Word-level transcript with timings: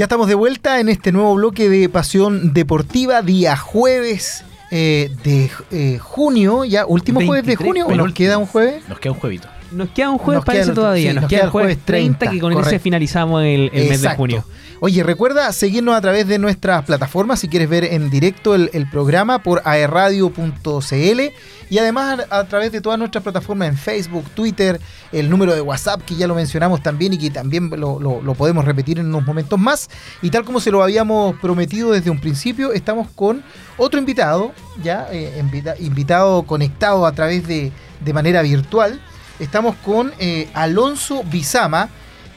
Ya 0.00 0.04
estamos 0.06 0.28
de 0.28 0.34
vuelta 0.34 0.80
en 0.80 0.88
este 0.88 1.12
nuevo 1.12 1.34
bloque 1.34 1.68
de 1.68 1.86
Pasión 1.90 2.54
Deportiva, 2.54 3.20
día 3.20 3.54
jueves 3.54 4.46
eh, 4.70 5.14
de 5.24 5.50
eh, 5.70 5.98
junio, 5.98 6.64
ya 6.64 6.86
último 6.86 7.20
jueves 7.20 7.44
de 7.44 7.54
junio, 7.54 7.86
¿o 7.86 7.94
nos 7.94 8.14
queda 8.14 8.38
un 8.38 8.46
jueves? 8.46 8.82
Nos 8.88 8.98
queda 8.98 9.12
un 9.12 9.18
juevito. 9.18 9.48
Nos 9.72 9.90
queda 9.90 10.10
un 10.10 10.18
jueves, 10.18 10.44
parece 10.44 10.72
todavía. 10.72 11.14
nos, 11.14 11.26
queda, 11.26 11.44
el 11.44 11.50
jueves 11.50 11.78
30, 11.84 12.30
que 12.30 12.40
con 12.40 12.52
ese 12.58 12.78
finalizamos 12.78 13.42
el, 13.44 13.70
mes 13.72 14.02
de 14.02 14.08
junio. 14.10 14.44
Oye, 14.82 15.02
recuerda 15.02 15.52
seguirnos 15.52 15.94
a 15.94 16.00
través 16.00 16.26
de 16.26 16.38
nuestras 16.38 16.86
plataformas 16.86 17.40
si 17.40 17.48
quieres 17.48 17.68
ver 17.68 17.84
en 17.84 18.08
directo 18.08 18.54
el, 18.54 18.88
programa 18.90 19.42
por 19.42 19.60
aerradio.cl 19.66 21.20
y 21.68 21.78
además 21.78 22.20
a, 22.30 22.44
través 22.44 22.72
de 22.72 22.80
todas 22.80 22.98
nuestras 22.98 23.22
plataformas 23.22 23.68
en 23.68 23.76
Facebook, 23.76 24.24
Twitter, 24.34 24.80
el 25.12 25.28
número 25.28 25.54
de 25.54 25.60
WhatsApp 25.60 26.00
que 26.06 26.16
ya 26.16 26.26
lo 26.26 26.34
mencionamos 26.34 26.82
también 26.82 27.12
y 27.12 27.18
que 27.18 27.28
también 27.28 27.68
lo, 27.68 28.34
podemos 28.38 28.64
repetir 28.64 28.98
en 28.98 29.06
unos 29.06 29.26
momentos 29.26 29.58
más. 29.58 29.90
Y 30.22 30.30
tal 30.30 30.44
como 30.44 30.60
se 30.60 30.70
lo 30.70 30.82
habíamos 30.82 31.38
prometido 31.40 31.92
desde 31.92 32.08
un 32.08 32.18
principio, 32.18 32.72
estamos 32.72 33.08
con 33.14 33.42
otro 33.76 34.00
invitado, 34.00 34.52
ya 34.82 35.08
eh, 35.12 35.44
invitado 35.78 36.44
conectado 36.44 37.04
a 37.04 37.12
través 37.12 37.46
de, 37.46 37.70
de 38.02 38.12
manera 38.14 38.40
virtual. 38.40 38.98
Estamos 39.40 39.74
con 39.76 40.12
eh, 40.18 40.48
Alonso 40.54 41.24
Bizama 41.24 41.88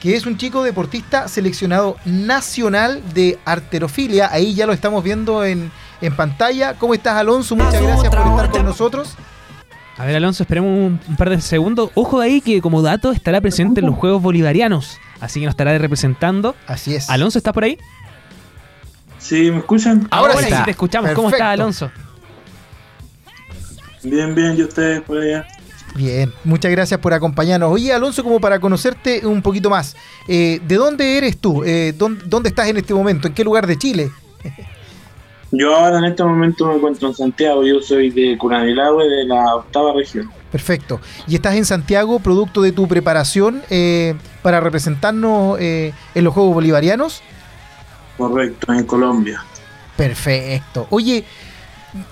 que 0.03 0.17
es 0.17 0.25
un 0.25 0.35
chico 0.35 0.63
deportista 0.63 1.29
seleccionado 1.29 1.95
nacional 2.03 3.01
de 3.13 3.39
arterofilia. 3.45 4.29
Ahí 4.33 4.53
ya 4.53 4.65
lo 4.65 4.73
estamos 4.73 5.01
viendo 5.01 5.45
en, 5.45 5.71
pantalla. 6.17 6.73
¿Cómo 6.73 6.93
estás, 6.93 7.15
Alonso? 7.15 7.55
Muchas 7.55 7.81
gracias 7.81 8.13
por 8.13 8.27
estar 8.27 8.49
con 8.49 8.65
nosotros. 8.65 9.15
A 9.97 10.03
ver, 10.03 10.17
Alonso, 10.17 10.43
esperemos 10.43 10.69
un, 11.07 11.15
par 11.15 11.29
de 11.29 11.39
segundos. 11.39 11.89
Ojo 11.93 12.19
ahí 12.19 12.41
que 12.41 12.59
como 12.59 12.81
dato 12.81 13.13
estará 13.13 13.39
presente 13.39 13.79
en 13.79 13.85
los 13.85 13.95
Juegos 13.95 14.21
Bolivarianos. 14.21 14.99
Así 15.21 15.39
que 15.39 15.45
nos 15.45 15.53
estará 15.53 15.77
representando. 15.77 16.53
Así 16.67 16.95
es. 16.95 17.09
Alonso, 17.09 17.37
¿está 17.37 17.53
por 17.53 17.63
ahí? 17.63 17.77
Sí, 19.19 19.51
¿me 19.51 19.59
escuchan? 19.59 20.05
Ahora, 20.11 20.35
sí, 20.35 20.53
te 20.65 20.71
escuchamos. 20.71 21.11
¿Cómo 21.11 21.29
está, 21.29 21.51
Alonso? 21.51 21.89
Bien, 24.03 24.35
bien, 24.35 24.57
¿y 24.57 24.63
ustedes 24.63 25.01
por 25.01 25.19
allá? 25.19 25.47
Bien, 25.95 26.33
muchas 26.43 26.71
gracias 26.71 26.99
por 26.99 27.13
acompañarnos. 27.13 27.71
Oye, 27.71 27.93
Alonso, 27.93 28.23
como 28.23 28.39
para 28.39 28.59
conocerte 28.59 29.25
un 29.25 29.41
poquito 29.41 29.69
más, 29.69 29.95
eh, 30.27 30.59
¿de 30.65 30.75
dónde 30.75 31.17
eres 31.17 31.37
tú? 31.37 31.63
Eh, 31.63 31.93
¿dónde, 31.95 32.49
estás 32.49 32.67
en 32.67 32.77
este 32.77 32.93
momento? 32.93 33.27
¿En 33.27 33.33
qué 33.33 33.43
lugar 33.43 33.67
de 33.67 33.77
Chile? 33.77 34.11
Yo 35.55 35.75
ahora 35.75 35.99
en 35.99 36.05
este 36.05 36.23
momento 36.23 36.65
me 36.65 36.75
encuentro 36.77 37.09
en 37.09 37.13
Santiago, 37.13 37.63
yo 37.63 37.79
soy 37.79 38.09
de 38.09 38.35
Curanilagüe, 38.39 39.07
de 39.07 39.25
la 39.25 39.53
octava 39.53 39.93
región. 39.93 40.31
Perfecto. 40.51 40.99
¿Y 41.27 41.35
estás 41.35 41.53
en 41.53 41.63
Santiago 41.63 42.17
producto 42.17 42.63
de 42.63 42.71
tu 42.71 42.87
preparación 42.87 43.61
eh, 43.69 44.15
para 44.41 44.59
representarnos 44.61 45.59
en 45.59 45.93
los 46.15 46.33
Juegos 46.33 46.55
Bolivarianos? 46.55 47.21
Correcto, 48.17 48.73
en 48.73 48.83
Colombia. 48.85 49.45
Perfecto. 49.95 50.87
Oye, 50.89 51.23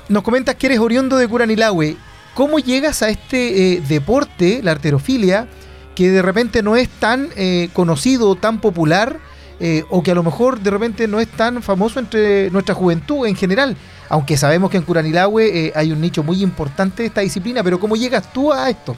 nos 0.07 0.21
comentas 0.21 0.53
que 0.53 0.67
eres 0.67 0.77
oriundo 0.77 1.17
de 1.17 1.27
Curanilagüe. 1.27 1.97
¿Cómo 2.33 2.59
llegas 2.59 3.01
a 3.01 3.09
este 3.09 3.73
eh, 3.73 3.81
deporte, 3.87 4.61
la 4.63 4.71
arterofilia, 4.71 5.47
que 5.95 6.09
de 6.09 6.21
repente 6.21 6.63
no 6.63 6.77
es 6.77 6.87
tan 6.87 7.27
eh, 7.35 7.69
conocido, 7.73 8.35
tan 8.35 8.61
popular, 8.61 9.17
eh, 9.59 9.83
o 9.89 10.01
que 10.01 10.11
a 10.11 10.15
lo 10.15 10.23
mejor 10.23 10.61
de 10.61 10.71
repente 10.71 11.07
no 11.07 11.19
es 11.19 11.27
tan 11.27 11.61
famoso 11.61 11.99
entre 11.99 12.49
nuestra 12.49 12.73
juventud 12.73 13.27
en 13.27 13.35
general? 13.35 13.75
Aunque 14.07 14.37
sabemos 14.37 14.71
que 14.71 14.77
en 14.77 14.83
Curanilahue 14.83 15.73
hay 15.75 15.91
un 15.91 15.99
nicho 15.99 16.23
muy 16.23 16.41
importante 16.41 17.03
de 17.03 17.07
esta 17.07 17.21
disciplina, 17.21 17.63
pero 17.63 17.79
¿cómo 17.79 17.97
llegas 17.97 18.31
tú 18.31 18.51
a 18.51 18.69
esto? 18.69 18.95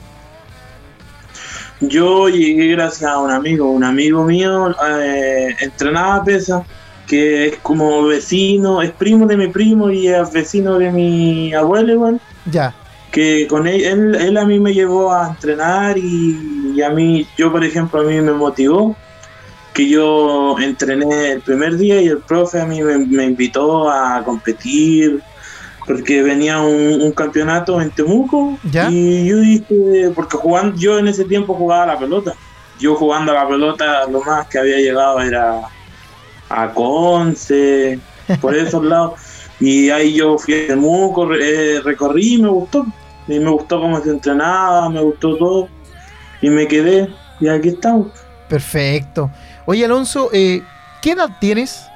Yo 1.80 2.28
llegué 2.28 2.68
gracias 2.68 3.10
a 3.10 3.18
un 3.18 3.32
amigo, 3.32 3.70
un 3.70 3.82
amigo 3.82 4.24
mío 4.24 4.74
entrenaba 5.60 6.22
pesa, 6.24 6.64
que 7.06 7.48
es 7.48 7.56
como 7.58 8.04
vecino, 8.04 8.80
es 8.80 8.92
primo 8.92 9.26
de 9.26 9.36
mi 9.36 9.48
primo 9.48 9.90
y 9.90 10.06
es 10.06 10.32
vecino 10.32 10.78
de 10.78 10.90
mi 10.90 11.52
abuelo 11.52 11.92
igual. 11.92 12.20
Ya 12.46 12.74
que 13.14 13.46
con 13.46 13.68
él, 13.68 14.16
él, 14.16 14.36
a 14.36 14.44
mí 14.44 14.58
me 14.58 14.74
llevó 14.74 15.12
a 15.12 15.28
entrenar 15.28 15.96
y, 15.96 16.82
a 16.82 16.90
mí, 16.90 17.24
yo 17.38 17.52
por 17.52 17.64
ejemplo, 17.64 18.00
a 18.00 18.04
mí 18.04 18.20
me 18.20 18.32
motivó 18.32 18.96
que 19.72 19.88
yo 19.88 20.58
entrené 20.58 21.30
el 21.30 21.40
primer 21.40 21.76
día 21.76 22.02
y 22.02 22.08
el 22.08 22.18
profe 22.18 22.60
a 22.60 22.66
mí 22.66 22.82
me, 22.82 23.24
invitó 23.24 23.88
a 23.88 24.20
competir 24.24 25.22
porque 25.86 26.22
venía 26.22 26.58
un, 26.58 27.12
campeonato 27.12 27.80
en 27.80 27.92
Temuco 27.92 28.58
y 28.90 29.26
yo 29.28 29.38
dije, 29.38 30.10
porque 30.12 30.36
jugando, 30.36 30.76
yo 30.76 30.98
en 30.98 31.06
ese 31.06 31.24
tiempo 31.24 31.54
jugaba 31.54 31.86
la 31.86 31.98
pelota, 31.98 32.34
yo 32.80 32.96
jugando 32.96 33.30
a 33.30 33.36
la 33.36 33.48
pelota 33.48 34.08
lo 34.10 34.22
más 34.22 34.48
que 34.48 34.58
había 34.58 34.78
llegado 34.78 35.20
era 35.20 35.60
a 36.48 36.72
Conce, 36.72 38.00
por 38.40 38.56
esos 38.56 38.84
lados. 38.92 39.20
Y 39.60 39.90
ahí 39.90 40.14
yo 40.14 40.36
fui 40.36 40.54
a 40.54 40.66
Temuco, 40.66 41.32
eh, 41.32 41.80
recorrí 41.84 42.34
y 42.34 42.42
me 42.42 42.48
gustó. 42.48 42.84
Y 43.28 43.38
me 43.38 43.50
gustó 43.50 43.80
cómo 43.80 44.00
se 44.00 44.10
entrenaba, 44.10 44.88
me 44.88 45.00
gustó 45.00 45.36
todo. 45.36 45.68
Y 46.42 46.50
me 46.50 46.66
quedé. 46.68 47.08
Y 47.40 47.48
aquí 47.48 47.68
estamos. 47.68 48.08
Perfecto. 48.48 49.30
Oye, 49.66 49.84
Alonso, 49.84 50.30
eh, 50.32 50.62
¿qué 51.00 51.12
edad 51.12 51.30
tienes? 51.40 51.86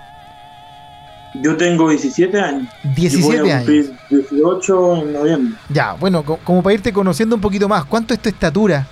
Yo 1.35 1.57
tengo 1.57 1.89
17 1.91 2.41
años. 2.41 2.69
17 2.97 3.53
años. 3.53 3.91
18 4.11 4.97
en 4.97 5.13
noviembre. 5.13 5.59
Ya, 5.69 5.93
bueno, 5.93 6.25
como 6.25 6.63
para 6.63 6.75
irte 6.75 6.93
conociendo 6.93 7.37
un 7.37 7.41
poquito 7.41 7.69
más, 7.69 7.85
¿cuánto 7.85 8.15
es 8.15 8.21
tu 8.21 8.29
estatura? 8.29 8.87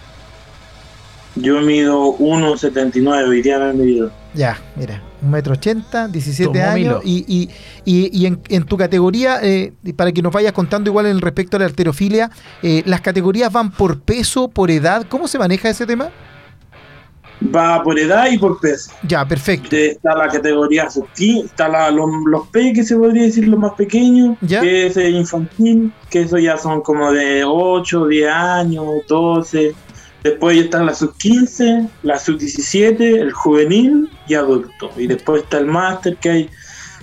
Yo 1.34 1.60
mido 1.60 2.16
1,79, 2.18 3.28
hoy 3.28 3.42
día 3.42 3.58
me 3.58 3.70
he 3.70 3.72
medido. 3.74 4.10
Ya, 4.34 4.58
mira, 4.74 5.02
un 5.26 5.32
metro 5.32 5.54
ochenta, 5.54 6.08
17 6.08 6.62
años. 6.62 7.02
Y, 7.04 7.50
y, 7.84 8.26
en, 8.26 8.64
tu 8.64 8.76
categoría, 8.76 9.40
eh, 9.42 9.72
para 9.96 10.12
que 10.12 10.22
nos 10.22 10.32
vayas 10.32 10.52
contando 10.52 10.90
igual 10.90 11.06
en 11.06 11.20
respecto 11.20 11.56
a 11.56 11.60
la 11.60 11.66
arterofilia, 11.66 12.30
eh, 12.62 12.82
¿las 12.86 13.00
categorías 13.00 13.52
van 13.52 13.70
por 13.70 14.00
peso, 14.00 14.48
por 14.48 14.70
edad? 14.70 15.06
¿Cómo 15.08 15.28
se 15.28 15.38
maneja 15.38 15.68
ese 15.68 15.86
tema? 15.86 16.10
Va 17.54 17.82
por 17.82 17.98
edad 17.98 18.28
y 18.30 18.38
por 18.38 18.58
peso. 18.60 18.92
Ya, 19.06 19.26
perfecto. 19.26 19.76
Está 19.76 20.16
la 20.16 20.28
categoría 20.28 20.88
sub 20.88 21.06
está 21.18 21.68
la, 21.68 21.90
los, 21.90 22.08
los 22.26 22.48
P, 22.48 22.72
que 22.72 22.82
se 22.82 22.96
podría 22.96 23.24
decir 23.24 23.46
los 23.46 23.60
más 23.60 23.72
pequeños, 23.74 24.38
que 24.48 24.86
es 24.86 24.96
infantil, 24.96 25.92
que 26.08 26.22
eso 26.22 26.38
ya 26.38 26.56
son 26.56 26.80
como 26.80 27.12
de 27.12 27.44
8, 27.44 28.06
10 28.06 28.30
años, 28.30 28.86
12 29.06 29.74
Después 30.26 30.58
está 30.58 30.82
la 30.82 30.92
sub-15, 30.92 31.88
la 32.02 32.18
sub-17, 32.18 33.00
el 33.00 33.30
juvenil 33.30 34.10
y 34.26 34.34
adulto. 34.34 34.90
Y 34.96 35.06
después 35.06 35.44
está 35.44 35.58
el 35.58 35.66
máster 35.66 36.16
que 36.16 36.30
hay. 36.30 36.50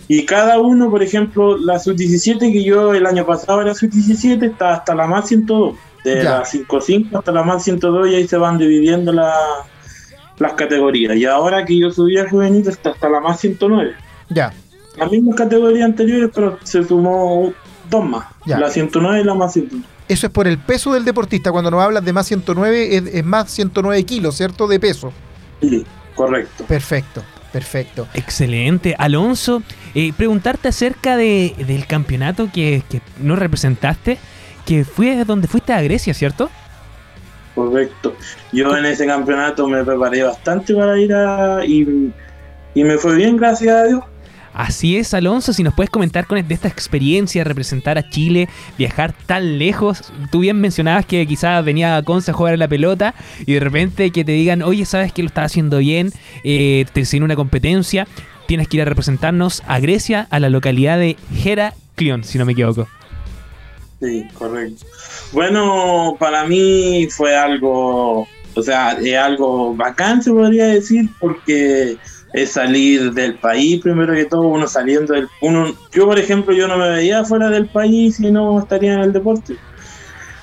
Y 0.09 0.25
cada 0.25 0.59
uno, 0.59 0.89
por 0.89 1.01
ejemplo, 1.01 1.57
la 1.57 1.79
sub-17 1.79 2.51
que 2.51 2.63
yo 2.66 2.94
el 2.94 3.06
año 3.06 3.25
pasado 3.25 3.62
era 3.62 3.73
sub-17, 3.73 4.51
está 4.51 4.73
hasta 4.73 4.94
la 4.94 5.07
más 5.07 5.29
102. 5.29 5.73
De 6.03 6.22
la 6.22 6.44
5-5 6.44 7.17
hasta 7.17 7.31
la 7.31 7.44
más 7.44 7.63
102 7.63 8.09
y 8.09 8.16
ahí 8.16 8.28
se 8.28 8.35
van 8.35 8.57
dividiendo 8.57 9.13
las 9.13 10.53
categorías. 10.57 11.16
Y 11.16 11.23
ahora 11.23 11.63
que 11.63 11.79
yo 11.79 11.91
subí 11.91 12.17
al 12.17 12.29
juvenil 12.29 12.67
está 12.67 12.89
hasta 12.89 13.07
la 13.07 13.22
más 13.22 13.39
109. 13.39 13.94
Ya. 14.28 14.51
Las 14.97 15.09
mismas 15.09 15.38
categorías 15.38 15.85
anteriores, 15.85 16.29
pero 16.35 16.59
se 16.63 16.83
sumó 16.83 17.53
dos 17.89 18.03
más. 18.03 18.25
La 18.45 18.69
109 18.69 19.22
y 19.22 19.23
la 19.23 19.33
más 19.33 19.53
109. 19.53 19.93
Eso 20.13 20.28
es 20.28 20.34
por 20.34 20.47
el 20.47 20.59
peso 20.59 20.94
del 20.94 21.06
deportista. 21.06 21.51
Cuando 21.51 21.72
nos 21.72 21.81
hablas 21.81 22.06
de 22.06 22.13
más 22.13 22.28
109, 22.28 22.97
es, 23.18 23.25
más 23.25 23.50
109 23.50 24.03
kilos, 24.03 24.38
¿cierto? 24.38 24.68
De 24.68 24.79
peso. 24.79 25.12
Sí, 25.59 25.84
correcto. 26.13 26.66
Perfecto, 26.66 27.24
perfecto. 27.51 28.07
Excelente. 28.13 28.96
Alonso, 29.00 29.63
eh, 29.96 30.13
preguntarte 30.15 30.68
acerca 30.68 31.18
de, 31.18 31.56
del 31.65 31.88
campeonato 31.88 32.48
que, 32.54 32.83
que 32.92 33.01
no 33.19 33.36
representaste, 33.36 34.19
que 34.68 34.86
fue 34.86 35.25
donde 35.25 35.48
fuiste 35.48 35.74
a 35.74 35.81
Grecia, 35.81 36.13
¿cierto? 36.13 36.51
Correcto. 37.56 38.15
Yo 38.51 38.77
en 38.77 38.86
ese 38.86 39.07
campeonato 39.07 39.68
me 39.68 39.83
preparé 39.83 40.21
bastante 40.21 40.75
para 40.75 41.00
ir 41.00 41.12
a... 41.12 41.65
y, 41.65 42.13
y 42.75 42.83
me 42.83 43.00
fue 43.00 43.15
bien, 43.15 43.36
gracias 43.36 43.75
a 43.75 43.83
Dios. 43.86 44.04
Así 44.53 44.97
es, 44.97 45.13
Alonso, 45.15 45.51
si 45.51 45.63
nos 45.63 45.73
puedes 45.73 45.89
comentar 45.89 46.27
con 46.27 46.45
de 46.47 46.53
esta 46.53 46.67
experiencia 46.67 47.44
representar 47.44 47.97
a 47.97 48.09
Chile, 48.09 48.47
viajar 48.77 49.13
tan 49.25 49.57
lejos. 49.57 50.11
Tú 50.31 50.39
bien 50.39 50.59
mencionabas 50.61 51.05
que 51.05 51.25
quizás 51.25 51.63
venía 51.65 51.97
a 51.97 52.03
Conce 52.03 52.31
a 52.31 52.33
jugar 52.33 52.53
a 52.53 52.57
la 52.57 52.67
pelota 52.67 53.15
y 53.45 53.53
de 53.53 53.59
repente 53.59 54.11
que 54.11 54.23
te 54.23 54.33
digan, 54.33 54.61
oye, 54.61 54.85
sabes 54.85 55.11
que 55.11 55.23
lo 55.23 55.27
estás 55.27 55.45
haciendo 55.45 55.79
bien, 55.79 56.11
eh, 56.44 56.85
te 56.94 57.01
enseñó 57.01 57.25
una 57.25 57.35
competencia, 57.35 58.07
tienes 58.47 58.67
que 58.67 58.77
ir 58.77 58.81
a 58.83 58.85
representarnos 58.85 59.63
a 59.65 59.79
Grecia, 59.79 60.27
a 60.29 60.39
la 60.39 60.50
localidad 60.50 61.00
de 61.00 61.17
Heraklion, 61.44 62.23
si 62.23 62.38
no 62.38 62.45
me 62.45 62.51
equivoco. 62.51 62.88
Sí, 64.00 64.27
correcto. 64.33 64.85
Bueno, 65.31 66.15
para 66.19 66.45
mí 66.45 67.07
fue 67.09 67.35
algo, 67.35 68.27
o 68.53 68.61
sea, 68.61 68.91
es 68.91 69.15
algo 69.15 69.73
bacán, 69.73 70.21
se 70.21 70.29
podría 70.29 70.65
decir, 70.65 71.09
porque 71.19 71.97
es 72.33 72.51
salir 72.51 73.13
del 73.13 73.35
país 73.35 73.80
primero 73.81 74.13
que 74.13 74.25
todo, 74.25 74.41
uno 74.41 74.68
saliendo 74.68 75.13
del... 75.13 75.30
Uno, 75.41 75.74
yo, 75.91 76.07
por 76.07 76.18
ejemplo, 76.18 76.53
yo 76.53 76.68
no 76.68 76.77
me 76.77 76.89
veía 76.89 77.24
fuera 77.24 77.50
del 77.50 77.68
país 77.68 78.19
y 78.19 78.31
no 78.31 78.59
estaría 78.59 78.94
en 78.94 79.01
el 79.01 79.13
deporte. 79.13 79.56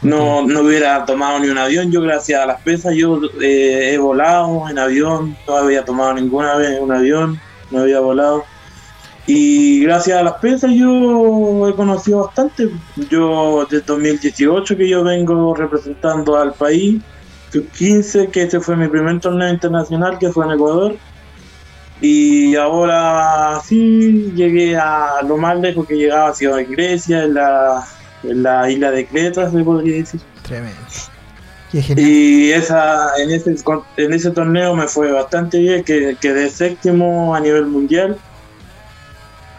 No, 0.02 0.46
no 0.46 0.60
hubiera 0.60 1.04
tomado 1.04 1.40
ni 1.40 1.48
un 1.48 1.58
avión, 1.58 1.90
yo 1.90 2.00
gracias 2.00 2.40
a 2.40 2.46
las 2.46 2.62
pesas, 2.62 2.94
yo 2.94 3.20
eh, 3.42 3.90
he 3.92 3.98
volado 3.98 4.66
en 4.68 4.78
avión, 4.78 5.36
no 5.46 5.56
había 5.56 5.84
tomado 5.84 6.14
ninguna 6.14 6.54
vez 6.56 6.80
un 6.80 6.92
avión. 6.92 7.40
me 7.70 7.80
había 7.80 8.00
volado. 8.00 8.44
Y 9.26 9.82
gracias 9.82 10.18
a 10.18 10.22
las 10.22 10.34
pesas 10.34 10.72
yo 10.72 11.68
he 11.68 11.74
conocido 11.74 12.24
bastante. 12.24 12.70
Yo 13.10 13.66
desde 13.70 13.84
2018 13.84 14.76
que 14.76 14.88
yo 14.88 15.04
vengo 15.04 15.54
representando 15.54 16.36
al 16.36 16.54
país, 16.54 17.02
15 17.76 18.28
que 18.28 18.42
este 18.42 18.60
fue 18.60 18.76
mi 18.76 18.88
primer 18.88 19.20
torneo 19.20 19.48
internacional 19.48 20.18
que 20.18 20.30
fue 20.30 20.46
en 20.46 20.52
Ecuador. 20.52 20.96
Y 22.00 22.56
ahora 22.56 23.60
sí 23.64 24.32
llegué 24.34 24.76
a 24.76 25.20
lo 25.26 25.36
más 25.36 25.58
lejos 25.60 25.86
que 25.86 25.96
llegaba, 25.96 26.30
ha 26.30 26.34
sido 26.34 26.58
en 26.58 26.70
Grecia, 26.70 27.24
en 27.24 27.34
la, 27.34 27.86
en 28.22 28.42
la 28.42 28.70
isla 28.70 28.90
de 28.90 29.06
Creta, 29.06 29.50
se 29.50 29.62
podría 29.62 29.96
decir. 29.96 30.20
Tremendo. 30.42 30.76
Y 31.72 32.50
esa, 32.50 33.10
en, 33.18 33.30
ese, 33.30 33.54
en 33.96 34.12
ese 34.12 34.30
torneo 34.30 34.74
me 34.74 34.88
fue 34.88 35.12
bastante 35.12 35.58
bien, 35.58 35.84
que 35.84 36.16
quedé 36.20 36.50
séptimo 36.50 37.34
a 37.34 37.40
nivel 37.40 37.66
mundial 37.66 38.18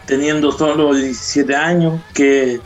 teniendo 0.06 0.52
solo 0.52 0.94
17 0.94 1.54
años, 1.54 2.00
que 2.14 2.60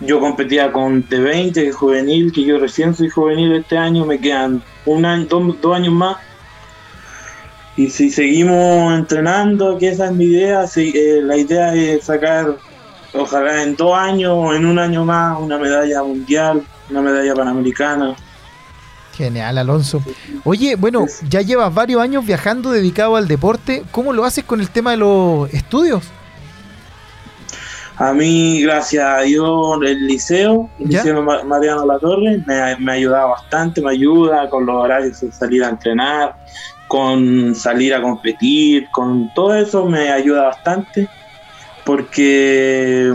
yo 0.00 0.20
competía 0.20 0.72
con 0.72 1.08
T20, 1.08 1.52
que 1.52 1.68
es 1.68 1.76
juvenil, 1.76 2.32
que 2.32 2.44
yo 2.44 2.58
recién 2.58 2.94
soy 2.94 3.08
juvenil 3.08 3.52
este 3.52 3.76
año, 3.76 4.04
me 4.04 4.18
quedan 4.18 4.62
un 4.86 5.04
año, 5.04 5.26
dos, 5.26 5.76
años 5.76 5.92
más. 5.92 6.16
Y 7.76 7.90
si 7.90 8.10
seguimos 8.10 8.92
entrenando, 8.94 9.76
que 9.78 9.88
esa 9.88 10.06
es 10.06 10.12
mi 10.12 10.26
idea, 10.26 10.64
eh, 10.76 11.20
la 11.22 11.36
idea 11.36 11.74
es 11.74 12.04
sacar, 12.04 12.56
ojalá 13.12 13.62
en 13.62 13.74
dos 13.74 13.96
años 13.96 14.32
o 14.32 14.54
en 14.54 14.64
un 14.64 14.78
año 14.78 15.04
más, 15.04 15.38
una 15.40 15.58
medalla 15.58 16.02
mundial, 16.02 16.62
una 16.90 17.00
medalla 17.00 17.34
panamericana. 17.34 18.14
Genial, 19.16 19.58
Alonso. 19.58 20.02
Oye, 20.44 20.76
bueno, 20.76 21.06
ya 21.28 21.40
llevas 21.40 21.72
varios 21.72 22.00
años 22.00 22.24
viajando 22.24 22.70
dedicado 22.70 23.16
al 23.16 23.28
deporte. 23.28 23.84
¿Cómo 23.90 24.12
lo 24.12 24.24
haces 24.24 24.44
con 24.44 24.60
el 24.60 24.70
tema 24.70 24.92
de 24.92 24.96
los 24.98 25.52
estudios? 25.52 26.04
A 27.96 28.12
mí, 28.12 28.60
gracias 28.60 29.04
a 29.04 29.20
Dios, 29.20 29.78
el 29.84 30.08
liceo, 30.08 30.68
el 30.80 30.88
liceo 30.88 31.22
Mariano 31.22 31.86
La 31.86 31.96
Torre, 32.00 32.42
me, 32.44 32.76
me 32.78 32.92
ha 32.92 32.94
ayudado 32.96 33.28
bastante, 33.28 33.80
me 33.80 33.92
ayuda 33.92 34.50
con 34.50 34.66
los 34.66 34.74
horarios 34.74 35.20
de 35.20 35.30
salir 35.30 35.62
a 35.62 35.68
entrenar, 35.68 36.34
con 36.88 37.54
salir 37.54 37.94
a 37.94 38.02
competir, 38.02 38.88
con 38.90 39.32
todo 39.34 39.54
eso 39.54 39.86
me 39.86 40.10
ayuda 40.10 40.44
bastante, 40.44 41.08
porque 41.84 43.14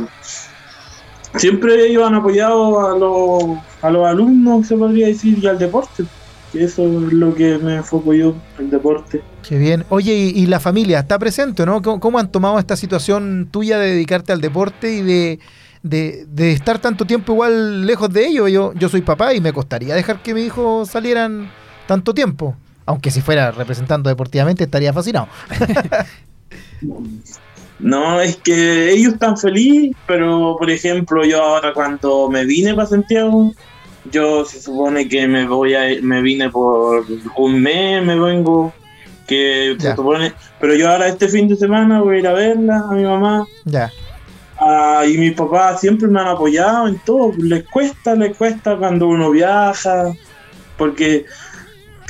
siempre 1.35 1.87
ellos 1.87 2.07
han 2.07 2.15
apoyado 2.15 2.87
a 2.87 2.97
los, 2.97 3.57
a 3.81 3.89
los 3.89 4.07
alumnos, 4.07 4.67
se 4.67 4.75
podría 4.75 5.07
decir, 5.07 5.37
y 5.41 5.47
al 5.47 5.59
deporte 5.59 6.05
eso 6.53 6.83
es 6.83 7.13
lo 7.13 7.35
que 7.35 7.57
me 7.57 7.75
enfoco 7.75 8.13
yo, 8.13 8.35
el 8.57 8.69
deporte. 8.69 9.21
Qué 9.47 9.57
bien. 9.57 9.85
Oye, 9.89 10.13
¿y, 10.13 10.45
la 10.47 10.59
familia 10.59 10.99
está 10.99 11.19
presente, 11.19 11.65
no? 11.65 11.81
¿Cómo, 11.81 12.17
han 12.17 12.31
tomado 12.31 12.57
esta 12.59 12.75
situación 12.75 13.49
tuya 13.51 13.77
de 13.77 13.91
dedicarte 13.91 14.31
al 14.31 14.41
deporte 14.41 14.91
y 14.91 15.01
de, 15.01 15.39
de, 15.83 16.51
estar 16.51 16.79
tanto 16.79 17.05
tiempo 17.05 17.33
igual 17.33 17.85
lejos 17.85 18.11
de 18.11 18.27
ellos? 18.27 18.51
Yo, 18.51 18.73
yo 18.73 18.89
soy 18.89 19.01
papá 19.01 19.33
y 19.33 19.41
me 19.41 19.53
costaría 19.53 19.93
dejar 19.93 20.23
que 20.23 20.33
mi 20.33 20.41
hijo 20.41 20.85
salieran 20.85 21.51
tanto 21.87 22.13
tiempo. 22.13 22.55
Aunque 22.89 23.11
si 23.11 23.21
fuera 23.21 23.51
representando 23.51 24.09
deportivamente 24.09 24.63
estaría 24.63 24.91
fascinado. 24.91 25.27
No, 27.79 28.19
es 28.19 28.35
que 28.35 28.91
ellos 28.91 29.13
están 29.13 29.37
felices, 29.37 29.95
pero 30.05 30.57
por 30.59 30.69
ejemplo 30.69 31.23
yo 31.23 31.41
ahora 31.41 31.73
cuando 31.73 32.29
me 32.29 32.43
vine 32.43 32.73
para 32.73 32.87
Santiago, 32.87 33.53
yo 34.11 34.43
se 34.43 34.61
supone 34.61 35.07
que 35.07 35.25
me 35.27 35.47
voy 35.47 35.75
a 35.75 36.01
me 36.01 36.21
vine 36.21 36.49
por 36.49 37.05
un 37.37 37.61
mes, 37.61 38.03
me 38.03 38.19
vengo, 38.19 38.73
que 39.27 39.77
se 39.79 39.95
supone, 39.95 40.33
pero 40.59 40.75
yo 40.75 40.89
ahora 40.89 41.07
este 41.07 41.29
fin 41.29 41.47
de 41.47 41.55
semana 41.55 42.01
voy 42.01 42.17
a 42.17 42.19
ir 42.19 42.27
a 42.27 42.33
verla 42.33 42.83
a 42.89 42.93
mi 42.93 43.03
mamá. 43.03 43.47
Ya. 43.63 43.89
Ah, 44.59 45.05
y 45.07 45.17
mis 45.17 45.33
papás 45.33 45.79
siempre 45.79 46.09
me 46.09 46.19
han 46.19 46.27
apoyado 46.27 46.89
en 46.89 46.99
todo, 47.05 47.31
les 47.37 47.63
cuesta, 47.63 48.13
les 48.15 48.35
cuesta 48.35 48.75
cuando 48.75 49.07
uno 49.07 49.31
viaja, 49.31 50.11
porque 50.77 51.25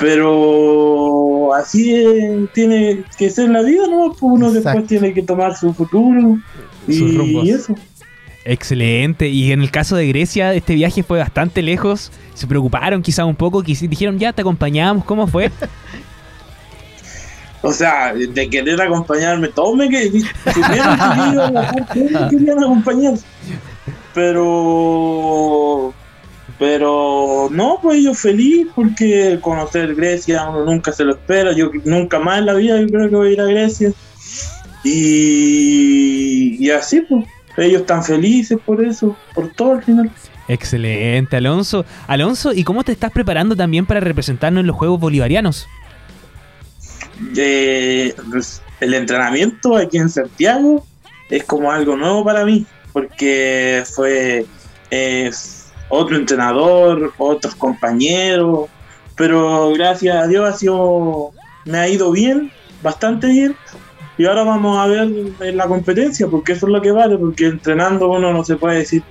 pero 0.00 1.54
así 1.54 2.48
tiene 2.54 3.04
que 3.18 3.30
ser 3.30 3.50
la 3.50 3.62
vida, 3.62 3.86
¿no? 3.86 4.08
Pues 4.08 4.22
uno 4.22 4.50
después 4.50 4.86
tiene 4.86 5.12
que 5.12 5.22
tomar 5.22 5.56
su 5.56 5.72
futuro 5.74 6.38
y 6.88 7.50
eso. 7.50 7.74
Excelente. 8.44 9.28
Y 9.28 9.52
en 9.52 9.60
el 9.60 9.70
caso 9.70 9.96
de 9.96 10.08
Grecia, 10.08 10.54
este 10.54 10.74
viaje 10.74 11.02
fue 11.02 11.18
bastante 11.18 11.62
lejos. 11.62 12.10
Se 12.34 12.46
preocuparon 12.46 13.02
quizás 13.02 13.26
un 13.26 13.36
poco, 13.36 13.62
dijeron, 13.62 14.18
ya 14.18 14.32
te 14.32 14.40
acompañamos, 14.40 15.04
¿cómo 15.04 15.26
fue? 15.26 15.50
o 17.62 17.72
sea, 17.72 18.14
de 18.14 18.48
querer 18.48 18.80
acompañarme, 18.80 19.48
todos 19.48 19.76
me 19.76 19.88
querían, 19.90 20.26
querían 22.30 22.64
acompañar. 22.64 23.14
Pero 24.14 25.92
pero 26.60 27.48
no, 27.50 27.78
pues 27.80 28.04
yo 28.04 28.12
feliz 28.12 28.66
porque 28.74 29.38
conocer 29.40 29.94
Grecia 29.94 30.46
uno 30.46 30.66
nunca 30.66 30.92
se 30.92 31.04
lo 31.04 31.12
espera. 31.12 31.52
Yo 31.52 31.70
nunca 31.86 32.18
más 32.18 32.38
en 32.38 32.46
la 32.46 32.52
vida 32.52 32.78
yo 32.78 32.86
creo 32.86 33.08
que 33.08 33.16
voy 33.16 33.28
a 33.28 33.32
ir 33.32 33.40
a 33.40 33.46
Grecia. 33.46 33.92
Y, 34.84 36.56
y 36.60 36.70
así 36.70 37.00
pues. 37.00 37.24
Ellos 37.56 37.80
están 37.80 38.04
felices 38.04 38.58
por 38.64 38.84
eso, 38.84 39.16
por 39.34 39.48
todo 39.52 39.72
al 39.72 39.82
final. 39.82 40.10
Excelente, 40.48 41.36
Alonso. 41.36 41.84
Alonso, 42.06 42.52
¿y 42.52 42.62
cómo 42.62 42.84
te 42.84 42.92
estás 42.92 43.10
preparando 43.10 43.56
también 43.56 43.86
para 43.86 44.00
representarnos 44.00 44.60
en 44.60 44.66
los 44.66 44.76
Juegos 44.76 45.00
Bolivarianos? 45.00 45.66
Eh, 47.36 48.14
el 48.80 48.94
entrenamiento 48.94 49.76
aquí 49.76 49.98
en 49.98 50.08
Santiago 50.08 50.86
es 51.28 51.44
como 51.44 51.72
algo 51.72 51.96
nuevo 51.96 52.24
para 52.24 52.44
mí, 52.44 52.64
porque 52.92 53.82
fue 53.94 54.46
otro 55.90 56.16
entrenador, 56.16 57.12
otros 57.18 57.54
compañeros, 57.54 58.70
pero 59.16 59.70
gracias 59.74 60.16
a 60.16 60.26
Dios 60.26 60.48
ha 60.48 60.56
sido, 60.56 61.32
me 61.66 61.78
ha 61.78 61.88
ido 61.88 62.10
bien, 62.10 62.50
bastante 62.82 63.26
bien, 63.26 63.54
y 64.16 64.24
ahora 64.24 64.44
vamos 64.44 64.78
a 64.78 64.86
ver 64.86 65.10
en 65.40 65.56
la 65.56 65.66
competencia, 65.66 66.26
porque 66.28 66.52
eso 66.52 66.66
es 66.66 66.72
lo 66.72 66.80
que 66.80 66.92
vale, 66.92 67.18
porque 67.18 67.46
entrenando 67.46 68.10
uno 68.10 68.32
no 68.32 68.44
se 68.44 68.56
puede 68.56 68.78
decir 68.78 69.02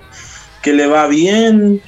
que 0.62 0.74
le 0.74 0.88
va 0.88 1.08
bien, 1.08 1.82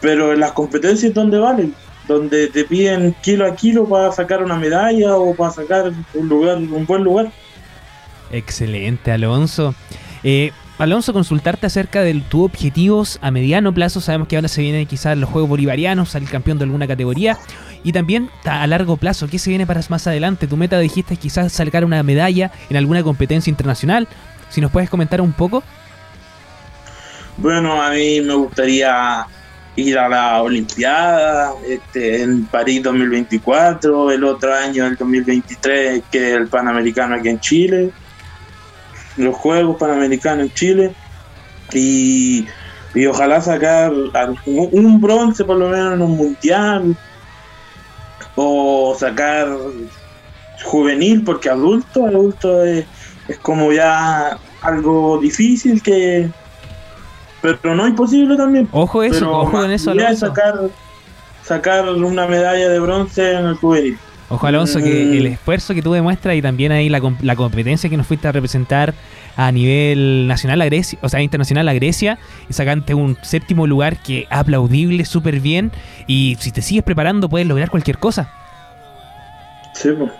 pero 0.00 0.32
en 0.32 0.40
las 0.40 0.52
competencias 0.52 1.14
donde 1.14 1.38
vale, 1.38 1.70
donde 2.08 2.48
te 2.48 2.64
piden 2.64 3.14
kilo 3.22 3.46
a 3.46 3.54
kilo 3.54 3.88
para 3.88 4.12
sacar 4.12 4.42
una 4.42 4.56
medalla 4.56 5.16
o 5.16 5.34
para 5.34 5.52
sacar 5.52 5.92
un 6.14 6.28
lugar, 6.28 6.56
un 6.56 6.84
buen 6.86 7.04
lugar. 7.04 7.30
Excelente, 8.30 9.12
Alonso. 9.12 9.74
Eh, 10.22 10.52
Alonso, 10.78 11.14
consultarte 11.14 11.66
acerca 11.66 12.02
de 12.02 12.12
tus 12.28 12.44
objetivos 12.44 13.18
a 13.22 13.30
mediano 13.30 13.72
plazo. 13.72 14.02
Sabemos 14.02 14.28
que 14.28 14.36
ahora 14.36 14.48
se 14.48 14.60
vienen 14.60 14.86
quizás 14.86 15.16
los 15.16 15.30
Juegos 15.30 15.48
Bolivarianos, 15.48 16.10
salir 16.10 16.28
campeón 16.28 16.58
de 16.58 16.64
alguna 16.64 16.86
categoría. 16.86 17.38
Y 17.82 17.92
también 17.92 18.28
a 18.44 18.66
largo 18.66 18.98
plazo, 18.98 19.26
¿qué 19.26 19.38
se 19.38 19.48
viene 19.48 19.66
para 19.66 19.80
más 19.88 20.06
adelante? 20.06 20.46
Tu 20.46 20.56
meta 20.56 20.78
dijiste 20.78 21.16
quizás 21.16 21.52
sacar 21.52 21.84
una 21.84 22.02
medalla 22.02 22.50
en 22.68 22.76
alguna 22.76 23.02
competencia 23.02 23.50
internacional. 23.50 24.06
Si 24.50 24.60
nos 24.60 24.70
puedes 24.70 24.90
comentar 24.90 25.22
un 25.22 25.32
poco. 25.32 25.62
Bueno, 27.38 27.80
a 27.80 27.90
mí 27.92 28.20
me 28.20 28.34
gustaría 28.34 29.26
ir 29.76 29.98
a 29.98 30.08
la 30.10 30.42
Olimpiada 30.42 31.52
este, 31.66 32.22
en 32.22 32.44
París 32.46 32.82
2024, 32.82 34.10
el 34.10 34.24
otro 34.24 34.54
año, 34.54 34.86
el 34.86 34.96
2023, 34.96 36.02
que 36.10 36.30
es 36.30 36.36
el 36.36 36.48
Panamericano 36.48 37.14
aquí 37.14 37.28
en 37.30 37.40
Chile 37.40 37.92
los 39.16 39.34
Juegos 39.34 39.76
Panamericanos 39.76 40.46
en 40.46 40.54
Chile 40.54 40.94
y, 41.72 42.46
ojalá 43.08 43.42
sacar 43.42 43.92
un 44.46 45.00
bronce 45.00 45.44
por 45.44 45.56
lo 45.56 45.68
menos 45.68 45.94
en 45.94 46.02
un 46.02 46.16
mundial 46.16 46.96
o 48.36 48.96
sacar 48.98 49.48
juvenil 50.64 51.22
porque 51.22 51.50
adulto, 51.50 52.06
adulto 52.06 52.64
es, 52.64 52.86
como 53.42 53.72
ya 53.72 54.38
algo 54.62 55.18
difícil 55.18 55.82
que 55.82 56.30
pero 57.42 57.76
no 57.76 57.86
imposible 57.86 58.36
también. 58.36 58.68
Ojo 58.72 59.02
eso, 59.02 59.30
ojo 59.30 59.64
en 59.64 59.70
eso, 59.72 59.94
sacar 60.16 60.54
sacar 61.46 61.88
una 61.88 62.26
medalla 62.26 62.68
de 62.68 62.80
bronce 62.80 63.34
en 63.34 63.46
el 63.46 63.54
juvenil. 63.56 63.98
Ojo 64.28 64.46
Alonso, 64.46 64.80
que 64.80 65.04
mm. 65.04 65.12
el 65.12 65.26
esfuerzo 65.26 65.72
que 65.74 65.82
tú 65.82 65.92
demuestras 65.92 66.34
y 66.34 66.42
también 66.42 66.72
ahí 66.72 66.88
la, 66.88 67.00
la, 67.22 67.36
competencia 67.36 67.88
que 67.88 67.96
nos 67.96 68.06
fuiste 68.08 68.26
a 68.26 68.32
representar 68.32 68.92
a 69.36 69.52
nivel 69.52 70.26
nacional 70.26 70.60
a 70.62 70.64
Grecia, 70.64 70.98
o 71.02 71.08
sea, 71.08 71.22
internacional 71.22 71.68
a 71.68 71.74
Grecia, 71.74 72.18
y 72.48 72.52
sacante 72.52 72.94
un 72.94 73.16
séptimo 73.22 73.66
lugar 73.66 74.02
que 74.02 74.26
aplaudible, 74.30 75.04
súper 75.04 75.40
bien, 75.40 75.70
y 76.08 76.36
si 76.40 76.50
te 76.50 76.60
sigues 76.60 76.82
preparando 76.82 77.28
puedes 77.28 77.46
lograr 77.46 77.70
cualquier 77.70 77.98
cosa. 77.98 78.32
Sí, 79.74 79.90
pues. 79.96 80.10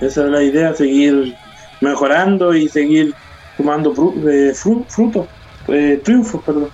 Esa 0.00 0.24
es 0.24 0.30
la 0.30 0.42
idea, 0.42 0.74
seguir 0.74 1.34
mejorando 1.80 2.54
y 2.54 2.68
seguir 2.68 3.14
tomando 3.56 3.92
eh, 4.28 4.52
frutos, 4.54 5.26
eh, 5.68 6.00
triunfos, 6.04 6.42
perdón. 6.44 6.70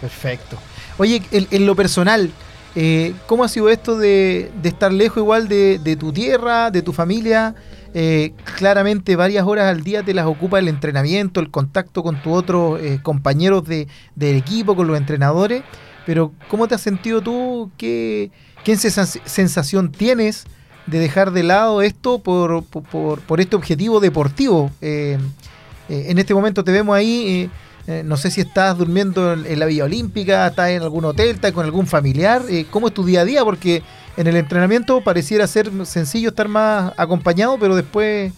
Perfecto. 0.00 0.56
Oye, 0.98 1.22
en 1.30 1.66
lo 1.66 1.74
personal, 1.74 2.30
eh, 2.76 3.14
¿Cómo 3.26 3.42
ha 3.42 3.48
sido 3.48 3.70
esto 3.70 3.96
de, 3.96 4.52
estar 4.62 4.92
lejos 4.92 5.16
igual 5.16 5.48
de, 5.48 5.96
tu 5.98 6.12
tierra, 6.12 6.70
de 6.70 6.82
tu 6.82 6.92
familia? 6.92 7.54
eh, 7.94 8.34
claramente 8.58 9.16
varias 9.16 9.46
horas 9.46 9.74
al 9.74 9.82
día 9.82 10.02
te 10.02 10.12
las 10.12 10.26
ocupa 10.26 10.58
el 10.58 10.68
entrenamiento, 10.68 11.40
el 11.40 11.50
contacto 11.50 12.02
con 12.02 12.20
tus 12.20 12.34
otros 12.34 12.78
eh, 12.82 13.00
compañeros 13.02 13.64
de, 13.64 13.88
del 14.14 14.36
equipo, 14.36 14.76
con 14.76 14.86
los 14.86 14.98
entrenadores, 14.98 15.62
pero 16.04 16.32
¿cómo 16.50 16.68
te 16.68 16.74
has 16.74 16.82
sentido 16.82 17.22
tú? 17.22 17.70
¿Qué, 17.78 18.30
qué 18.64 18.76
sensación 18.76 19.90
tienes 19.90 20.44
de 20.86 20.98
dejar 20.98 21.30
de 21.30 21.44
lado 21.44 21.80
esto 21.80 22.18
por, 22.18 22.64
por, 22.64 23.40
este 23.40 23.56
objetivo 23.56 23.98
deportivo? 23.98 24.70
En 24.82 26.18
este 26.18 26.34
momento 26.34 26.62
te 26.64 26.72
vemos 26.72 26.94
ahí 26.94 27.50
eh, 27.88 28.02
no 28.04 28.16
sé 28.16 28.32
si 28.32 28.40
estás 28.40 28.76
durmiendo 28.76 29.32
en, 29.32 29.58
la 29.58 29.66
Villa 29.66 29.84
Olímpica, 29.84 30.48
estás 30.48 30.70
en 30.70 30.82
algún 30.82 31.04
hotel, 31.04 31.28
estás 31.28 31.52
con 31.52 31.64
algún 31.64 31.86
familiar. 31.86 32.42
Eh, 32.48 32.66
¿Cómo 32.68 32.88
es 32.88 32.94
tu 32.94 33.04
día 33.04 33.20
a 33.20 33.24
día? 33.24 33.44
Porque 33.44 33.82
en 34.16 34.26
el 34.26 34.36
entrenamiento 34.36 35.02
pareciera 35.02 35.46
ser 35.46 35.70
sencillo 35.86 36.30
estar 36.30 36.48
más 36.48 36.92
acompañado, 36.96 37.58
pero 37.60 37.76
después, 37.76 38.32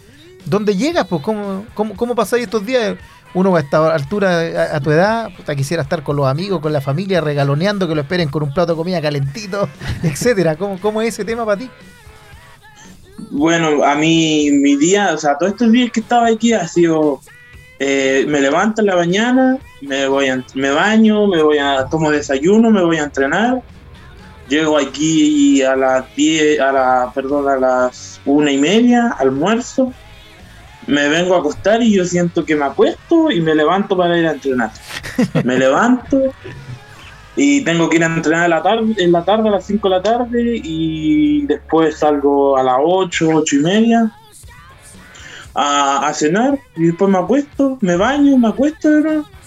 ¿dónde 0.45 0.77
llegas? 0.77 1.07
Pues, 1.07 1.23
¿Cómo, 1.23 1.65
cómo, 1.73 1.97
cómo 1.97 2.15
pasáis 2.15 2.45
estos 2.45 2.67
días? 2.67 2.97
Uno 3.35 3.55
a 3.57 3.61
esta 3.61 3.95
altura, 3.95 4.75
a, 4.75 4.81
tu 4.81 4.91
edad, 4.91 5.31
quisiera 5.55 5.83
estar 5.83 6.03
con 6.03 6.17
los 6.17 6.27
amigos, 6.27 6.61
con 6.61 6.73
la 6.73 6.81
familia, 6.81 7.21
regaloneando, 7.21 7.87
que 7.87 7.95
lo 7.95 8.01
esperen 8.01 8.31
con 8.31 8.43
un 8.43 8.55
plato 8.55 8.73
de 8.73 8.77
comida 8.77 9.03
calentito, 9.03 9.69
etcétera. 10.03 10.57
¿Cómo, 10.57 10.81
¿Cómo 10.81 11.03
es 11.03 11.09
ese 11.09 11.27
tema 11.27 11.45
para 11.45 11.59
ti? 11.59 11.71
Bueno, 13.31 13.85
a 13.85 13.95
mí, 13.97 14.51
mi 14.51 14.77
día, 14.77 15.13
o 15.13 15.19
sea, 15.19 15.37
todos 15.37 15.53
estos 15.53 15.71
días 15.73 15.91
que 15.93 16.01
estaba 16.01 16.29
aquí 16.29 16.55
ha 16.55 16.67
sido 16.67 17.21
eh, 17.79 18.25
me 18.27 18.41
levanto 18.41 18.81
en 18.81 18.89
la 18.89 18.97
mañana, 18.97 19.59
me 19.83 20.09
voy 20.09 20.29
a, 20.29 20.45
me 20.55 20.71
baño, 20.71 21.27
me 21.29 21.43
voy 21.43 21.59
a 21.59 21.87
tomo 21.87 22.11
desayuno, 22.11 22.71
me 22.71 22.83
voy 22.83 22.97
a 22.97 23.05
entrenar. 23.05 23.63
Llego 24.49 24.79
aquí 24.79 25.63
a 25.63 25.77
las 25.77 26.17
10, 26.17 26.61
a 26.61 26.73
la, 26.73 27.13
perdón, 27.15 27.49
a 27.49 27.57
las 27.57 28.21
una 28.25 28.51
y 28.51 28.59
media, 28.59 29.15
almuerzo. 29.19 29.93
Me 30.87 31.09
vengo 31.09 31.35
a 31.35 31.39
acostar 31.39 31.83
y 31.83 31.95
yo 31.95 32.05
siento 32.05 32.45
que 32.45 32.57
me 32.57 32.65
acuesto 32.65 33.31
y 33.31 33.41
me 33.41 33.55
levanto 33.55 33.97
para 33.97 34.19
ir 34.19 34.27
a 34.27 34.33
entrenar. 34.33 34.71
Me 35.45 35.59
levanto 35.59 36.33
y 37.37 37.61
tengo 37.63 37.89
que 37.89 37.97
ir 37.97 38.05
a 38.05 38.07
entrenar 38.07 38.45
en 38.45 38.51
la 38.51 38.63
tarde, 38.63 38.95
en 38.97 39.13
la 39.13 39.25
tarde 39.25 39.49
a 39.49 39.53
las 39.53 39.67
5 39.67 39.89
de 39.89 39.95
la 39.95 40.03
tarde 40.03 40.61
y 40.65 41.47
después 41.47 41.99
salgo 41.99 42.57
a 42.57 42.63
las 42.63 42.77
8, 42.81 43.29
8 43.33 43.57
y 43.57 43.59
media 43.59 44.13
a, 45.61 46.15
cenar 46.15 46.59
y 46.77 46.87
después 46.87 47.11
me 47.11 47.19
acuesto, 47.19 47.79
me 47.81 47.97
baño, 47.97 48.39
me 48.39 48.49
acuesto 48.49 48.89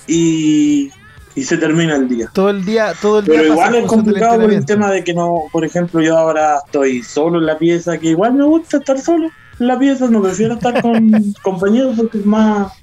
y, 0.08 0.92
y 1.36 1.44
se 1.44 1.58
termina 1.58 1.96
el 1.96 2.10
día. 2.10 2.30
Todo 2.34 2.50
el 2.50 2.66
día, 2.66 2.94
todo 3.02 3.20
el 3.20 3.26
día. 3.26 3.36
Pero 3.38 3.54
igual 3.54 3.76
es 3.76 3.86
complicado 3.86 4.42
por 4.42 4.52
el 4.52 4.66
tema 4.66 4.92
de 4.92 5.06
que 5.06 5.14
no, 5.14 5.44
por 5.54 5.64
ejemplo, 5.64 6.02
yo 6.02 6.18
ahora 6.18 6.58
estoy 6.66 7.02
solo 7.02 7.40
en 7.40 7.46
la 7.46 7.58
pieza, 7.58 7.98
que 7.98 8.10
igual 8.10 8.34
me 8.34 8.44
gusta 8.44 8.78
estar 8.78 9.00
solo 9.00 9.30
en 9.60 9.68
la 9.68 9.80
pieza, 9.80 10.10
no 10.10 10.22
prefiero 10.22 10.56
estar 10.56 10.82
con 10.82 11.34
compañeros 11.44 11.96
porque 11.96 12.18
es 12.18 12.26
más, 12.26 12.74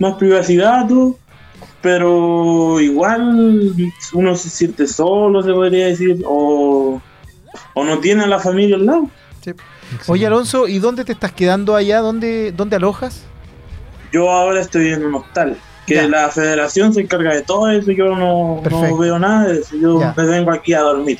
más 0.00 0.14
privacidad, 0.14 0.88
pero 1.80 2.80
igual 2.80 3.72
uno 4.14 4.34
se 4.34 4.50
siente 4.50 4.88
solo, 4.88 5.42
se 5.42 5.52
podría 5.52 5.86
decir, 5.86 6.24
o, 6.26 7.00
o 7.74 7.84
no 7.84 7.98
tiene 7.98 8.24
a 8.24 8.26
la 8.26 8.40
familia 8.40 8.74
al 8.74 8.86
lado. 8.86 9.08
Sí. 9.42 9.52
Oye, 10.06 10.26
Alonso, 10.26 10.68
¿y 10.68 10.78
dónde 10.78 11.04
te 11.04 11.12
estás 11.12 11.32
quedando 11.32 11.74
allá? 11.74 12.00
¿Dónde, 12.00 12.52
dónde 12.52 12.76
alojas? 12.76 13.24
Yo 14.12 14.30
ahora 14.30 14.60
estoy 14.60 14.92
en 14.92 15.04
un 15.04 15.16
hostal. 15.16 15.56
Que 15.86 16.06
la 16.08 16.28
federación 16.28 16.94
se 16.94 17.00
encarga 17.00 17.34
de 17.34 17.42
todo 17.42 17.68
eso, 17.68 17.90
yo 17.90 18.14
no, 18.14 18.62
veo 18.98 19.18
nada 19.18 19.48
de 19.48 19.60
eso. 19.60 19.76
Yo 19.76 20.14
me 20.16 20.24
vengo 20.24 20.52
aquí 20.52 20.74
a 20.74 20.80
dormir 20.80 21.18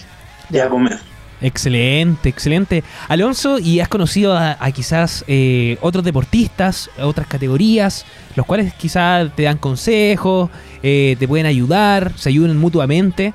y 0.50 0.58
a 0.58 0.68
comer. 0.68 1.00
Excelente, 1.40 2.28
excelente. 2.28 2.84
Alonso, 3.08 3.58
¿y 3.58 3.80
has 3.80 3.88
conocido 3.88 4.36
a, 4.36 4.56
quizás 4.72 5.24
eh, 5.26 5.76
otros 5.80 6.04
deportistas, 6.04 6.88
otras 7.00 7.26
categorías, 7.26 8.06
los 8.36 8.46
cuales 8.46 8.72
quizás 8.74 9.34
te 9.34 9.42
dan 9.42 9.58
consejos, 9.58 10.48
eh, 10.84 11.16
te 11.18 11.26
pueden 11.26 11.46
ayudar, 11.46 12.12
se 12.16 12.28
ayudan 12.28 12.56
mutuamente? 12.56 13.34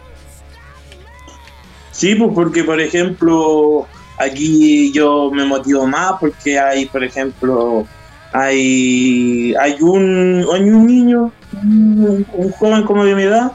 Sí, 1.91 2.15
pues 2.15 2.31
porque 2.33 2.63
por 2.63 2.79
ejemplo, 2.79 3.87
Aquí 4.17 4.91
yo 4.91 5.29
me 5.31 5.45
motivo 5.45 5.85
más 5.85 6.13
porque 6.19 6.59
hay, 6.59 6.87
por 6.87 7.03
ejemplo, 7.03 7.85
hay, 8.33 9.53
hay, 9.59 9.77
un, 9.81 10.45
hay 10.51 10.61
un 10.61 10.87
niño, 10.87 11.31
un, 11.53 12.25
joven 12.57 12.83
como 12.83 13.05
de 13.05 13.15
mi 13.15 13.23
edad, 13.23 13.51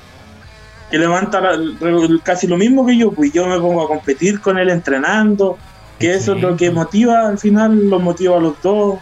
que 0.91 0.99
levanta 0.99 1.41
casi 2.23 2.47
lo 2.47 2.57
mismo 2.57 2.87
que 2.87 2.97
yo, 2.97 3.13
pues 3.13 3.33
yo 3.33 3.47
me 3.47 3.59
pongo 3.59 3.83
a 3.83 3.89
competir 3.89 4.41
con 4.41 4.59
él 4.59 4.71
entrenando, 4.71 5.59
que 5.99 6.15
eso 6.15 6.35
es 6.35 6.43
lo 6.43 6.57
que 6.57 6.71
motiva, 6.71 7.29
al 7.29 7.39
final 7.39 7.89
los 7.89 8.03
motiva 8.03 8.37
a 8.37 8.41
los 8.41 8.61
dos 8.63 8.99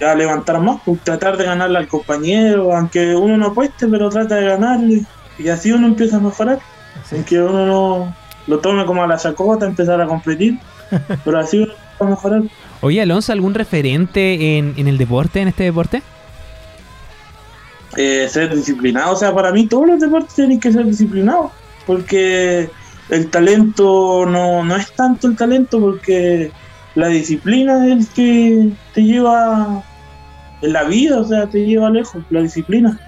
a 0.00 0.14
levantar 0.14 0.60
más, 0.60 0.80
pues 0.84 1.00
tratar 1.02 1.36
de 1.36 1.44
ganarle 1.44 1.78
al 1.78 1.88
compañero, 1.88 2.74
aunque 2.74 3.14
uno 3.14 3.36
no 3.36 3.48
apueste, 3.48 3.86
pero 3.86 4.08
trata 4.08 4.36
de 4.36 4.46
ganarle, 4.46 5.04
y 5.38 5.48
así 5.48 5.72
uno 5.72 5.88
empieza 5.88 6.16
a 6.16 6.20
mejorar, 6.20 6.58
aunque 7.12 7.38
uno 7.40 7.66
no 7.66 8.16
lo 8.50 8.58
tome 8.58 8.84
como 8.84 9.02
a 9.02 9.06
la 9.06 9.16
chacota, 9.16 9.64
empezar 9.64 10.00
a 10.00 10.06
competir, 10.06 10.58
pero 11.24 11.38
así 11.38 11.64
va 11.64 12.06
a 12.06 12.10
mejorar. 12.10 12.42
Oye, 12.82 13.00
Alonso, 13.00 13.32
¿algún 13.32 13.54
referente 13.54 14.58
en, 14.58 14.88
el 14.88 14.98
deporte, 14.98 15.40
en 15.40 15.48
este 15.48 15.64
deporte? 15.64 16.02
Eh, 17.96 18.28
ser 18.28 18.54
disciplinado, 18.54 19.12
o 19.12 19.16
sea, 19.16 19.32
para 19.32 19.52
mí 19.52 19.66
todos 19.66 19.86
los 19.86 20.00
deportes 20.00 20.34
tienen 20.34 20.58
que 20.58 20.72
ser 20.72 20.84
disciplinados, 20.84 21.52
porque 21.86 22.68
el 23.08 23.30
talento 23.30 24.26
no, 24.26 24.64
no 24.64 24.76
es 24.76 24.92
tanto 24.92 25.28
el 25.28 25.36
talento, 25.36 25.80
porque 25.80 26.50
la 26.96 27.08
disciplina 27.08 27.86
es 27.86 27.92
el 27.92 28.08
que 28.08 28.70
te 28.94 29.04
lleva 29.04 29.84
en 30.62 30.72
la 30.72 30.84
vida, 30.84 31.20
o 31.20 31.24
sea, 31.24 31.46
te 31.46 31.64
lleva 31.64 31.90
lejos, 31.90 32.22
la 32.30 32.42
disciplina. 32.42 32.98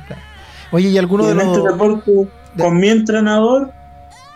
Oye, 0.70 0.88
¿y 0.88 0.98
alguno 0.98 1.26
de 1.26 1.32
en 1.32 1.40
este 1.40 1.60
deporte, 1.62 2.28
con 2.56 2.78
mi 2.78 2.88
entrenador, 2.88 3.72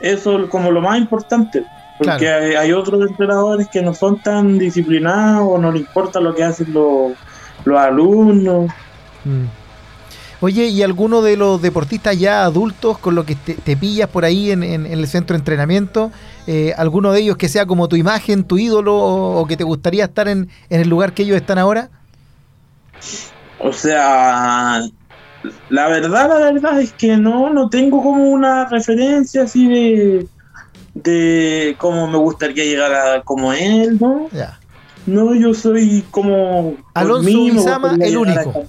eso 0.01 0.41
es 0.41 0.51
como 0.51 0.71
lo 0.71 0.81
más 0.81 0.99
importante. 0.99 1.65
Porque 1.99 2.29
hay, 2.29 2.73
otros 2.73 3.01
entrenadores 3.09 3.69
que 3.69 3.81
no 3.81 3.95
son 3.95 4.21
tan 4.21 4.59
disciplinados 4.59 5.49
o 5.51 5.57
no 5.57 5.73
les 5.73 5.81
importa 5.81 6.21
lo 6.21 6.35
que 6.35 6.45
hacen 6.45 6.73
los, 6.73 7.13
alumnos. 7.67 8.71
Mm. 9.25 9.45
Oye, 10.41 10.67
¿y 10.67 10.83
alguno 10.83 11.23
de 11.23 11.39
los 11.39 11.63
deportistas 11.63 12.19
ya 12.19 12.45
adultos 12.45 12.99
con 12.99 13.15
los 13.15 13.25
que 13.25 13.35
te, 13.35 13.77
pillas 13.77 14.11
por 14.11 14.27
ahí 14.27 14.51
en, 14.51 14.63
el 14.63 15.09
centro 15.09 15.33
de 15.35 15.39
entrenamiento? 15.39 16.13
Eh, 16.47 16.75
¿Alguno 16.77 17.13
de 17.13 17.21
ellos 17.21 17.39
que 17.39 17.49
sea 17.49 17.65
como 17.65 17.89
tu 17.89 17.97
imagen, 17.97 18.45
tu 18.45 18.59
ídolo 18.59 18.95
o, 18.95 19.47
que 19.47 19.57
te 19.57 19.65
gustaría 19.65 20.05
estar 20.05 20.29
en, 20.29 20.51
en 20.69 20.83
el 20.83 20.91
lugar 20.91 21.15
que 21.15 21.23
ellos 21.23 21.37
están 21.37 21.59
ahora? 21.59 21.89
O 23.59 23.73
sea, 23.73 24.83
la 25.69 25.89
verdad, 25.89 26.29
la 26.29 26.53
verdad 26.53 26.81
es 26.81 26.93
que 26.93 27.17
no, 27.17 27.51
no 27.51 27.69
tengo 27.69 28.03
como 28.03 28.25
una 28.25 28.69
referencia 28.69 29.43
así 29.43 29.69
de, 29.69 30.27
de 30.95 31.77
cómo 31.79 32.07
me 32.07 32.19
gustaría 32.19 32.65
llegar 32.65 32.93
a 32.95 33.23
como 33.23 33.53
él, 33.53 33.99
¿no? 34.01 34.29
No, 35.07 35.35
yo 35.35 35.55
soy 35.55 36.05
como... 36.11 36.77
Alonso 36.95 37.45
Bizama, 37.45 37.97
el 38.01 38.17
único. 38.17 38.65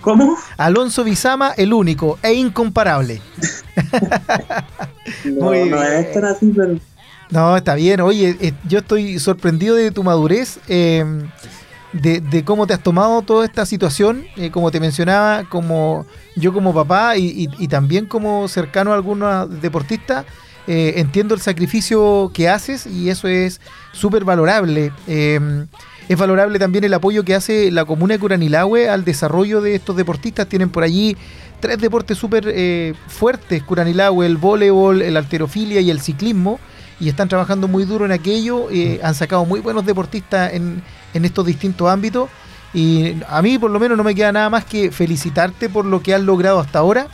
¿Cómo? 0.00 0.36
Alonso 0.56 1.02
Bizama, 1.02 1.52
el 1.56 1.72
único 1.72 2.18
e 2.22 2.34
incomparable. 2.34 3.20
no, 5.24 5.50
no 5.50 5.82
es 5.82 6.06
estar 6.06 6.24
así, 6.26 6.52
pero... 6.54 6.78
No, 7.30 7.56
está 7.56 7.74
bien. 7.74 8.00
Oye, 8.00 8.36
eh, 8.40 8.52
yo 8.68 8.78
estoy 8.78 9.18
sorprendido 9.18 9.74
de 9.74 9.90
tu 9.90 10.04
madurez. 10.04 10.60
Eh, 10.68 11.04
de, 12.00 12.44
cómo 12.44 12.66
te 12.66 12.74
has 12.74 12.82
tomado 12.82 13.22
toda 13.22 13.44
esta 13.44 13.66
situación, 13.66 14.24
eh, 14.36 14.50
como 14.50 14.70
te 14.70 14.80
mencionaba, 14.80 15.44
como 15.48 16.06
yo 16.34 16.52
como 16.52 16.74
papá 16.74 17.16
y, 17.16 17.46
también 17.68 18.06
como 18.06 18.48
cercano 18.48 18.92
a 18.92 18.94
algunos 18.94 19.60
deportistas, 19.60 20.26
eh, 20.66 20.94
entiendo 20.96 21.34
el 21.34 21.40
sacrificio 21.40 22.30
que 22.34 22.48
haces 22.48 22.86
y 22.86 23.08
eso 23.08 23.28
es 23.28 23.60
súper 23.92 24.24
valorable. 24.24 24.92
Em, 25.06 25.66
es 26.08 26.18
valorable 26.18 26.58
también 26.58 26.84
el 26.84 26.94
apoyo 26.94 27.24
que 27.24 27.34
hace 27.34 27.70
la 27.70 27.84
comuna 27.84 28.14
de 28.14 28.20
Curanilahue 28.20 28.88
al 28.88 29.04
desarrollo 29.04 29.60
de 29.60 29.74
estos 29.74 29.96
deportistas. 29.96 30.48
Tienen 30.48 30.70
por 30.70 30.82
allí 30.82 31.16
tres 31.60 31.78
deportes 31.78 32.18
súper 32.18 32.44
eh, 32.48 32.94
fuertes, 33.08 33.62
Curanilahue, 33.62 34.26
el 34.26 34.36
voleibol, 34.36 35.02
el 35.02 35.16
alterofilia 35.16 35.80
y 35.80 35.90
el 35.90 36.00
ciclismo, 36.00 36.60
y 37.00 37.08
están 37.08 37.28
trabajando 37.28 37.68
muy 37.68 37.84
duro 37.84 38.04
en 38.04 38.12
aquello. 38.12 38.68
han 39.02 39.14
sacado 39.14 39.44
muy 39.44 39.60
buenos 39.60 39.84
deportistas 39.84 40.52
en, 40.52 40.82
en 41.16 41.24
estos 41.24 41.46
distintos 41.46 41.88
ámbitos. 41.88 42.28
Y 42.74 43.16
a 43.28 43.40
mí 43.42 43.58
por 43.58 43.70
lo 43.70 43.80
menos 43.80 43.96
no 43.96 44.04
me 44.04 44.14
queda 44.14 44.32
nada 44.32 44.50
más 44.50 44.64
que 44.64 44.90
felicitarte 44.90 45.68
por 45.68 45.84
lo 45.84 46.02
que 46.02 46.14
has 46.14 46.20
logrado 46.20 46.60
hasta 46.60 46.78
ahora 46.78 47.08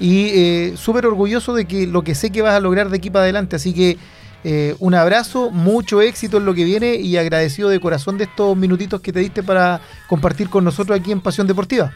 y 0.00 0.30
eh, 0.30 0.72
súper 0.76 1.06
orgulloso 1.06 1.54
de 1.54 1.66
que 1.66 1.86
lo 1.86 2.02
que 2.02 2.14
sé 2.14 2.30
que 2.30 2.42
vas 2.42 2.54
a 2.54 2.60
lograr 2.60 2.88
de 2.90 2.96
aquí 2.96 3.10
para 3.10 3.24
adelante. 3.24 3.56
Así 3.56 3.72
que 3.72 3.98
eh, 4.44 4.74
un 4.80 4.94
abrazo, 4.94 5.50
mucho 5.50 6.00
éxito 6.00 6.38
en 6.38 6.44
lo 6.44 6.54
que 6.54 6.64
viene 6.64 6.96
y 6.96 7.16
agradecido 7.16 7.68
de 7.68 7.78
corazón 7.78 8.18
de 8.18 8.24
estos 8.24 8.56
minutitos 8.56 9.00
que 9.00 9.12
te 9.12 9.20
diste 9.20 9.42
para 9.42 9.80
compartir 10.08 10.48
con 10.48 10.64
nosotros 10.64 10.98
aquí 10.98 11.12
en 11.12 11.20
Pasión 11.20 11.46
Deportiva. 11.46 11.92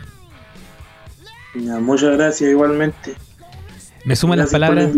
muchas 1.55 2.17
gracias 2.17 2.51
igualmente. 2.51 3.17
Me 4.05 4.15
suman 4.15 4.39
las 4.39 4.51
palabras. 4.51 4.91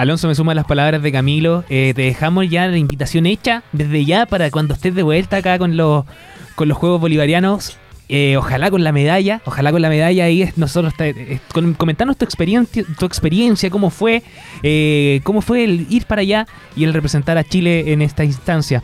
Alonso 0.00 0.28
me 0.28 0.34
suma 0.34 0.54
las 0.54 0.64
palabras 0.64 1.02
de 1.02 1.12
Camilo. 1.12 1.62
Eh, 1.68 1.92
te 1.94 2.00
dejamos 2.02 2.48
ya 2.48 2.66
la 2.66 2.78
invitación 2.78 3.26
hecha 3.26 3.62
desde 3.72 4.06
ya 4.06 4.24
para 4.24 4.50
cuando 4.50 4.72
estés 4.72 4.94
de 4.94 5.02
vuelta 5.02 5.36
acá 5.36 5.58
con 5.58 5.76
los, 5.76 6.06
con 6.54 6.68
los 6.68 6.78
Juegos 6.78 7.02
Bolivarianos. 7.02 7.76
Eh, 8.08 8.36
ojalá 8.38 8.70
con 8.70 8.82
la 8.82 8.92
medalla, 8.92 9.42
ojalá 9.44 9.70
con 9.72 9.82
la 9.82 9.90
medalla 9.90 10.24
ahí 10.24 10.40
es- 10.42 10.56
nosotros 10.56 10.94
te- 10.96 11.10
eh, 11.34 11.40
con- 11.52 11.74
comentarnos 11.74 12.16
tu 12.16 12.24
experiencia, 12.24 12.82
tu 12.98 13.04
experiencia, 13.04 13.68
cómo 13.68 13.90
fue, 13.90 14.22
eh, 14.62 15.20
cómo 15.22 15.42
fue 15.42 15.64
el 15.64 15.86
ir 15.90 16.06
para 16.06 16.22
allá 16.22 16.46
y 16.74 16.84
el 16.84 16.94
representar 16.94 17.36
a 17.36 17.44
Chile 17.44 17.92
en 17.92 18.00
esta 18.00 18.24
instancia. 18.24 18.82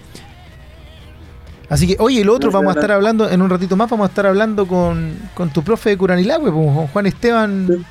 Así 1.69 1.89
que, 1.89 1.97
oye, 1.99 2.21
el 2.21 2.29
otro, 2.29 2.51
vamos 2.53 2.77
a 2.77 2.79
estar 2.79 2.93
hablando, 2.93 3.29
en 3.29 3.41
un 3.43 3.51
ratito 3.51 3.75
más, 3.75 3.91
vamos 3.91 4.05
a 4.07 4.09
estar 4.11 4.27
hablando 4.27 4.67
con, 4.69 5.15
con 5.35 5.49
tu 5.51 5.63
profe 5.65 5.91
de 5.91 5.97
Curanilagüe, 5.97 6.53
pues, 6.53 6.75
con 6.75 6.87
Juan 6.87 7.07
Esteban. 7.07 7.67
Sí. 7.69 7.85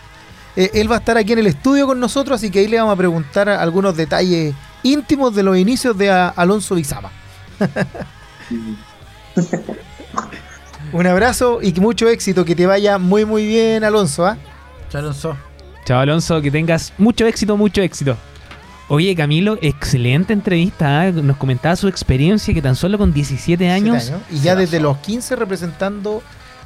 Eh, 0.56 0.72
él 0.74 0.90
va 0.90 0.96
a 0.96 1.00
estar 1.00 1.18
aquí 1.18 1.34
en 1.34 1.40
el 1.40 1.48
estudio 1.48 1.86
con 1.88 2.00
nosotros, 2.00 2.38
así 2.38 2.50
que 2.50 2.60
ahí 2.60 2.68
le 2.68 2.78
vamos 2.78 2.94
a 2.94 2.98
preguntar 2.98 3.50
algunos 3.50 3.96
detalles 3.98 4.54
íntimos 4.84 5.36
de 5.36 5.44
los 5.44 5.58
inicios 5.58 5.98
de 5.98 6.10
a- 6.12 6.30
Alonso 6.30 6.76
Bizama. 6.76 7.12
Un 10.94 11.08
abrazo 11.08 11.60
y 11.62 11.72
que 11.74 11.82
mucho 11.82 12.08
éxito, 12.08 12.46
que 12.46 12.56
te 12.56 12.66
vaya 12.66 12.98
muy 12.98 13.26
muy 13.26 13.46
bien, 13.46 13.84
Alonso. 13.84 14.26
¿ah? 14.26 14.38
Chao, 14.90 15.02
Alonso. 15.02 15.36
Chao 15.84 16.00
Alonso, 16.00 16.42
que 16.42 16.52
tengas 16.52 16.94
mucho 16.98 17.26
éxito, 17.26 17.58
mucho 17.58 17.82
éxito. 17.82 18.16
Oye 18.88 19.16
Camilo, 19.16 19.58
excelente 19.62 20.32
entrevista. 20.32 21.02
¿ah? 21.02 21.12
Nos 21.12 21.38
comentaba 21.38 21.76
su 21.76 21.88
experiencia 21.88 22.54
que 22.54 22.62
tan 22.62 22.76
solo 22.76 22.98
con 22.98 23.12
17 23.14 23.70
años, 23.70 24.12
Y 24.32 24.40
ya 24.40 24.56
desde 24.56 24.80
los 24.80 24.98
15 25.00 25.36
representando 25.36 26.22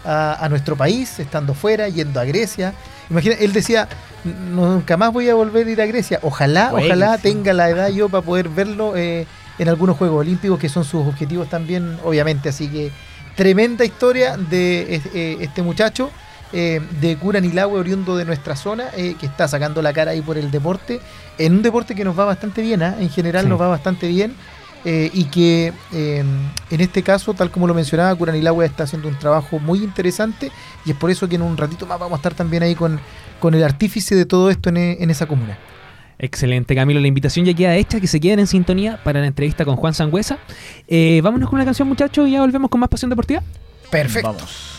a, 0.05 0.43
a 0.43 0.49
nuestro 0.49 0.75
país, 0.75 1.17
estando 1.19 1.53
fuera, 1.53 1.87
yendo 1.89 2.19
a 2.19 2.25
Grecia. 2.25 2.73
Imagina, 3.09 3.35
él 3.39 3.53
decía, 3.53 3.87
nunca 4.23 4.97
más 4.97 5.11
voy 5.11 5.29
a 5.29 5.33
volver 5.35 5.67
a 5.67 5.71
ir 5.71 5.81
a 5.81 5.85
Grecia. 5.85 6.19
Ojalá, 6.21 6.71
ojalá 6.73 7.17
tenga 7.17 7.53
la 7.53 7.69
edad 7.69 7.89
yo 7.89 8.07
para 8.09 8.21
poder 8.23 8.49
verlo 8.49 8.95
eh, 8.95 9.25
en 9.57 9.67
algunos 9.69 9.97
Juegos 9.97 10.19
Olímpicos, 10.21 10.59
que 10.59 10.69
son 10.69 10.83
sus 10.83 11.05
objetivos 11.07 11.49
también, 11.49 11.97
obviamente. 12.03 12.49
Así 12.49 12.67
que 12.67 12.91
tremenda 13.35 13.83
historia 13.85 14.37
de 14.37 15.01
eh, 15.13 15.37
este 15.41 15.61
muchacho. 15.61 16.11
eh, 16.51 16.81
de 16.99 17.15
Curanilagüe, 17.15 17.77
oriundo 17.79 18.17
de 18.17 18.25
nuestra 18.25 18.55
zona, 18.55 18.85
eh, 18.97 19.15
que 19.19 19.27
está 19.27 19.47
sacando 19.47 19.83
la 19.83 19.93
cara 19.93 20.11
ahí 20.11 20.21
por 20.21 20.35
el 20.35 20.49
deporte, 20.49 20.99
en 21.37 21.53
un 21.53 21.61
deporte 21.61 21.93
que 21.93 22.03
nos 22.03 22.17
va 22.17 22.25
bastante 22.25 22.63
bien, 22.63 22.81
¿ah? 22.81 22.95
en 22.99 23.11
general 23.11 23.43
Sí. 23.43 23.49
nos 23.49 23.61
va 23.61 23.67
bastante 23.67 24.07
bien, 24.07 24.33
eh, 24.85 25.09
y 25.13 25.25
que 25.25 25.73
eh, 25.91 26.23
en 26.71 26.81
este 26.81 27.03
caso, 27.03 27.33
tal 27.33 27.51
como 27.51 27.67
lo 27.67 27.73
mencionaba, 27.73 28.15
Curanilagüe 28.15 28.65
está 28.65 28.83
haciendo 28.83 29.07
un 29.07 29.17
trabajo 29.19 29.59
muy 29.59 29.79
interesante 29.83 30.51
y 30.85 30.91
es 30.91 30.97
por 30.97 31.09
eso 31.11 31.27
que 31.27 31.35
en 31.35 31.41
un 31.41 31.57
ratito 31.57 31.85
más 31.85 31.99
vamos 31.99 32.13
a 32.13 32.17
estar 32.17 32.33
también 32.33 32.63
ahí 32.63 32.75
con, 32.75 32.99
con 33.39 33.53
el 33.53 33.63
artífice 33.63 34.15
de 34.15 34.25
todo 34.25 34.49
esto 34.49 34.69
en, 34.69 34.77
e- 34.77 34.97
en 35.03 35.09
esa 35.09 35.25
comuna. 35.25 35.57
Excelente, 36.21 36.75
Camilo. 36.75 36.99
La 36.99 37.07
invitación 37.07 37.45
ya 37.45 37.53
queda 37.53 37.75
hecha, 37.77 37.99
que 38.01 38.07
se 38.07 38.19
queden 38.19 38.39
en 38.39 38.47
sintonía 38.47 38.99
para 39.03 39.21
la 39.21 39.27
entrevista 39.27 39.63
con 39.63 39.77
Juan 39.77 39.93
Sangüesa. 39.93 40.37
Eh, 40.87 41.21
vámonos 41.23 41.49
con 41.49 41.57
una 41.57 41.65
canción, 41.65 41.87
muchachos, 41.87 42.27
y 42.27 42.31
ya 42.31 42.41
volvemos 42.41 42.69
con 42.69 42.79
más 42.81 42.89
pasión 42.89 43.09
deportiva. 43.09 43.41
Perfecto. 43.89 44.33
Vamos. 44.33 44.78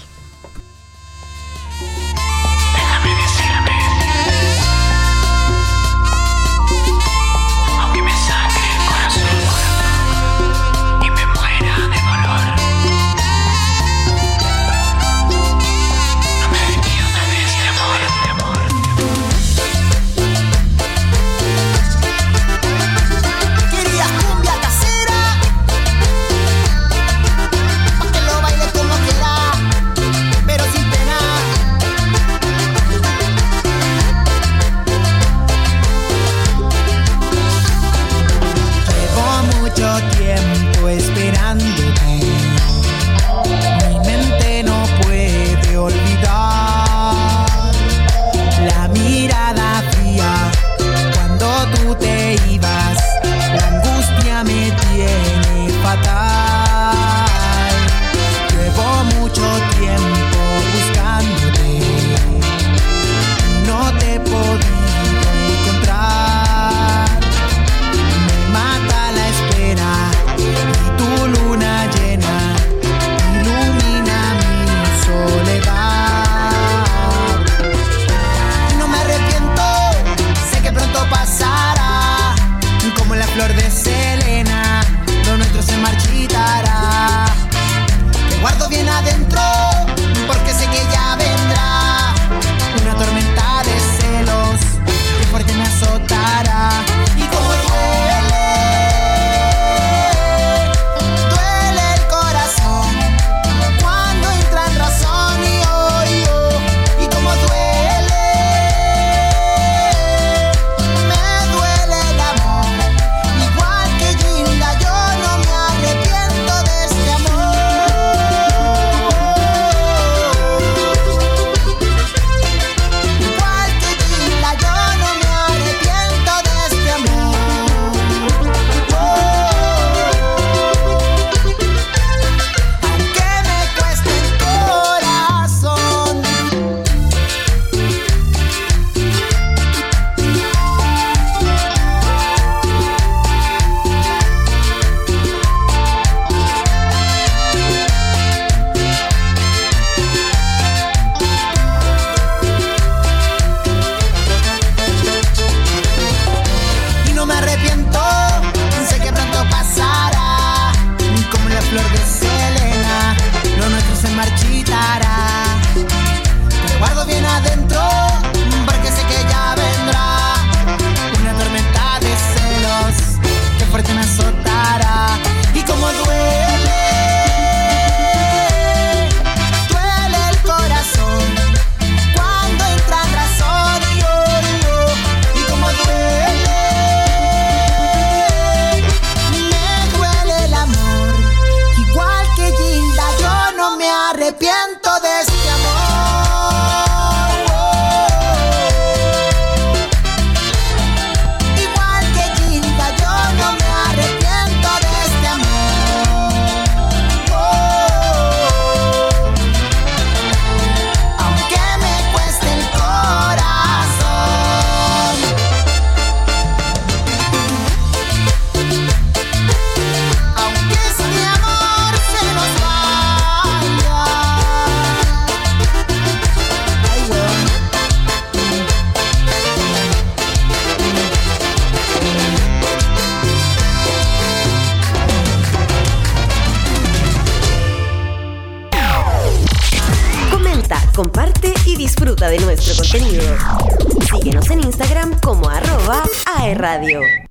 Síguenos 242.90 244.50
en 244.50 244.60
Instagram 244.62 245.20
como 245.20 245.48
arroba 245.48 246.02
aerradio. 246.36 247.29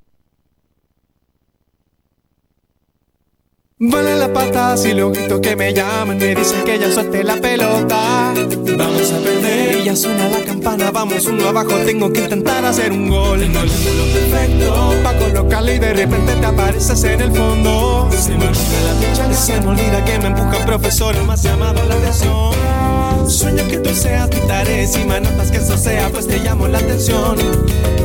Vale 3.82 4.18
la 4.18 4.34
pata 4.34 4.76
si 4.76 4.94
lo 4.94 5.10
grito 5.10 5.39
que 5.39 5.56
me 5.56 5.74
llaman, 5.74 6.18
me 6.18 6.36
dicen 6.36 6.65
que 6.65 6.78
ya 6.78 6.92
suelte 6.92 7.24
la 7.24 7.38
pelota. 7.38 8.34
Vamos 8.78 9.13
a 9.13 9.20
perder 9.20 9.78
y 9.78 9.86
ya 9.86 9.96
suena 9.96 10.28
la 10.28 10.44
campana, 10.44 10.92
vamos 10.92 11.26
uno 11.28 11.48
abajo, 11.48 11.76
tengo 11.86 12.12
que 12.12 12.26
intentar 12.26 12.65
hacer 12.65 12.92
un 12.92 13.08
gol. 13.08 13.39
Tengo 13.39 13.62
el 13.62 13.70
perfecto 13.70 14.94
pa' 15.02 15.13
colocarlo 15.18 15.72
y 15.72 15.80
de 15.80 15.94
repente 15.94 16.34
te 16.34 16.46
apareces 16.46 17.02
en 17.06 17.22
el 17.22 17.32
fondo. 17.32 18.10
Se 18.12 18.32
me 18.32 18.48
olvida 18.48 19.24
la 19.26 19.32
y 19.32 19.34
se 19.34 19.62
me 19.62 19.68
olvida 19.68 20.04
que 20.04 20.20
me 20.20 20.28
empuja 20.28 20.58
el 20.58 20.65
profesor, 20.65 21.15
el 21.15 21.24
más 21.24 21.42
llamado 21.42 21.82
la 21.86 21.96
atención. 21.96 23.30
Sueño 23.30 23.65
que 23.70 23.78
tú 23.78 23.94
seas 23.94 24.28
mi 24.30 24.42
tarea, 24.48 24.88
si 24.88 25.06
notas 25.06 25.52
que 25.52 25.58
eso 25.58 25.78
sea, 25.78 26.10
pues 26.10 26.28
te 26.28 26.39
llamo 26.39 26.68
la 26.68 26.80
atención. 26.80 27.38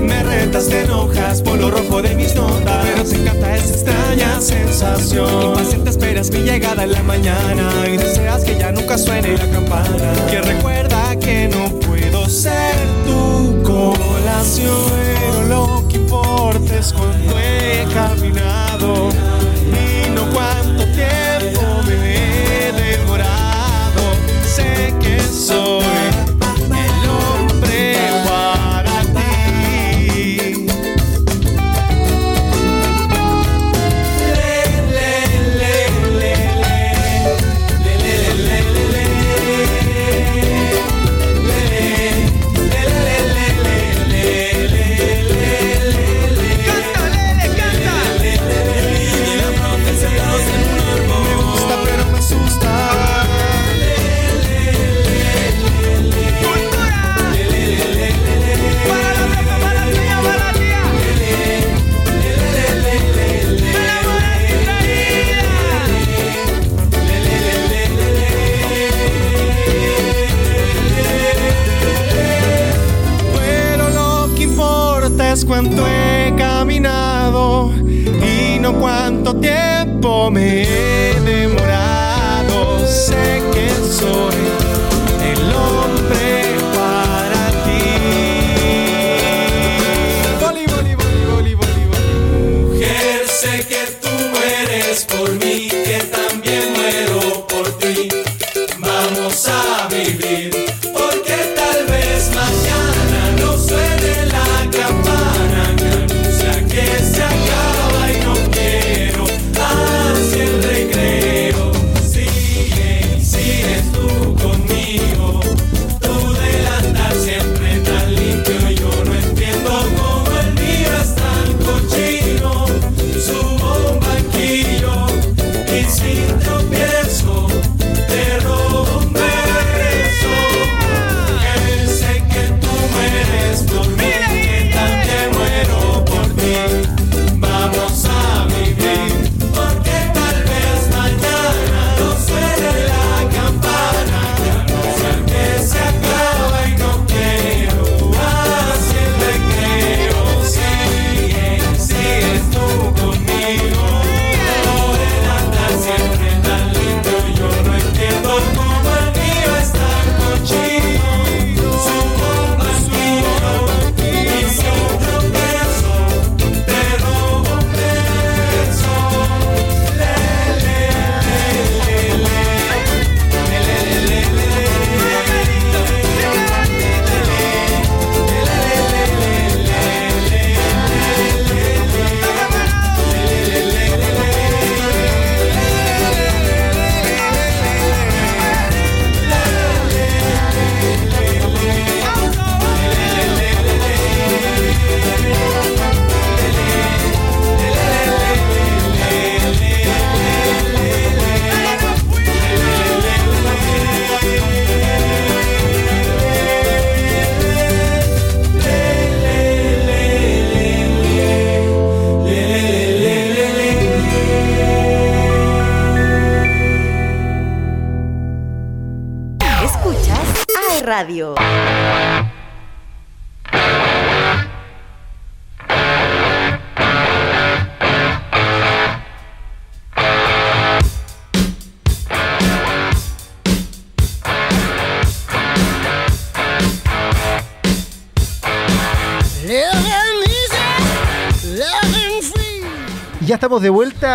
Me 0.03 0.23
retas, 0.23 0.69
te 0.69 0.83
enojas 0.83 1.41
por 1.41 1.59
lo 1.59 1.71
rojo 1.71 2.03
de 2.03 2.15
mis 2.15 2.35
notas, 2.35 2.85
pero 2.85 3.05
te 3.09 3.17
encanta 3.17 3.57
esa 3.57 3.73
extraña 3.73 4.41
sensación. 4.41 5.64
Impaciente 5.65 5.91
esperas 5.91 6.31
mi 6.31 6.41
llegada 6.41 6.85
en 6.85 6.93
la 6.93 7.03
mañana 7.03 7.71
y 7.89 7.97
deseas 7.97 8.45
que 8.45 8.59
ya 8.59 8.71
nunca 8.71 8.99
suene 8.99 9.35
la 9.39 9.49
campana. 9.49 10.13
Que 10.29 10.43
recuerda 10.43 11.19
que 11.19 11.49
no 11.49 11.81
puedo 11.81 12.29
ser 12.29 12.75
tu 13.07 13.63
colación, 13.63 14.77
pero 14.93 15.43
lo 15.49 15.89
que 15.89 15.97
importa 15.97 16.77
es 16.77 16.93
cuando 16.93 17.39
he 17.39 17.87
caminado 17.95 19.09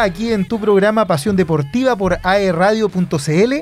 aquí 0.03 0.31
en 0.31 0.47
tu 0.47 0.59
programa 0.59 1.05
Pasión 1.05 1.35
Deportiva 1.35 1.95
por 1.95 2.19
aerradio.cl. 2.23 3.53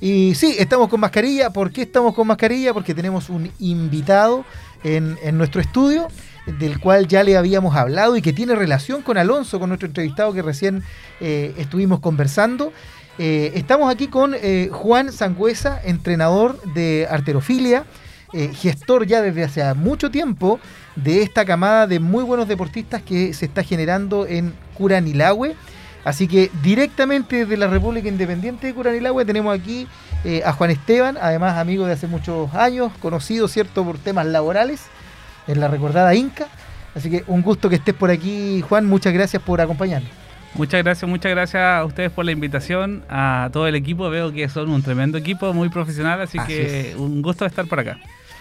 Y 0.00 0.34
sí, 0.34 0.56
estamos 0.58 0.88
con 0.88 1.00
mascarilla. 1.00 1.50
¿Por 1.50 1.72
qué 1.72 1.82
estamos 1.82 2.14
con 2.14 2.26
mascarilla? 2.26 2.72
Porque 2.72 2.94
tenemos 2.94 3.28
un 3.28 3.50
invitado 3.58 4.44
en, 4.82 5.16
nuestro 5.36 5.60
estudio, 5.60 6.08
del 6.46 6.80
cual 6.80 7.06
ya 7.06 7.22
le 7.22 7.36
habíamos 7.36 7.76
hablado 7.76 8.16
y 8.16 8.22
que 8.22 8.32
tiene 8.32 8.54
relación 8.54 9.02
con 9.02 9.18
Alonso, 9.18 9.60
con 9.60 9.68
nuestro 9.68 9.86
entrevistado 9.86 10.32
que 10.32 10.42
recién 10.42 10.82
eh, 11.20 11.54
estuvimos 11.58 12.00
conversando. 12.00 12.72
Eh, 13.18 13.52
estamos 13.54 13.92
aquí 13.92 14.06
con 14.06 14.34
eh, 14.34 14.70
Juan 14.72 15.12
Sangüesa, 15.12 15.80
entrenador 15.84 16.60
de 16.72 17.06
arterofilia, 17.10 17.84
gestor 18.32 19.06
ya 19.06 19.22
desde 19.22 19.42
hace 19.42 19.74
mucho 19.74 20.08
tiempo 20.08 20.60
de 20.94 21.22
esta 21.22 21.44
camada 21.44 21.88
de 21.88 21.98
muy 21.98 22.22
buenos 22.22 22.46
deportistas 22.46 23.02
que 23.02 23.34
se 23.34 23.46
está 23.46 23.64
generando 23.64 24.24
en 24.24 24.54
Curanilahue. 24.74 25.56
Así 26.04 26.26
que 26.28 26.50
directamente 26.62 27.36
desde 27.44 27.56
la 27.56 27.66
República 27.66 28.08
Independiente 28.08 28.66
de 28.66 28.74
Curanilahue 28.74 29.24
tenemos 29.24 29.54
aquí 29.58 29.86
eh, 30.24 30.42
a 30.44 30.52
Juan 30.52 30.70
Esteban, 30.70 31.18
además 31.20 31.58
amigo 31.58 31.86
de 31.86 31.92
hace 31.92 32.06
muchos 32.06 32.54
años, 32.54 32.90
conocido, 33.00 33.48
¿cierto?, 33.48 33.84
por 33.84 33.98
temas 33.98 34.26
laborales 34.26 34.82
en 35.46 35.60
la 35.60 35.68
recordada 35.68 36.14
Inca. 36.14 36.46
Así 36.94 37.10
que 37.10 37.22
un 37.26 37.42
gusto 37.42 37.68
que 37.68 37.76
estés 37.76 37.94
por 37.94 38.10
aquí, 38.10 38.62
Juan. 38.68 38.86
Muchas 38.86 39.12
gracias 39.12 39.42
por 39.42 39.60
acompañarnos. 39.60 40.10
Muchas 40.54 40.82
gracias, 40.82 41.08
muchas 41.08 41.30
gracias 41.30 41.62
a 41.62 41.84
ustedes 41.84 42.10
por 42.10 42.24
la 42.24 42.32
invitación, 42.32 43.04
a 43.08 43.48
todo 43.52 43.68
el 43.68 43.76
equipo. 43.76 44.10
Veo 44.10 44.32
que 44.32 44.48
son 44.48 44.70
un 44.70 44.82
tremendo 44.82 45.16
equipo, 45.16 45.52
muy 45.52 45.68
profesional, 45.68 46.20
así, 46.20 46.38
Así 46.38 46.48
que 46.48 46.90
es. 46.90 46.96
un 46.96 47.22
gusto 47.22 47.46
estar 47.46 47.66
por 47.66 47.78
acá. 47.78 47.98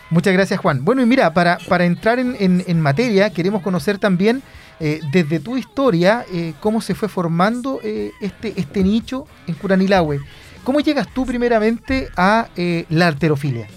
Muchas 0.09 0.33
gracias, 0.33 0.59
Juan. 0.59 0.83
Bueno, 0.83 1.03
y 1.03 1.05
mira, 1.05 1.31
para, 1.35 1.59
para 1.67 1.85
entrar 1.85 2.17
en, 2.17 2.35
en- 2.39 2.63
en 2.65 2.81
materia, 2.81 3.29
queremos 3.29 3.61
conocer 3.61 3.99
también 3.99 4.41
eh, 4.79 5.01
desde 5.11 5.41
tu 5.41 5.57
historia 5.57 6.25
eh, 6.31 6.53
cómo 6.61 6.79
se 6.79 6.95
fue 6.95 7.09
formando 7.09 7.81
eh, 7.83 8.11
este, 8.21 8.53
este 8.55 8.81
nicho 8.81 9.27
en 9.45 9.55
Curanilahue. 9.55 10.21
¿Cómo 10.63 10.79
llegas 10.79 11.13
tú 11.13 11.25
primeramente 11.25 12.09
a 12.15 12.47
la 12.89 13.07
arterofilia? 13.07 13.67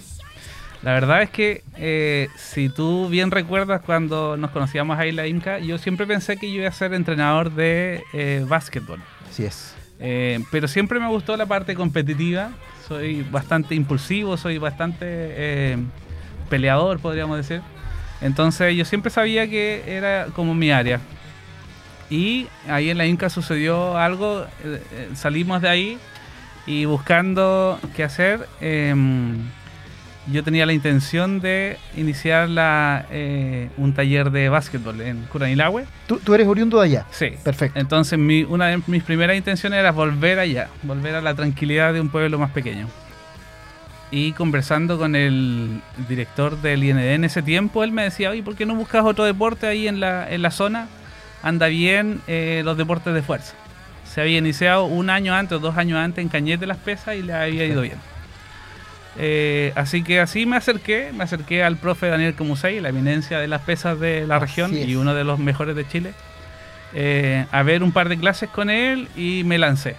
La 0.83 0.93
verdad 0.93 1.23
es 1.23 1.29
que 1.29 2.29
si 2.37 2.69
tú 2.69 3.07
bien 3.09 3.31
recuerdas 3.31 3.81
cuando 3.81 4.37
nos 4.37 4.51
conocíamos 4.51 4.99
ahí 4.99 5.09
en 5.09 5.15
la 5.15 5.25
Inca, 5.25 5.59
yo 5.59 5.77
siempre 5.77 6.05
pensé 6.05 6.37
que 6.37 6.51
yo 6.51 6.59
iba 6.59 6.67
a 6.67 6.73
ser 6.73 6.93
entrenador 6.93 7.51
de 7.53 8.03
básquetbol. 8.47 8.99
Así 9.29 9.45
es. 9.45 9.73
Pero 10.51 10.67
siempre 10.67 10.99
me 10.99 11.07
gustó 11.07 11.35
la 11.35 11.45
parte 11.45 11.73
competitiva. 11.73 12.51
Soy 12.87 13.23
bastante 13.23 13.75
impulsivo, 13.75 14.35
soy 14.37 14.57
bastante 14.57 15.77
peleador, 16.49 16.99
podríamos 16.99 17.37
decir. 17.37 17.61
Entonces 18.23 18.75
yo 18.75 18.85
siempre 18.85 19.11
sabía 19.11 19.47
que 19.47 19.83
era 19.85 20.27
como 20.33 20.55
mi 20.55 20.71
área. 20.71 20.99
Y 22.09 22.47
ahí 22.67 22.89
en 22.89 22.97
la 22.97 23.05
Inca 23.05 23.29
sucedió 23.29 23.97
algo, 23.97 24.45
eh, 24.63 24.81
eh, 24.91 25.09
salimos 25.13 25.61
de 25.61 25.69
ahí 25.69 25.97
y 26.65 26.85
buscando 26.85 27.79
qué 27.95 28.03
hacer, 28.03 28.47
em, 28.61 29.37
yo 30.27 30.41
tenía 30.43 30.65
la 30.65 30.71
intención 30.71 31.41
de 31.41 31.77
iniciar 31.97 32.47
la, 32.47 33.05
eh, 33.11 33.69
un 33.77 33.93
taller 33.93 34.31
de 34.31 34.47
básquetbol 34.47 35.01
en 35.01 35.23
Curanilahue. 35.23 35.85
¿Tú, 36.07 36.17
tú 36.23 36.33
eres 36.33 36.47
oriundo 36.47 36.79
de 36.79 36.85
allá. 36.85 37.05
Sí. 37.11 37.31
Perfecto. 37.43 37.77
Entonces 37.77 38.17
mi, 38.17 38.43
una 38.43 38.67
de 38.67 38.81
mis 38.87 39.03
primeras 39.03 39.35
intenciones 39.35 39.79
era 39.79 39.91
volver 39.91 40.39
allá, 40.39 40.69
volver 40.83 41.15
a 41.15 41.21
la 41.21 41.33
tranquilidad 41.33 41.93
de 41.93 41.99
un 41.99 42.07
pueblo 42.07 42.39
más 42.39 42.51
pequeño. 42.51 42.87
Y 44.15 44.33
conversando 44.33 44.99
con 44.99 45.15
el 45.15 45.81
director 46.07 46.61
del 46.61 46.83
IND 46.83 46.99
en 46.99 47.23
ese 47.23 47.41
tiempo, 47.41 47.83
él 47.83 47.91
me 47.91 48.03
decía, 48.03 48.29
oye, 48.29 48.43
¿por 48.43 48.55
qué 48.55 48.67
no 48.67 48.75
buscas 48.75 49.03
otro 49.03 49.25
deporte 49.25 49.65
ahí 49.65 49.87
en 49.87 49.99
la, 49.99 50.31
en 50.31 50.43
la 50.43 50.51
zona? 50.51 50.87
Anda 51.41 51.65
bien 51.65 52.21
eh, 52.27 52.61
los 52.63 52.77
deportes 52.77 53.11
de 53.15 53.23
fuerza. 53.23 53.55
Se 54.05 54.21
había 54.21 54.37
iniciado 54.37 54.85
un 54.85 55.09
año 55.09 55.33
antes 55.33 55.57
o 55.57 55.59
dos 55.59 55.77
años 55.77 55.97
antes 55.97 56.21
en 56.21 56.29
Cañete 56.29 56.67
las 56.67 56.77
pesas 56.77 57.15
y 57.15 57.23
le 57.23 57.33
había 57.33 57.65
ido 57.65 57.81
bien. 57.81 57.97
Eh, 59.17 59.73
así 59.73 60.03
que 60.03 60.19
así 60.19 60.45
me 60.45 60.57
acerqué, 60.57 61.11
me 61.11 61.23
acerqué 61.23 61.63
al 61.63 61.77
profe 61.77 62.05
Daniel 62.05 62.35
Comusei, 62.35 62.81
la 62.81 62.89
eminencia 62.89 63.39
de 63.39 63.47
las 63.47 63.61
pesas 63.61 63.99
de 63.99 64.27
la 64.27 64.37
región 64.37 64.77
y 64.77 64.93
uno 64.95 65.15
de 65.15 65.23
los 65.23 65.39
mejores 65.39 65.75
de 65.75 65.87
Chile 65.87 66.13
eh, 66.93 67.47
a 67.51 67.63
ver 67.63 67.81
un 67.81 67.91
par 67.91 68.09
de 68.09 68.17
clases 68.19 68.49
con 68.49 68.69
él 68.69 69.07
y 69.15 69.43
me 69.43 69.57
lancé. 69.57 69.95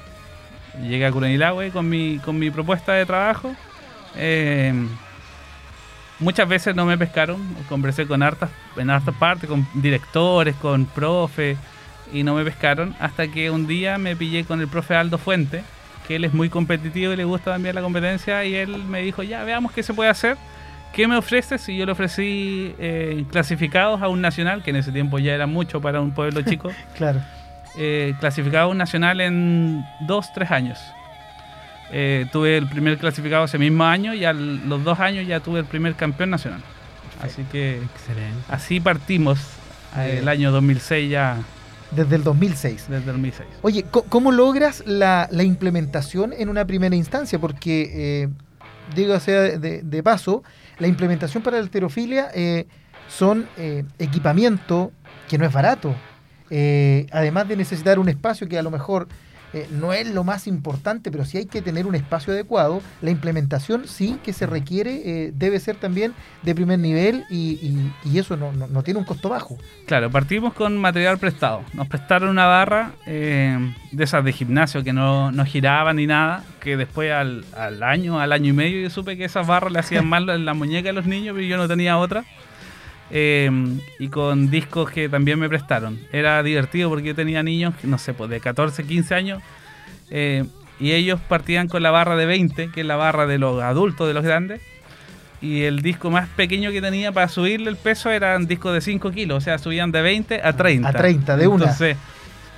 Llegué 0.80 1.06
a 1.06 1.10
Curanilahue 1.10 1.70
con 1.70 1.88
mi, 1.88 2.18
con 2.18 2.38
mi 2.38 2.50
propuesta 2.50 2.92
de 2.92 3.06
trabajo. 3.06 3.54
Eh, 4.16 4.72
muchas 6.20 6.48
veces 6.48 6.74
no 6.74 6.86
me 6.86 6.96
pescaron, 6.98 7.40
conversé 7.68 8.06
con 8.06 8.22
hartas, 8.22 8.50
en 8.76 8.90
hartas 8.90 9.14
partes, 9.16 9.48
con 9.48 9.66
directores, 9.74 10.54
con 10.56 10.86
profe, 10.86 11.56
y 12.12 12.22
no 12.22 12.34
me 12.34 12.44
pescaron, 12.44 12.94
hasta 13.00 13.28
que 13.28 13.50
un 13.50 13.66
día 13.66 13.98
me 13.98 14.14
pillé 14.14 14.44
con 14.44 14.60
el 14.60 14.68
profe 14.68 14.94
Aldo 14.94 15.18
Fuente, 15.18 15.62
que 16.06 16.16
él 16.16 16.24
es 16.24 16.34
muy 16.34 16.48
competitivo 16.50 17.12
y 17.12 17.16
le 17.16 17.24
gusta 17.24 17.52
también 17.52 17.74
la 17.74 17.80
competencia, 17.82 18.44
y 18.44 18.54
él 18.54 18.84
me 18.84 19.00
dijo, 19.02 19.22
ya, 19.22 19.42
veamos 19.44 19.72
qué 19.72 19.82
se 19.82 19.94
puede 19.94 20.10
hacer. 20.10 20.36
¿Qué 20.92 21.08
me 21.08 21.16
ofreces? 21.16 21.68
Y 21.68 21.76
yo 21.76 21.86
le 21.86 21.92
ofrecí 21.92 22.72
eh, 22.78 23.24
clasificados 23.32 24.00
a 24.00 24.06
un 24.08 24.20
nacional, 24.20 24.62
que 24.62 24.70
en 24.70 24.76
ese 24.76 24.92
tiempo 24.92 25.18
ya 25.18 25.34
era 25.34 25.46
mucho 25.48 25.80
para 25.80 26.00
un 26.00 26.12
pueblo 26.12 26.42
chico, 26.42 26.70
Claro. 26.96 27.20
eh, 27.76 28.14
clasificado 28.20 28.66
a 28.66 28.70
un 28.70 28.78
nacional 28.78 29.20
en 29.20 29.84
dos, 30.06 30.32
tres 30.32 30.52
años. 30.52 30.78
Eh, 31.92 32.26
tuve 32.32 32.56
el 32.56 32.68
primer 32.68 32.98
clasificado 32.98 33.44
ese 33.44 33.58
mismo 33.58 33.84
año 33.84 34.14
y 34.14 34.24
a 34.24 34.32
los 34.32 34.82
dos 34.84 34.98
años 35.00 35.26
ya 35.26 35.40
tuve 35.40 35.60
el 35.60 35.64
primer 35.66 35.94
campeón 35.94 36.30
nacional. 36.30 36.62
Así 37.22 37.42
que 37.52 37.76
Excelente. 37.76 38.38
así 38.48 38.80
partimos 38.80 39.38
eh, 39.96 40.18
el 40.20 40.28
año 40.28 40.50
2006 40.50 41.10
ya, 41.10 41.38
Desde 41.92 42.16
el 42.16 42.24
2006. 42.24 42.86
desde 42.88 43.06
2006. 43.06 43.48
Oye, 43.62 43.84
¿cómo 44.08 44.32
logras 44.32 44.82
la, 44.86 45.28
la 45.30 45.44
implementación 45.44 46.32
en 46.36 46.48
una 46.48 46.64
primera 46.66 46.96
instancia? 46.96 47.38
Porque, 47.38 48.22
eh, 48.24 48.28
digo 48.96 49.18
sea 49.20 49.42
de, 49.42 49.82
de 49.82 50.02
paso, 50.02 50.42
la 50.78 50.88
implementación 50.88 51.42
para 51.42 51.58
la 51.58 51.62
alterofilia 51.62 52.30
son 53.08 53.46
equipamiento 53.98 54.90
que 55.28 55.38
no 55.38 55.44
es 55.46 55.52
barato. 55.52 55.94
Además 57.12 57.46
de 57.46 57.56
necesitar 57.56 57.98
un 58.00 58.08
espacio 58.08 58.48
que 58.48 58.58
a 58.58 58.62
lo 58.62 58.70
mejor 58.72 59.06
eh, 59.54 59.66
no 59.70 59.92
es 59.92 60.06
lo 60.12 60.24
más 60.24 60.46
importante, 60.46 61.10
pero 61.10 61.24
sí 61.24 61.38
hay 61.38 61.46
que 61.46 61.62
tener 61.62 61.86
un 61.86 61.94
espacio 61.94 62.32
adecuado. 62.32 62.82
La 63.00 63.10
implementación 63.10 63.86
sí 63.86 64.18
que 64.22 64.32
se 64.32 64.46
requiere, 64.46 65.02
eh, 65.26 65.32
debe 65.34 65.60
ser 65.60 65.76
también 65.76 66.12
de 66.42 66.54
primer 66.54 66.78
nivel 66.78 67.24
y, 67.30 67.52
y- 67.62 67.92
y 68.04 68.18
eso 68.18 68.36
no, 68.36 68.52
no- 68.52 68.66
no 68.66 68.82
tiene 68.82 68.98
un 69.00 69.06
costo 69.06 69.28
bajo. 69.28 69.56
Claro, 69.86 70.10
partimos 70.10 70.52
con 70.54 70.76
material 70.76 71.18
prestado. 71.18 71.62
Nos 71.72 71.88
prestaron 71.88 72.28
una 72.30 72.46
barra 72.46 72.92
eh, 73.06 73.58
de 73.92 74.04
esas 74.04 74.24
de 74.24 74.32
gimnasio 74.32 74.82
que 74.84 74.92
no, 74.92 75.30
no 75.32 75.44
giraban 75.44 75.96
ni 75.96 76.06
nada, 76.06 76.44
que 76.60 76.76
después 76.76 77.12
al, 77.12 77.44
al 77.56 77.82
año, 77.82 78.18
al 78.20 78.32
año 78.32 78.50
y 78.50 78.52
medio 78.52 78.80
yo 78.82 78.90
supe 78.90 79.16
que 79.16 79.24
esas 79.24 79.46
barras 79.46 79.72
le 79.72 79.78
hacían 79.78 80.06
mal 80.08 80.28
en 80.30 80.44
la 80.44 80.54
muñeca 80.54 80.90
a 80.90 80.92
los 80.92 81.06
niños, 81.06 81.34
pero 81.34 81.46
yo 81.46 81.56
no 81.56 81.68
tenía 81.68 81.96
otra. 81.98 82.24
Eh, 83.10 83.50
y 83.98 84.08
con 84.08 84.50
discos 84.50 84.90
que 84.90 85.08
también 85.08 85.38
me 85.38 85.48
prestaron. 85.48 85.98
Era 86.12 86.42
divertido 86.42 86.88
porque 86.88 87.08
yo 87.08 87.14
tenía 87.14 87.42
niños, 87.42 87.74
no 87.82 87.98
sé, 87.98 88.14
pues 88.14 88.30
de 88.30 88.40
14, 88.40 88.84
15 88.84 89.14
años, 89.14 89.42
eh, 90.10 90.44
y 90.80 90.92
ellos 90.92 91.20
partían 91.28 91.68
con 91.68 91.82
la 91.82 91.90
barra 91.90 92.16
de 92.16 92.26
20, 92.26 92.70
que 92.70 92.80
es 92.80 92.86
la 92.86 92.96
barra 92.96 93.26
de 93.26 93.38
los 93.38 93.62
adultos, 93.62 94.08
de 94.08 94.14
los 94.14 94.24
grandes. 94.24 94.60
Y 95.40 95.62
el 95.62 95.82
disco 95.82 96.10
más 96.10 96.28
pequeño 96.30 96.70
que 96.70 96.80
tenía 96.80 97.12
para 97.12 97.28
subirle 97.28 97.68
el 97.68 97.76
peso 97.76 98.10
eran 98.10 98.46
discos 98.46 98.72
de 98.72 98.80
5 98.80 99.10
kilos, 99.10 99.38
o 99.38 99.40
sea, 99.40 99.58
subían 99.58 99.92
de 99.92 100.00
20 100.00 100.40
a 100.42 100.52
30. 100.54 100.88
A 100.88 100.92
30, 100.92 101.36
de 101.36 101.46
una. 101.46 101.64
Entonces, 101.64 101.96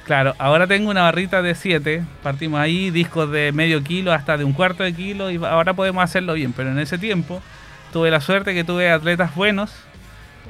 claro, 0.05 0.35
ahora 0.39 0.69
tengo 0.69 0.91
una 0.91 1.03
barrita 1.03 1.43
de 1.43 1.57
7, 1.57 2.05
partimos 2.23 2.61
ahí, 2.61 2.91
discos 2.91 3.31
de 3.31 3.51
medio 3.51 3.83
kilo 3.83 4.13
hasta 4.13 4.39
de 4.39 4.45
un 4.45 4.53
cuarto 4.53 4.85
de 4.85 4.95
kilo, 4.95 5.31
y 5.33 5.37
ahora 5.37 5.75
podemos 5.75 6.05
hacerlo 6.05 6.35
bien, 6.35 6.53
pero 6.53 6.71
en 6.71 6.79
ese 6.79 6.97
tiempo 6.97 7.43
tuve 7.93 8.11
la 8.11 8.21
suerte 8.21 8.55
que 8.55 8.63
tuve 8.63 8.91
atletas 8.91 9.35
buenos. 9.35 9.73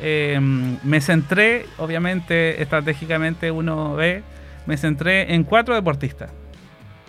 Eh, 0.01 0.39
me 0.41 1.01
centré, 1.01 1.67
obviamente, 1.79 2.63
estratégicamente 2.63 3.51
uno 3.51 3.95
ve, 3.95 4.23
me 4.67 4.77
centré 4.77 5.35
en 5.35 5.45
cuatro 5.45 5.75
deportistas, 5.75 6.31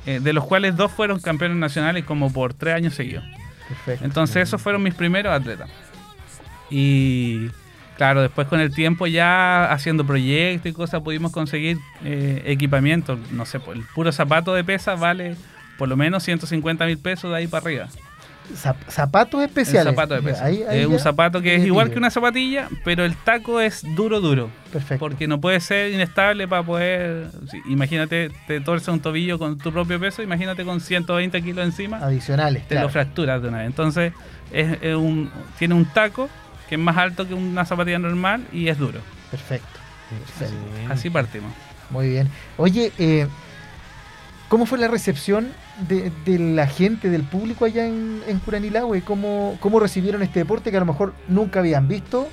eh, 0.05 0.19
de 0.21 0.33
los 0.33 0.45
cuales 0.45 0.75
dos 0.75 0.91
fueron 0.91 1.19
campeones 1.19 1.57
nacionales 1.57 2.05
como 2.05 2.31
por 2.31 2.53
tres 2.53 2.75
años 2.75 2.93
seguidos. 2.93 3.23
Perfecto. 3.67 4.05
Entonces 4.05 4.47
esos 4.47 4.61
fueron 4.61 4.83
mis 4.83 4.93
primeros 4.93 5.33
atletas. 5.33 5.69
Y 6.69 7.49
claro, 7.97 8.21
después 8.21 8.47
con 8.47 8.59
el 8.59 8.73
tiempo 8.73 9.07
ya 9.07 9.71
haciendo 9.71 10.05
proyectos 10.05 10.69
y 10.69 10.73
cosas 10.73 11.01
pudimos 11.01 11.31
conseguir 11.31 11.77
eh, 12.03 12.43
equipamiento. 12.45 13.19
No 13.31 13.45
sé, 13.45 13.59
pues 13.59 13.77
el 13.77 13.85
puro 13.93 14.11
zapato 14.11 14.53
de 14.53 14.63
pesa 14.63 14.95
vale 14.95 15.35
por 15.77 15.87
lo 15.87 15.95
menos 15.95 16.23
150 16.23 16.85
mil 16.85 16.97
pesos 16.97 17.31
de 17.31 17.37
ahí 17.37 17.47
para 17.47 17.65
arriba. 17.65 17.87
Zap- 18.55 18.77
zapatos 18.87 19.41
especiales. 19.43 19.93
zapato 19.93 20.15
ahí 20.41 20.63
es 20.69 20.85
un 20.87 20.99
zapato 20.99 21.41
que 21.41 21.55
es 21.55 21.65
igual 21.65 21.91
que 21.91 21.97
una 21.97 22.09
zapatilla, 22.09 22.69
pero 22.85 23.03
el 23.03 23.15
taco 23.15 23.59
es 23.59 23.83
duro, 23.95 24.21
duro. 24.21 24.49
Perfecto. 24.71 24.99
Porque 24.99 25.27
no 25.27 25.39
puede 25.41 25.59
ser 25.59 25.91
inestable 25.91 26.47
para 26.47 26.63
poder... 26.63 27.29
sí, 27.51 27.59
imagínate, 27.67 28.31
te 28.47 28.61
torce 28.61 28.89
un 28.91 28.99
tobillo 28.99 29.37
con 29.37 29.57
tu 29.57 29.71
propio 29.71 29.99
peso, 29.99 30.21
imagínate 30.23 30.63
con 30.63 30.79
120 30.79 31.41
kilos 31.41 31.65
encima 31.65 31.97
Adicionales. 31.97 32.63
te 32.63 32.69
claro. 32.75 32.87
lo 32.87 32.91
fracturas 32.93 33.41
de 33.41 33.49
una 33.49 33.57
vez. 33.59 33.67
Entonces, 33.67 34.13
es, 34.51 34.77
es 34.81 34.95
un, 34.95 35.29
tiene 35.59 35.73
un 35.73 35.85
taco 35.85 36.29
que 36.69 36.75
es 36.75 36.81
más 36.81 36.97
alto 36.97 37.27
que 37.27 37.33
una 37.33 37.65
zapatilla 37.65 37.99
normal 37.99 38.45
y 38.53 38.67
es 38.69 38.77
duro. 38.77 38.99
Perfecto. 39.31 39.67
Perfecto. 40.37 40.55
Así 40.89 41.09
partimos. 41.09 41.51
Muy 41.89 42.09
bien. 42.09 42.29
Oye, 42.57 42.91
eh, 42.97 43.27
¿cómo 44.47 44.65
fue 44.65 44.77
la 44.77 44.87
recepción 44.87 45.49
de, 45.87 46.11
de 46.25 46.39
la 46.39 46.67
gente, 46.67 47.09
del 47.09 47.23
público 47.23 47.65
allá 47.65 47.85
en, 47.85 48.21
en 48.27 48.39
Curanilahue? 48.39 49.01
¿Cómo, 49.01 49.57
¿Cómo 49.59 49.79
recibieron 49.79 50.21
este 50.23 50.39
deporte 50.39 50.71
que 50.71 50.77
a 50.77 50.81
lo 50.81 50.85
mejor 50.85 51.13
nunca 51.27 51.59
habían 51.59 51.87
visto 51.87 52.27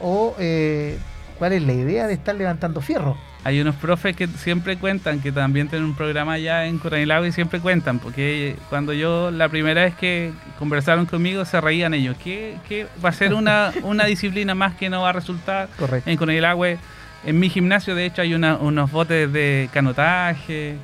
o 0.00 0.34
eh, 0.38 0.98
cuál 1.38 1.52
es 1.52 1.62
la 1.62 1.72
idea 1.72 2.06
de 2.06 2.14
estar 2.14 2.34
levantando 2.34 2.80
fierro. 2.80 3.16
Hay 3.44 3.60
unos 3.60 3.76
profes 3.76 4.16
que 4.16 4.26
siempre 4.26 4.76
cuentan, 4.76 5.20
que 5.20 5.30
también 5.30 5.68
tienen 5.68 5.86
un 5.88 5.94
programa 5.94 6.32
allá 6.32 6.66
en 6.66 6.78
Curanilagua 6.78 7.28
y 7.28 7.32
siempre 7.32 7.60
cuentan, 7.60 8.00
porque 8.00 8.56
cuando 8.68 8.92
yo 8.92 9.30
la 9.30 9.48
primera 9.48 9.82
vez 9.84 9.94
que 9.94 10.32
conversaron 10.58 11.06
conmigo 11.06 11.44
se 11.44 11.60
reían 11.60 11.94
ellos, 11.94 12.16
que, 12.16 12.56
que 12.68 12.88
va 13.04 13.10
a 13.10 13.12
ser 13.12 13.34
una, 13.34 13.72
una 13.84 14.04
disciplina 14.06 14.54
más 14.56 14.74
que 14.74 14.90
no 14.90 15.02
va 15.02 15.10
a 15.10 15.12
resultar 15.12 15.68
Correcto. 15.78 16.10
en 16.10 16.16
Curanilagua. 16.16 16.70
En 17.24 17.38
mi 17.38 17.48
gimnasio 17.48 17.94
de 17.94 18.06
hecho 18.06 18.20
hay 18.22 18.34
una- 18.34 18.56
unos 18.56 18.90
botes 18.90 19.32
de 19.32 19.68
canotaje, 19.72 20.76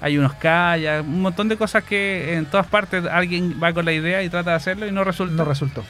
hay 0.00 0.18
unos 0.18 0.34
kayaks, 0.34 1.06
un 1.06 1.22
montón 1.22 1.48
de 1.48 1.56
cosas 1.56 1.84
que 1.84 2.34
en 2.34 2.46
todas 2.46 2.66
partes 2.66 3.04
alguien 3.06 3.58
va 3.62 3.72
con 3.72 3.84
la 3.84 3.92
idea 3.92 4.22
y 4.22 4.28
trata 4.28 4.50
de 4.50 4.56
hacerlo 4.56 4.86
y 4.86 4.92
no 4.92 5.04
resulta. 5.04 5.34
No 5.34 5.44
resultó. 5.44 5.84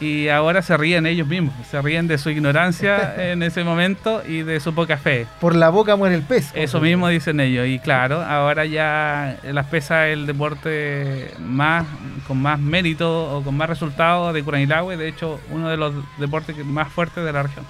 y 0.00 0.28
ahora 0.28 0.62
se 0.62 0.76
ríen 0.76 1.06
ellos 1.06 1.26
mismos, 1.26 1.54
se 1.68 1.82
ríen 1.82 2.06
de 2.06 2.18
su 2.18 2.30
ignorancia 2.30 3.14
en 3.32 3.42
ese 3.42 3.64
momento 3.64 4.22
y 4.26 4.42
de 4.42 4.60
su 4.60 4.74
poca 4.74 4.96
fe. 4.96 5.26
Por 5.40 5.56
la 5.56 5.70
boca 5.70 5.96
muere 5.96 6.14
el 6.14 6.22
pez. 6.22 6.52
Eso 6.54 6.80
mismo 6.80 7.08
dicen 7.08 7.40
ellos. 7.40 7.66
Y 7.66 7.78
claro, 7.80 8.22
ahora 8.22 8.64
ya 8.64 9.38
las 9.42 9.66
pesas 9.66 10.06
es 10.06 10.12
el 10.12 10.26
deporte 10.26 11.32
más 11.40 11.84
con 12.28 12.40
más 12.40 12.60
mérito 12.60 13.36
o 13.36 13.42
con 13.42 13.56
más 13.56 13.68
resultados 13.68 14.32
de 14.34 14.42
Curanilagüe. 14.44 14.96
De 14.96 15.08
hecho, 15.08 15.40
uno 15.50 15.68
de 15.68 15.76
los 15.76 15.94
deportes 16.18 16.56
más 16.64 16.88
fuertes 16.92 17.24
de 17.24 17.32
la 17.32 17.42
región. 17.42 17.64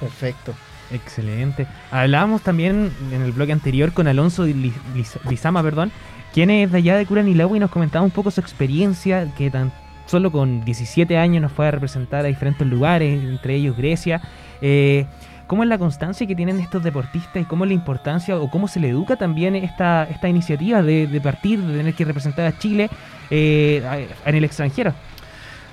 Perfecto. 0.00 0.54
Excelente. 0.92 1.66
Hablábamos 1.90 2.42
también 2.42 2.90
en 3.12 3.22
el 3.22 3.32
bloque 3.32 3.52
anterior 3.52 3.92
con 3.92 4.06
Alonso 4.06 4.44
Li- 4.44 4.72
Liz- 4.94 5.18
Lizama, 5.28 5.62
perdón, 5.62 5.90
quien 6.32 6.50
es 6.50 6.70
de 6.70 6.78
allá 6.78 6.96
de 6.96 7.06
Curanilagua 7.06 7.56
y 7.56 7.60
nos 7.60 7.70
comentaba 7.70 8.04
un 8.04 8.10
poco 8.10 8.30
su 8.30 8.40
experiencia, 8.40 9.28
que 9.36 9.50
tan 9.50 9.72
solo 10.06 10.30
con 10.30 10.64
17 10.64 11.16
años 11.16 11.42
nos 11.42 11.52
fue 11.52 11.66
a 11.66 11.70
representar 11.70 12.24
a 12.24 12.28
diferentes 12.28 12.66
lugares, 12.66 13.22
entre 13.24 13.54
ellos 13.54 13.76
Grecia. 13.76 14.20
Eh, 14.60 15.06
¿Cómo 15.46 15.62
es 15.62 15.68
la 15.68 15.76
constancia 15.78 16.26
que 16.26 16.34
tienen 16.34 16.58
estos 16.58 16.82
deportistas 16.82 17.36
y 17.42 17.44
cómo 17.44 17.64
es 17.64 17.68
la 17.68 17.74
importancia 17.74 18.36
o 18.36 18.50
cómo 18.50 18.66
se 18.66 18.80
le 18.80 18.88
educa 18.88 19.16
también 19.16 19.54
esta, 19.54 20.04
esta 20.10 20.26
iniciativa 20.28 20.82
de, 20.82 21.06
de 21.06 21.20
partir, 21.20 21.60
de 21.60 21.76
tener 21.76 21.94
que 21.94 22.04
representar 22.06 22.46
a 22.46 22.58
Chile 22.58 22.88
eh, 23.30 24.06
en 24.24 24.34
el 24.34 24.44
extranjero? 24.44 24.94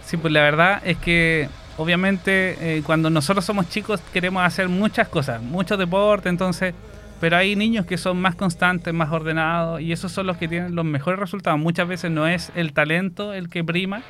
Sí, 0.06 0.18
pues 0.18 0.34
la 0.34 0.42
verdad 0.42 0.82
es 0.86 0.98
que 0.98 1.48
obviamente 1.78 2.78
eh, 2.78 2.84
cuando 2.86 3.10
nosotros 3.10 3.46
somos 3.46 3.70
chicos 3.70 4.02
queremos 4.14 4.44
hacer 4.44 4.70
muchas 4.70 5.08
cosas, 5.08 5.42
muchos 5.42 5.78
deportes, 5.78 6.30
entonces, 6.30 6.74
pero 7.20 7.38
hay 7.38 7.56
niños 7.56 7.86
que 7.86 7.98
son 7.98 8.20
más 8.22 8.36
constantes, 8.36 8.94
más 8.94 9.12
ordenados 9.12 9.82
y 9.82 9.92
esos 9.92 10.12
son 10.12 10.28
los 10.28 10.38
que 10.38 10.48
tienen 10.48 10.76
los 10.76 10.86
mejores 10.86 11.20
resultados. 11.20 11.60
Muchas 11.60 11.88
veces 11.88 12.12
no 12.12 12.28
es 12.28 12.52
el 12.56 12.74
talento 12.74 13.34
el 13.34 13.50
que 13.50 13.64
prima 13.64 14.02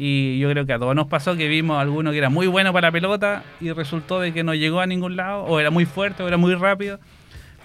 y 0.00 0.38
yo 0.38 0.48
creo 0.50 0.64
que 0.64 0.72
a 0.72 0.78
todos 0.78 0.94
nos 0.94 1.08
pasó 1.08 1.36
que 1.36 1.48
vimos 1.48 1.76
a 1.76 1.80
alguno 1.80 2.12
que 2.12 2.18
era 2.18 2.30
muy 2.30 2.46
bueno 2.46 2.72
para 2.72 2.88
la 2.88 2.92
pelota 2.92 3.42
y 3.60 3.72
resultó 3.72 4.20
de 4.20 4.32
que 4.32 4.44
no 4.44 4.54
llegó 4.54 4.80
a 4.80 4.86
ningún 4.86 5.16
lado 5.16 5.42
o 5.42 5.58
era 5.58 5.70
muy 5.70 5.86
fuerte 5.86 6.22
o 6.22 6.28
era 6.28 6.36
muy 6.36 6.54
rápido. 6.54 7.00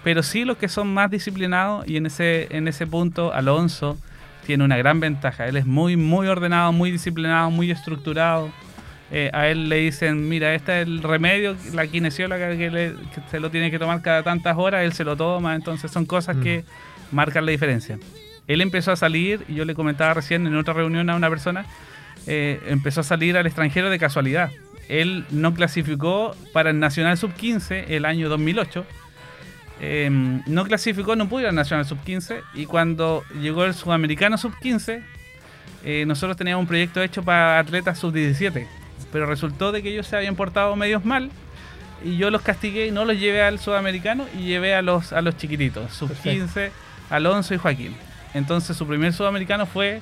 Pero 0.04 0.24
sí 0.24 0.44
los 0.44 0.58
que 0.58 0.68
son 0.68 0.92
más 0.92 1.12
disciplinados 1.12 1.88
y 1.88 1.98
en 1.98 2.08
ese, 2.08 2.48
en 2.50 2.68
ese 2.68 2.88
punto 2.88 3.32
Alonso 3.34 3.98
tiene 4.48 4.64
una 4.64 4.78
gran 4.78 5.00
ventaja. 5.00 5.48
Él 5.48 5.58
es 5.58 5.66
muy, 5.66 5.96
muy 5.96 6.28
ordenado, 6.28 6.72
muy 6.72 6.92
disciplinado, 6.92 7.52
muy 7.52 7.70
estructurado. 7.70 8.50
Eh, 9.16 9.30
a 9.32 9.48
él 9.48 9.70
le 9.70 9.76
dicen, 9.78 10.28
mira, 10.28 10.56
este 10.56 10.82
es 10.82 10.88
el 10.88 11.04
remedio, 11.04 11.56
la 11.74 11.86
kinesióloga 11.86 12.58
que, 12.58 12.72
le- 12.72 12.94
que 13.14 13.22
se 13.30 13.40
lo 13.40 13.52
tiene 13.52 13.70
que 13.70 13.78
tomar 13.78 14.02
cada 14.02 14.24
tantas 14.24 14.58
horas, 14.58 14.84
él 14.84 14.94
se 14.94 15.04
lo 15.04 15.16
toma, 15.16 15.54
entonces 15.54 15.92
son 15.92 16.06
cosas 16.08 16.36
que 16.38 16.64
marcan 17.12 17.46
la 17.46 17.52
diferencia. 17.52 18.00
Él 18.48 18.60
empezó 18.62 18.92
a 18.92 18.96
salir, 18.96 19.46
y 19.48 19.54
yo 19.54 19.66
le 19.66 19.76
comentaba 19.76 20.16
recién 20.16 20.48
en 20.48 20.56
otra 20.58 20.74
reunión 20.74 21.10
a 21.12 21.16
una 21.16 21.30
persona, 21.30 21.66
eh, 22.26 22.60
empezó 22.68 23.02
a 23.02 23.04
salir 23.04 23.38
al 23.38 23.46
extranjero 23.46 23.92
de 23.92 24.00
casualidad. 24.00 24.50
Él 24.90 25.26
no 25.30 25.54
clasificó 25.54 26.36
para 26.52 26.72
el 26.72 26.80
Nacional 26.80 27.16
Sub-15 27.18 27.86
el 27.90 28.06
año 28.06 28.30
2008. 28.30 28.84
Eh, 29.80 30.10
no 30.48 30.64
clasificó, 30.66 31.16
no 31.16 31.28
pudo 31.30 31.42
ir 31.42 31.48
al 31.48 31.56
Nacional 31.56 31.86
Sub-15 31.86 32.42
y 32.54 32.66
cuando 32.66 33.24
llegó 33.42 33.66
el 33.66 33.74
Sudamericano 33.74 34.38
Sub-15, 34.38 35.04
eh, 35.86 36.06
nosotros 36.08 36.36
teníamos 36.38 36.64
un 36.64 36.68
proyecto 36.68 37.02
hecho 37.02 37.22
para 37.24 37.60
atletas 37.60 38.00
Sub-17, 38.00 38.66
pero 39.12 39.26
resultó 39.26 39.72
de 39.72 39.84
que 39.84 39.90
ellos 39.90 40.08
se 40.08 40.16
habían 40.16 40.36
portado 40.36 40.76
medios 40.76 41.06
mal 41.06 41.30
y 42.04 42.18
yo 42.18 42.30
los 42.32 42.42
castigué 42.42 42.88
y 42.88 42.92
no 42.92 43.06
los 43.06 43.20
llevé 43.20 43.42
al 43.42 43.60
Sudamericano 43.60 44.26
y 44.38 44.44
llevé 44.44 44.76
a 44.76 44.82
los, 44.82 45.14
a 45.14 45.22
los 45.22 45.38
chiquititos, 45.38 45.94
Sub-15, 45.94 46.72
Alonso 47.10 47.54
y 47.54 47.58
Joaquín. 47.58 47.96
Entonces 48.34 48.76
su 48.76 48.88
primer 48.88 49.14
Sudamericano 49.14 49.66
fue 49.66 50.02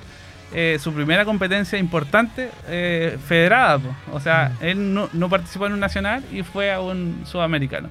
eh, 0.54 0.78
su 0.80 0.92
primera 0.92 1.24
competencia 1.24 1.78
importante 1.78 2.50
eh, 2.68 3.16
federada. 3.26 3.78
po. 3.78 3.94
O 4.12 4.20
sea, 4.20 4.52
él 4.60 4.92
no, 4.92 5.08
no 5.12 5.28
participó 5.28 5.66
en 5.66 5.72
un 5.74 5.80
nacional 5.80 6.22
y 6.32 6.42
fue 6.42 6.72
a 6.72 6.80
un 6.80 7.22
sudamericano. 7.24 7.88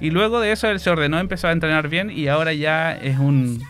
Y 0.00 0.10
luego 0.10 0.40
de 0.40 0.52
eso 0.52 0.68
él 0.68 0.80
se 0.80 0.90
ordenó, 0.90 1.18
empezó 1.18 1.48
a 1.48 1.52
entrenar 1.52 1.88
bien 1.88 2.10
y 2.10 2.28
ahora 2.28 2.52
ya 2.52 2.92
es 2.92 3.18
un 3.18 3.62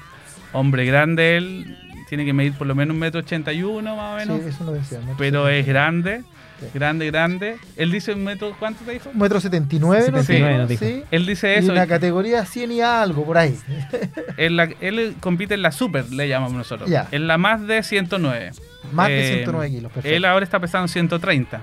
hombre 0.52 0.84
grande. 0.84 1.36
Él 1.36 1.78
tiene 2.08 2.24
que 2.24 2.32
medir 2.32 2.54
por 2.54 2.66
lo 2.66 2.74
menos 2.74 2.94
un 2.94 3.00
metro 3.00 3.20
ochenta 3.20 3.52
y 3.52 3.62
uno 3.62 3.94
más 3.96 4.14
o 4.14 4.16
menos. 4.16 4.42
Sí, 4.42 4.48
eso 4.48 4.64
lo 4.64 4.72
decía. 4.72 4.98
pero 5.18 5.48
es 5.48 5.66
grande. 5.66 6.24
Grande, 6.72 7.06
grande. 7.06 7.56
Él 7.76 7.90
dice 7.92 8.12
un 8.12 8.24
metro, 8.24 8.54
¿cuánto 8.58 8.84
te 8.84 8.92
dijo? 8.92 9.10
Un 9.10 9.18
metro 9.18 9.40
79, 9.40 10.06
¿no? 10.10 10.18
79 10.22 10.58
nos 10.58 10.68
dijo. 10.68 10.84
Sí. 10.84 11.02
Él 11.10 11.26
dice 11.26 11.54
Y 11.54 11.58
eso. 11.58 11.72
una 11.72 11.86
categoría 11.86 12.44
100 12.44 12.72
y 12.72 12.80
algo 12.80 13.24
por 13.24 13.38
ahí. 13.38 13.56
Él, 14.36 14.56
la- 14.56 14.70
él 14.80 15.14
compite 15.20 15.54
en 15.54 15.62
la 15.62 15.72
super, 15.72 16.10
le 16.10 16.28
llamamos 16.28 16.54
nosotros. 16.54 16.88
Ya. 16.88 17.08
En 17.10 17.26
la 17.26 17.38
más 17.38 17.66
de 17.66 17.82
109. 17.82 18.52
Más 18.92 19.08
de 19.08 19.20
Eh, 19.30 19.34
109 19.36 19.70
kilos. 19.70 19.92
Perfecto. 19.92 20.16
Él 20.16 20.24
ahora 20.24 20.44
está 20.44 20.58
pesando 20.60 20.88
130. 20.88 21.60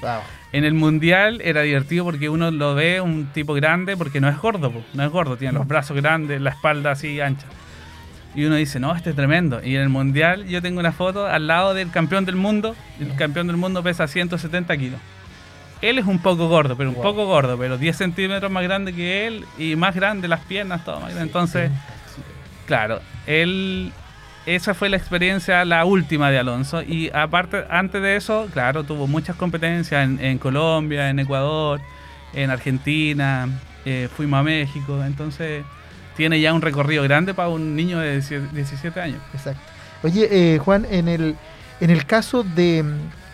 Wow. 0.00 0.10
En 0.52 0.64
el 0.64 0.74
mundial 0.74 1.40
era 1.44 1.62
divertido 1.62 2.04
porque 2.04 2.28
uno 2.28 2.50
lo 2.50 2.74
ve 2.74 3.00
un 3.00 3.26
tipo 3.32 3.54
grande 3.54 3.96
porque 3.96 4.20
no 4.20 4.28
es 4.28 4.36
gordo, 4.38 4.72
no 4.94 5.04
es 5.04 5.10
gordo, 5.10 5.36
tiene 5.36 5.52
los 5.54 5.66
brazos 5.68 5.96
grandes, 5.96 6.40
la 6.40 6.50
espalda 6.50 6.90
así 6.92 7.20
ancha. 7.20 7.46
Y 8.34 8.44
uno 8.44 8.54
dice, 8.54 8.78
no, 8.78 8.94
este 8.94 9.10
es 9.10 9.16
tremendo. 9.16 9.60
Y 9.64 9.74
en 9.76 9.82
el 9.82 9.88
mundial 9.88 10.46
yo 10.46 10.62
tengo 10.62 10.78
una 10.80 10.92
foto 10.92 11.26
al 11.26 11.46
lado 11.46 11.74
del 11.74 11.90
campeón 11.90 12.24
del 12.24 12.36
mundo. 12.36 12.76
El 13.00 13.14
campeón 13.16 13.48
del 13.48 13.56
mundo 13.56 13.82
pesa 13.82 14.06
170 14.06 14.76
kilos. 14.76 15.00
Él 15.82 15.98
es 15.98 16.04
un 16.06 16.18
poco 16.20 16.48
gordo, 16.48 16.76
pero 16.76 16.90
un 16.90 16.94
Wow. 16.96 17.02
poco 17.04 17.26
gordo, 17.26 17.56
pero 17.58 17.78
10 17.78 17.96
centímetros 17.96 18.50
más 18.52 18.62
grande 18.62 18.92
que 18.92 19.26
él 19.26 19.44
y 19.58 19.74
más 19.76 19.94
grande 19.94 20.28
las 20.28 20.40
piernas, 20.40 20.84
todo 20.84 20.96
más 21.00 21.06
grande. 21.10 21.22
Entonces, 21.22 21.70
claro, 22.66 23.00
él 23.26 23.92
esa 24.46 24.74
fue 24.74 24.88
la 24.88 24.96
experiencia, 24.96 25.64
la 25.64 25.84
última 25.84 26.30
de 26.30 26.38
Alonso. 26.38 26.82
Y 26.82 27.10
aparte, 27.12 27.64
antes 27.70 28.00
de 28.02 28.16
eso, 28.16 28.48
claro, 28.52 28.84
tuvo 28.84 29.06
muchas 29.06 29.36
competencias 29.36 30.04
en, 30.04 30.22
en 30.24 30.38
Colombia, 30.38 31.08
en 31.10 31.18
Ecuador, 31.18 31.80
en 32.32 32.50
Argentina, 32.50 33.48
eh, 33.84 34.08
fuimos 34.14 34.40
a 34.40 34.42
México. 34.42 35.02
Entonces, 35.04 35.64
tiene 36.20 36.38
ya 36.38 36.52
un 36.52 36.60
recorrido 36.60 37.02
grande 37.02 37.32
para 37.32 37.48
un 37.48 37.74
niño 37.74 37.98
de 37.98 38.20
17 38.20 39.00
años. 39.00 39.22
Exacto. 39.32 39.62
Oye, 40.02 40.28
eh, 40.30 40.58
Juan, 40.58 40.86
en 40.90 41.08
el, 41.08 41.34
en 41.80 41.88
el 41.88 42.04
caso 42.04 42.42
de, 42.42 42.84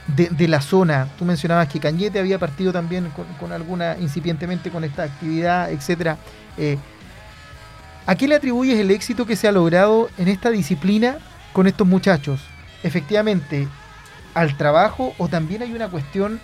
de, 0.07 0.29
de 0.29 0.47
la 0.47 0.61
zona, 0.61 1.09
tú 1.19 1.25
mencionabas 1.25 1.67
que 1.67 1.81
Cañete 1.81 2.21
había 2.21 2.39
partido 2.39 2.73
también 2.73 3.11
con, 3.11 3.27
con 3.41 3.51
alguna, 3.51 3.97
incipientemente 3.99 4.71
con 4.71 4.85
esta 4.85 5.03
actividad, 5.03 5.73
etcétera. 5.73 6.17
Eh, 6.57 6.79
¿A 8.07 8.15
qué 8.15 8.29
le 8.29 8.37
atribuyes 8.37 8.79
el 8.79 8.93
éxito 8.93 9.27
que 9.27 9.35
se 9.35 9.49
ha 9.49 9.53
logrado 9.53 10.09
en 10.17 10.29
esta 10.29 10.51
disciplina 10.51 11.17
con 11.53 11.67
estos 11.67 11.89
muchachos? 11.89 12.41
Efectivamente, 12.85 13.67
al 14.33 14.57
trabajo 14.57 15.13
o 15.19 15.27
también 15.27 15.63
hay 15.63 15.73
una 15.73 15.89
cuestión, 15.89 16.39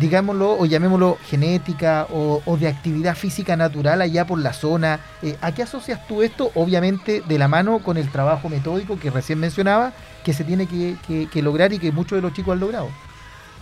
digámoslo, 0.00 0.58
o 0.58 0.66
llamémoslo 0.66 1.18
genética 1.28 2.06
o, 2.10 2.42
o 2.44 2.56
de 2.56 2.68
actividad 2.68 3.14
física 3.16 3.56
natural 3.56 4.00
allá 4.02 4.26
por 4.26 4.38
la 4.38 4.52
zona. 4.52 5.00
Eh, 5.22 5.36
¿A 5.40 5.52
qué 5.52 5.62
asocias 5.62 6.06
tú 6.06 6.22
esto? 6.22 6.50
Obviamente 6.54 7.22
de 7.26 7.38
la 7.38 7.48
mano 7.48 7.78
con 7.80 7.96
el 7.96 8.08
trabajo 8.10 8.48
metódico 8.48 8.98
que 8.98 9.10
recién 9.10 9.38
mencionaba, 9.40 9.92
que 10.24 10.32
se 10.32 10.44
tiene 10.44 10.66
que, 10.66 10.96
que- 11.06 11.28
que 11.28 11.42
lograr 11.42 11.72
y 11.72 11.78
que 11.78 11.92
muchos 11.92 12.16
de 12.16 12.22
los 12.22 12.32
chicos 12.32 12.54
han 12.54 12.60
logrado. 12.60 12.88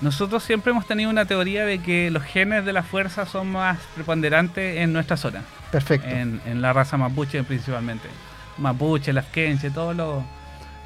Nosotros 0.01 0.43
siempre 0.43 0.72
hemos 0.72 0.87
tenido 0.87 1.11
una 1.11 1.26
teoría 1.26 1.64
de 1.64 1.78
que 1.80 2.11
los 2.11 2.24
genes 2.24 2.64
de 2.64 2.72
la 2.72 2.83
fuerza 2.83 3.24
son 3.24 3.53
más 3.53 3.78
preponderantes 3.95 4.78
en 4.78 4.93
nuestra 4.93 5.16
zona. 5.16 5.43
Perfecto. 5.70 6.09
en, 6.09 6.41
en 6.45 6.61
la 6.61 6.72
raza 6.72 6.97
mapuche 6.97 7.43
principalmente. 7.45 8.09
Mapuche, 8.59 9.12
las 9.12 9.26
todos 9.72 9.95
los 9.97 10.22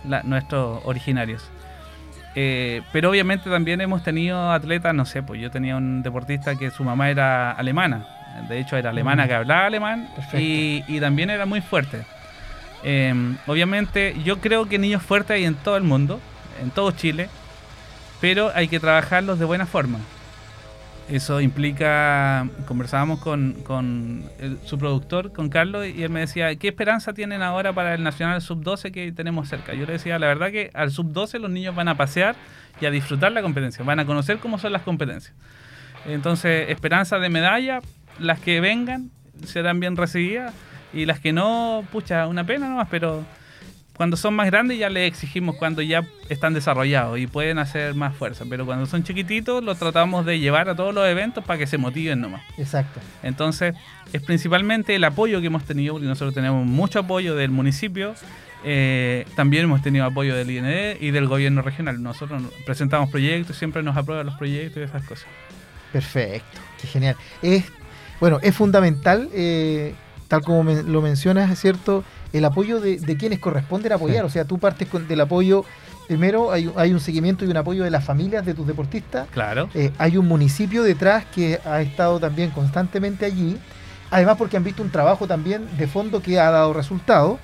la- 0.07 0.23
nuestros 0.23 0.81
originarios. 0.85 1.43
Eh, 2.39 2.83
pero 2.93 3.09
obviamente 3.11 3.49
también 3.49 3.81
hemos 3.81 4.03
tenido 4.03 4.53
atletas, 4.53 4.95
no 4.95 5.07
sé, 5.07 5.23
pues 5.23 5.41
yo 5.41 5.51
tenía 5.51 5.75
un 5.77 6.03
deportista 6.03 6.55
que 6.55 6.71
su 6.71 6.85
mamá 6.85 7.09
era 7.09 7.51
alemana, 7.53 8.07
de 8.49 8.61
hecho 8.61 8.77
era 8.77 8.91
alemana 8.91 9.25
Mm. 9.25 9.29
que 9.29 9.35
hablaba 9.35 9.67
alemán 9.67 10.09
y, 10.35 10.85
y 10.87 11.01
también 11.01 11.31
era 11.31 11.47
muy 11.47 11.63
fuerte. 11.63 12.03
Eh, 12.85 13.15
obviamente 13.47 14.15
yo 14.23 14.39
creo 14.41 14.67
que 14.67 14.79
niños 14.79 15.03
fuertes 15.03 15.31
hay 15.37 15.45
en 15.47 15.55
todo 15.55 15.79
el 15.79 15.83
mundo, 15.83 16.21
en 16.63 16.71
todo 16.71 16.91
Chile, 16.91 17.31
pero 18.21 18.53
hay 18.55 18.69
que 18.69 18.81
trabajarlos 18.81 19.39
de 19.39 19.47
buena 19.47 19.65
forma. 19.65 19.99
Eso 21.09 21.41
implica, 21.41 22.49
conversábamos 22.67 23.21
con, 23.21 24.25
su 24.65 24.77
productor, 24.77 25.33
con 25.33 25.49
Carlos, 25.49 25.87
y 25.87 26.03
él 26.03 26.11
me 26.11 26.21
decía, 26.21 26.55
¿qué 26.57 26.67
esperanza 26.67 27.13
tienen 27.13 27.43
ahora 27.43 27.73
para 27.73 27.95
el 27.95 28.03
Nacional 28.03 28.43
Sub-12 28.43 28.91
que 28.91 29.13
tenemos 29.13 29.49
cerca? 29.49 29.73
Yo 29.75 29.87
le 29.87 29.93
decía, 29.93 30.19
la 30.19 30.27
verdad 30.27 30.51
que 30.51 30.71
al 30.75 30.91
Sub-12 30.91 31.39
los 31.39 31.51
niños 31.51 31.77
van 31.77 31.87
a 31.87 31.97
pasear 31.97 32.35
y 32.81 32.87
a 32.87 32.91
disfrutar 32.91 33.31
la 33.31 33.41
competencia, 33.41 33.85
van 33.85 34.01
a 34.01 34.05
conocer 34.05 34.39
cómo 34.39 34.59
son 34.59 34.73
las 34.73 34.83
competencias. 34.83 35.33
Entonces, 36.07 36.71
esperanza 36.71 37.21
de 37.21 37.29
medalla, 37.29 37.81
las 38.19 38.41
que 38.41 38.61
vengan 38.61 39.11
serán 39.45 39.79
bien 39.79 39.97
recibidas 39.97 40.55
y 40.93 41.07
las 41.07 41.21
que 41.21 41.33
no, 41.33 41.85
pucha, 41.93 42.27
una 42.27 42.45
pena 42.45 42.69
nomás, 42.69 42.89
pero 42.91 43.25
cuando 43.97 44.17
son 44.17 44.35
más 44.35 44.47
grandes 44.47 44.79
ya 44.79 44.91
les 44.91 45.09
exigimos 45.09 45.57
cuando 45.57 45.81
ya 45.83 46.05
están 46.29 46.53
desarrollados 46.55 47.19
y 47.19 47.27
pueden 47.27 47.59
hacer 47.59 47.95
más 47.95 48.15
fuerza, 48.15 48.45
pero 48.49 48.67
cuando 48.67 48.85
son 48.87 49.03
chiquititos 49.05 49.65
los 49.65 49.79
tratamos 49.79 50.27
de 50.27 50.39
llevar 50.39 50.69
a 50.69 50.75
todos 50.77 50.95
los 50.95 51.07
eventos 51.09 51.43
para 51.45 51.59
que 51.59 51.67
se 51.67 51.79
motiven 51.79 52.21
nomás. 52.21 52.43
Exacto. 52.59 53.01
Entonces, 53.23 53.75
es 54.13 54.23
principalmente 54.23 54.95
el 54.95 55.05
apoyo 55.05 55.41
que 55.41 55.47
hemos 55.47 55.65
tenido, 55.65 55.95
porque 55.95 56.07
nosotros 56.07 56.35
tenemos 56.35 56.67
mucho 56.67 56.99
apoyo 56.99 57.35
del 57.35 57.51
municipio, 57.51 58.15
eh, 58.65 59.25
también 59.35 59.65
hemos 59.65 59.81
tenido 59.83 60.05
apoyo 60.05 60.35
del 60.37 60.51
IND 60.51 60.97
y 61.01 61.11
del 61.11 61.27
gobierno 61.27 61.63
regional. 61.63 62.03
Nosotros 62.03 62.43
presentamos 62.67 63.11
proyectos, 63.11 63.57
siempre 63.57 63.83
nos 63.83 63.97
aprueban 63.97 64.27
los 64.27 64.35
proyectos 64.37 64.79
y 64.81 64.85
esas 64.85 65.05
cosas. 65.05 65.27
Perfecto, 65.93 66.61
qué 66.81 66.87
genial. 66.87 67.17
Es, 67.43 67.65
bueno, 68.21 68.39
es 68.43 68.55
fundamental, 68.55 69.29
eh, 69.33 69.95
tal 70.29 70.43
como 70.43 70.63
me- 70.65 70.83
lo 70.83 71.01
mencionas, 71.01 71.51
es 71.51 71.61
cierto, 71.61 72.05
el 72.37 72.45
apoyo 72.45 72.81
de, 72.81 72.99
de 72.99 73.17
quienes 73.17 73.39
corresponden 73.39 73.93
apoyar. 73.93 74.25
O 74.25 74.31
sea, 74.31 74.45
tú 74.45 74.59
partes 74.59 74.89
con, 74.89 75.09
del 75.09 75.21
apoyo, 75.21 75.65
primero 76.07 76.53
hay, 76.53 76.71
hay 76.77 76.93
un 76.93 77.01
seguimiento 77.01 77.45
y 77.45 77.49
un 77.49 77.57
apoyo 77.57 77.85
de 77.85 77.91
las 77.91 78.05
familias 78.05 78.45
de 78.45 78.55
tus 78.55 78.67
deportistas. 78.67 79.29
Claro. 79.33 79.69
Eh, 79.75 79.93
hay 79.99 80.17
un 80.17 80.27
municipio 80.27 80.83
detrás 80.83 81.25
que 81.27 81.61
ha 81.65 81.81
estado 81.81 82.21
también 82.21 82.51
constantemente 82.51 83.25
allí. 83.25 83.57
Además 84.11 84.37
porque 84.37 84.57
han 84.57 84.65
visto 84.65 84.83
un 84.83 84.91
trabajo 84.91 85.27
también 85.27 85.67
de 85.77 85.87
fondo 85.87 86.23
que 86.23 86.39
ha 86.39 86.51
dado 86.51 86.73
resultado. 86.73 87.39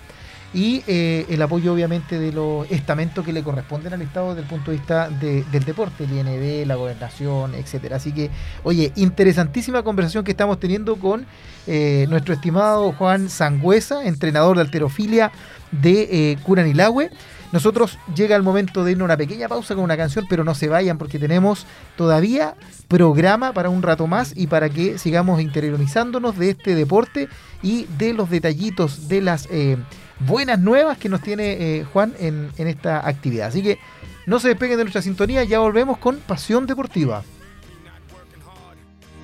Y 0.54 0.82
eh, 0.86 1.24
el 1.30 1.40
apoyo 1.40 1.72
obviamente 1.72 2.18
de 2.18 2.30
los 2.30 2.70
estamentos 2.70 3.24
que 3.24 3.32
le 3.32 3.42
corresponden 3.42 3.94
al 3.94 4.02
Estado 4.02 4.28
desde 4.34 4.42
el 4.42 4.48
punto 4.48 4.70
de 4.70 4.76
vista 4.76 5.08
de- 5.08 5.44
del 5.50 5.64
deporte, 5.64 6.04
el 6.04 6.12
IND, 6.12 6.66
la 6.66 6.74
gobernación, 6.74 7.54
etcétera. 7.54 7.96
Así 7.96 8.12
que, 8.12 8.30
oye, 8.62 8.92
interesantísima 8.96 9.82
conversación 9.82 10.24
que 10.24 10.32
estamos 10.32 10.60
teniendo 10.60 10.96
con 10.96 11.24
eh, 11.66 12.06
nuestro 12.10 12.34
estimado 12.34 12.92
Juan 12.92 13.30
Sangüesa, 13.30 14.04
entrenador 14.04 14.56
de 14.56 14.62
alterofilia 14.62 15.32
de 15.70 16.32
eh, 16.32 16.36
Curanilahue. 16.42 17.10
Nosotros 17.52 17.98
llega 18.14 18.34
el 18.34 18.42
momento 18.42 18.82
de 18.82 18.92
irnos 18.92 19.04
a 19.04 19.06
una 19.06 19.16
pequeña 19.16 19.46
pausa 19.48 19.74
con 19.74 19.84
una 19.84 19.96
canción, 19.96 20.24
pero 20.28 20.42
no 20.42 20.54
se 20.54 20.68
vayan 20.68 20.96
porque 20.98 21.18
tenemos 21.18 21.66
todavía 21.96 22.54
programa 22.88 23.52
para 23.52 23.68
un 23.68 23.82
rato 23.82 24.06
más 24.06 24.32
y 24.34 24.46
para 24.46 24.68
que 24.70 24.98
sigamos 24.98 25.40
interiorizándonos 25.40 26.38
de 26.38 26.50
este 26.50 26.74
deporte 26.74 27.28
y 27.62 27.86
de 27.98 28.14
los 28.14 28.28
detallitos 28.30 29.08
de 29.08 29.20
las 29.20 29.46
eh, 29.50 29.76
buenas 30.20 30.58
nuevas 30.58 30.98
que 30.98 31.08
nos 31.08 31.20
tiene 31.20 31.52
eh, 31.52 31.84
Juan 31.84 32.14
en, 32.18 32.50
en 32.58 32.66
esta 32.66 33.06
actividad. 33.06 33.48
Así 33.48 33.62
que 33.62 33.78
no 34.26 34.38
se 34.38 34.48
despeguen 34.48 34.78
de 34.78 34.84
nuestra 34.84 35.02
sintonía, 35.02 35.44
ya 35.44 35.58
volvemos 35.58 35.98
con 35.98 36.18
Pasión 36.18 36.66
Deportiva. 36.66 37.22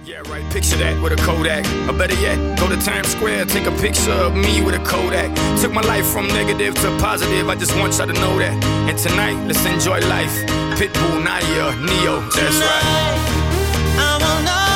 Yeah, 0.08 0.22
right. 0.22 0.42
Picture 0.50 0.78
that 0.78 1.02
with 1.02 1.12
a 1.12 1.16
Kodak. 1.16 1.66
Or 1.86 1.92
better 1.92 2.14
yet, 2.14 2.38
go 2.58 2.66
to 2.66 2.78
Times 2.80 3.08
Square, 3.08 3.44
take 3.44 3.66
a 3.66 3.70
picture 3.72 4.10
of 4.10 4.34
me 4.34 4.62
with 4.62 4.74
a 4.74 4.82
Kodak. 4.82 5.28
Took 5.60 5.74
my 5.74 5.82
life 5.82 6.06
from 6.06 6.26
negative 6.28 6.74
to 6.76 6.96
positive. 6.96 7.46
I 7.50 7.54
just 7.56 7.76
want 7.76 7.92
y'all 7.98 8.06
to 8.06 8.14
know 8.14 8.38
that. 8.38 8.56
And 8.88 8.98
tonight, 8.98 9.36
let's 9.46 9.66
enjoy 9.66 10.00
life. 10.08 10.32
Pitbull, 10.80 11.22
Naya, 11.22 11.76
Neo. 11.84 12.20
That's 12.30 12.56
right. 12.56 13.18
I 14.00 14.18
want 14.18 14.48
all 14.48 14.67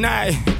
night. 0.00 0.59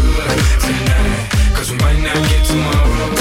might 1.79 1.99
not 2.01 2.29
get 2.29 2.45
tomorrow. 2.45 3.20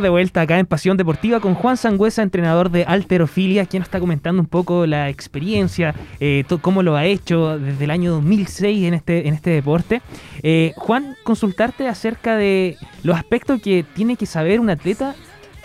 De 0.00 0.08
vuelta 0.08 0.40
acá 0.42 0.58
en 0.58 0.66
Pasión 0.66 0.96
Deportiva 0.96 1.40
con 1.40 1.54
Juan 1.54 1.76
Sangüesa, 1.76 2.22
entrenador 2.22 2.70
de 2.70 2.84
Alterofilia, 2.84 3.66
quien 3.66 3.80
nos 3.80 3.88
está 3.88 4.00
comentando 4.00 4.40
un 4.40 4.48
poco 4.48 4.86
la 4.86 5.08
experiencia, 5.08 5.94
eh, 6.20 6.44
cómo 6.60 6.82
lo 6.82 6.96
ha 6.96 7.04
hecho 7.04 7.58
desde 7.58 7.84
el 7.84 7.90
año 7.90 8.12
2006 8.12 8.84
en 8.86 8.94
este, 8.94 9.28
en 9.28 9.34
este 9.34 9.50
deporte. 9.50 10.02
Eh, 10.42 10.72
Juan, 10.76 11.16
consultarte 11.24 11.88
acerca 11.88 12.36
de 12.36 12.76
los 13.02 13.16
aspectos 13.16 13.60
que 13.60 13.84
tiene 13.94 14.16
que 14.16 14.26
saber 14.26 14.60
un 14.60 14.70
atleta 14.70 15.14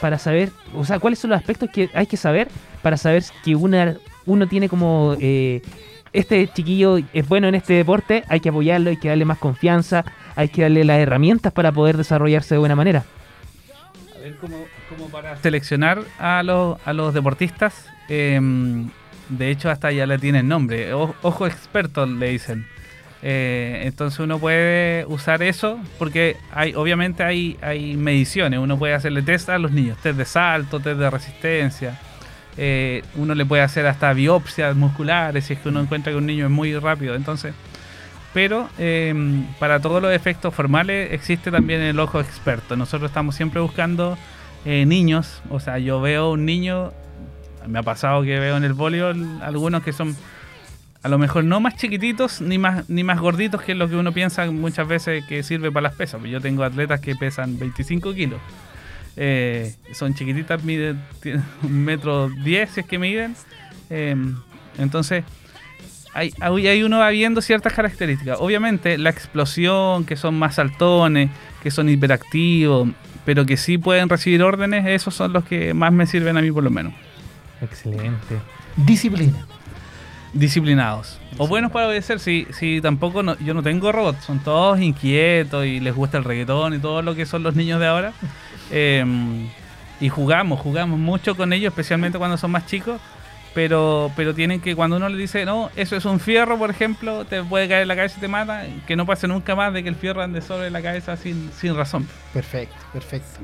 para 0.02 0.18
saber, 0.18 0.52
o 0.76 0.86
sea, 0.86 1.00
cuáles 1.00 1.20
son 1.20 1.30
los 1.30 1.40
aspectos 1.40 1.70
que 1.70 1.90
hay 1.94 2.08
que 2.08 2.18
saber 2.18 2.48
para 2.82 2.98
saber 2.98 3.24
que 3.44 3.56
una, 3.56 3.96
uno 4.26 4.48
tiene 4.48 4.70
como... 4.70 5.16
eh, 5.20 5.62
este 6.14 6.48
chiquillo 6.48 7.00
es 7.12 7.28
bueno 7.28 7.48
en 7.48 7.56
este 7.56 7.74
deporte, 7.74 8.24
hay 8.30 8.40
que 8.40 8.50
apoyarlo, 8.50 8.92
hay 8.92 8.98
que 8.98 9.10
darle 9.10 9.26
más 9.26 9.40
confianza, 9.40 10.06
hay 10.36 10.48
que 10.50 10.62
darle 10.62 10.84
las 10.84 11.00
herramientas 11.00 11.52
para 11.52 11.72
poder 11.72 11.98
desarrollarse 11.98 12.54
de 12.54 12.60
buena 12.60 12.76
manera. 12.76 13.04
Ver, 14.24 14.36
como, 14.38 14.65
como 14.88 15.09
para 15.09 15.36
seleccionar 15.38 15.99
a 16.17 16.43
los, 16.43 16.78
a 16.86 16.93
los 16.93 17.13
deportistas, 17.13 17.88
em, 18.07 18.89
de 19.28 19.49
hecho 19.51 19.69
hasta 19.69 19.91
ya 19.91 20.05
le 20.05 20.17
tienen 20.17 20.47
nombre, 20.47 20.93
o- 20.93 21.13
ojo 21.21 21.45
experto 21.45 22.05
le 22.05 22.30
dicen. 22.30 22.65
Eh, 23.21 23.82
entonces 23.86 24.19
uno 24.19 24.38
puede 24.39 25.05
usar 25.07 25.43
eso 25.43 25.80
porque 25.97 26.36
hay 26.51 26.74
obviamente 26.76 27.24
hay, 27.24 27.57
hay 27.61 27.95
mediciones, 27.95 28.59
uno 28.59 28.78
puede 28.78 28.93
hacerle 28.93 29.21
test 29.21 29.49
a 29.49 29.57
los 29.57 29.71
niños, 29.71 29.97
test 30.03 30.17
de 30.17 30.26
salto, 30.26 30.80
test 30.80 30.99
de 30.99 31.09
resistencia, 31.09 31.99
eh, 32.57 33.01
uno 33.15 33.34
le 33.36 33.45
puede 33.45 33.61
hacer 33.63 33.86
hasta 33.88 34.11
biopsias 34.13 34.76
musculares 34.76 35.45
si 35.45 35.53
es 35.53 35.59
que 35.59 35.69
uno 35.69 35.80
encuentra 35.82 36.11
que 36.11 36.17
un 36.17 36.26
niño 36.26 36.45
es 36.45 36.51
muy 36.51 36.78
rápido, 36.78 37.15
entonces 37.15 37.53
pero 38.34 38.70
eh, 38.80 39.14
para 39.60 39.80
todos 39.80 40.02
los 40.02 40.12
efectos 40.12 40.54
formales 40.54 41.14
existe 41.14 41.52
también 41.52 41.82
el 41.82 42.00
ojo 42.00 42.20
experto. 42.20 42.76
Nosotros 42.76 43.12
estamos 43.12 43.36
siempre 43.36 43.62
buscando 43.62 44.18
eh, 44.66 44.86
niños, 44.86 45.42
o 45.50 45.60
sea, 45.60 45.78
yo 45.78 46.02
veo 46.02 46.32
un 46.32 46.46
niño, 46.46 46.92
me 47.68 47.80
ha 47.80 47.84
pasado 47.84 48.24
que 48.24 48.40
veo 48.40 48.58
en 48.58 48.64
el 48.64 48.74
voleibol 48.74 49.42
algunos 49.42 49.84
que 49.84 49.94
son 49.94 50.16
a 51.04 51.10
lo 51.10 51.18
mejor 51.18 51.44
no 51.44 51.60
más 51.60 51.76
chiquititos 51.76 52.40
ni 52.40 52.58
más 52.58 52.90
ni 52.90 53.04
más 53.04 53.20
gorditos 53.20 53.62
que 53.62 53.76
lo 53.76 53.90
que 53.90 53.96
uno 53.98 54.14
piensa 54.14 54.50
muchas 54.50 54.88
veces 54.88 55.26
que 55.26 55.44
sirve 55.44 55.72
para 55.72 55.90
las 55.90 55.96
pesas. 55.96 56.24
Yo 56.24 56.40
tengo 56.40 56.64
atletas 56.64 57.02
que 57.02 57.16
pesan 57.16 57.60
25 57.60 58.14
kilos. 58.14 58.40
Eh, 59.16 59.76
son 59.94 60.16
chiquititas, 60.16 60.64
miden 60.64 61.00
un 61.62 61.84
metro 61.84 62.30
diez 62.30 62.72
si 62.72 62.80
es 62.80 62.86
que 62.86 62.98
miden. 62.98 63.36
Eh, 63.90 64.16
entonces, 64.78 65.24
hay, 66.14 66.34
hay 66.39 66.68
ahí 66.68 66.84
uno 66.84 66.99
va 66.99 67.09
viendo 67.09 67.41
ciertas 67.41 67.74
características. 67.74 68.38
Obviamente, 68.39 68.97
la 68.97 69.09
explosión, 69.09 70.05
que 70.05 70.16
son 70.16 70.38
más 70.38 70.55
saltones, 70.55 71.30
que 71.61 71.72
son 71.72 71.89
hiperactivos, 71.89 72.89
pero 73.26 73.45
que 73.45 73.57
sí 73.57 73.78
pueden 73.78 74.09
recibir 74.09 74.43
órdenes, 74.43 74.86
esos 74.86 75.16
son 75.16 75.34
los 75.34 75.43
que 75.45 75.74
más 75.74 75.91
me 75.91 76.05
sirven 76.05 76.38
a 76.38 76.41
mí 76.41 76.51
por 76.51 76.64
lo 76.64 76.70
menos. 76.70 76.93
Excelente. 77.61 78.38
Disciplina. 78.76 79.45
Disciplinados. 80.34 81.20
O 81.38 81.47
buenos 81.47 81.72
para 81.72 81.88
obedecer, 81.88 82.20
si, 82.20 82.47
si 82.51 82.82
tampoco 82.82 83.22
no- 83.22 83.38
yo 83.39 83.53
no 83.53 83.61
tengo 83.61 83.91
robots, 83.91 84.24
son 84.26 84.39
todos 84.39 84.80
inquietos 84.82 85.66
y 85.66 85.80
les 85.80 85.93
gusta 85.95 86.18
el 86.18 86.24
reggaetón 86.24 86.74
y 86.74 86.80
todo 86.80 87.01
lo 87.03 87.14
que 87.16 87.26
son 87.28 87.43
los 87.43 87.55
niños 87.55 87.80
de 87.80 87.88
ahora. 87.88 88.14
Eh, 88.76 89.05
y 89.99 90.09
jugamos, 90.09 90.59
jugamos 90.59 90.97
mucho 90.97 91.36
con 91.36 91.53
ellos, 91.53 91.72
especialmente 91.72 92.18
cuando 92.18 92.38
son 92.38 92.49
más 92.49 92.66
chicos. 92.66 92.99
Pero, 93.54 94.12
pero 94.16 94.34
tienen 94.34 94.62
que, 94.62 94.76
cuando 94.76 94.97
uno 94.97 95.10
le 95.10 95.18
dice, 95.18 95.45
no, 95.45 95.70
eso 95.76 95.95
es 95.95 96.06
un 96.06 96.20
fierro, 96.20 96.58
por 96.58 96.72
ejemplo, 96.72 97.24
te 97.26 97.43
puede 97.43 97.68
caer 97.68 97.84
en 97.84 97.88
la 97.88 97.95
cabeza 97.95 98.16
y 98.18 98.22
te 98.22 98.28
mata, 98.28 98.64
que 98.88 98.95
no 98.95 99.06
pase 99.06 99.28
nunca 99.28 99.56
más 99.56 99.72
de 99.74 99.84
que 99.84 99.89
el 99.89 99.95
fierro 99.95 100.24
ande 100.24 100.41
sobre 100.41 100.72
la 100.72 100.82
cabeza 100.82 101.16
sin, 101.18 101.51
sin 101.56 101.76
razón. 101.76 102.08
Perfecto, 102.34 102.76
perfecto. 102.91 103.39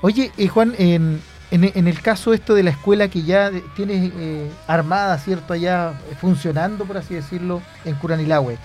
Oye, 0.00 0.32
eh, 0.38 0.48
Juan, 0.48 0.74
en, 0.78 1.20
en- 1.50 1.72
en 1.74 1.88
el 1.88 2.00
caso 2.00 2.32
esto 2.32 2.54
de 2.54 2.62
la 2.62 2.70
escuela 2.70 3.08
que 3.08 3.22
ya 3.22 3.50
tienes 3.76 4.12
eh, 4.16 4.50
armada, 4.66 5.18
¿cierto? 5.18 5.52
Allá 5.52 5.90
eh, 6.10 6.14
funcionando, 6.18 6.84
por 6.86 6.96
así 6.96 7.14
decirlo, 7.14 7.60
en 7.84 7.96
Curanilahue. 7.96 8.56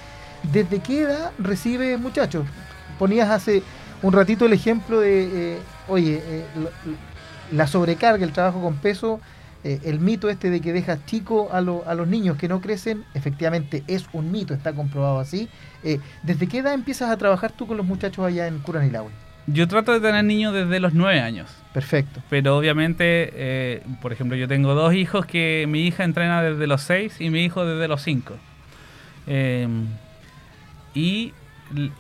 ¿Desde 0.44 0.80
qué 0.80 1.02
edad 1.02 1.32
recibe 1.40 1.98
muchachos? 1.98 2.46
Ponías 3.00 3.30
hace 3.30 3.64
un 4.02 4.14
ratito 4.14 4.46
el 4.46 4.54
ejemplo 4.54 5.00
de, 5.02 5.56
eh, 5.56 5.60
oye, 5.90 6.22
eh, 6.26 6.46
la 7.52 7.68
sobrecarga, 7.68 8.24
el 8.26 8.32
trabajo 8.32 8.62
con 8.62 8.76
peso, 8.76 9.20
eh, 9.64 9.80
el 9.86 10.00
mito 10.00 10.30
este 10.30 10.50
de 10.50 10.60
que 10.62 10.74
dejas 10.74 11.06
chico 11.06 11.50
a, 11.52 11.62
lo- 11.62 11.84
a 11.88 11.94
los 11.96 12.08
niños 12.08 12.38
que 12.38 12.48
no 12.48 12.60
crecen, 12.62 13.04
efectivamente 13.14 13.84
es 13.88 14.06
un 14.14 14.32
mito, 14.32 14.54
está 14.54 14.74
comprobado 14.74 15.20
así. 15.20 15.48
Eh, 15.84 16.00
¿Desde 16.24 16.48
qué 16.48 16.60
edad 16.60 16.74
empiezas 16.74 17.10
a 17.10 17.18
trabajar 17.18 17.52
tú 17.52 17.66
con 17.68 17.78
los 17.78 17.86
muchachos 17.86 18.26
allá 18.26 18.48
en 18.48 18.60
Curanilahue? 18.60 19.12
Yo 19.48 19.68
trato 19.68 19.92
de 19.92 20.00
tener 20.00 20.24
niños 20.24 20.54
desde 20.54 20.80
los 20.80 20.94
nueve 20.94 21.20
años. 21.20 21.50
Perfecto. 21.74 22.22
Pero 22.30 22.58
obviamente, 22.58 23.30
eh, 23.34 23.84
por 24.02 24.14
ejemplo, 24.14 24.38
yo 24.38 24.48
tengo 24.48 24.74
dos 24.74 24.94
hijos 24.94 25.26
que 25.26 25.66
mi 25.68 25.86
hija 25.86 26.06
entrena 26.06 26.42
desde 26.42 26.66
los 26.68 26.82
6 26.84 27.20
y 27.20 27.30
mi 27.30 27.44
hijo 27.44 27.66
desde 27.66 27.88
los 27.90 28.02
5. 28.02 28.36
y 30.94 31.24
l- 31.26 31.34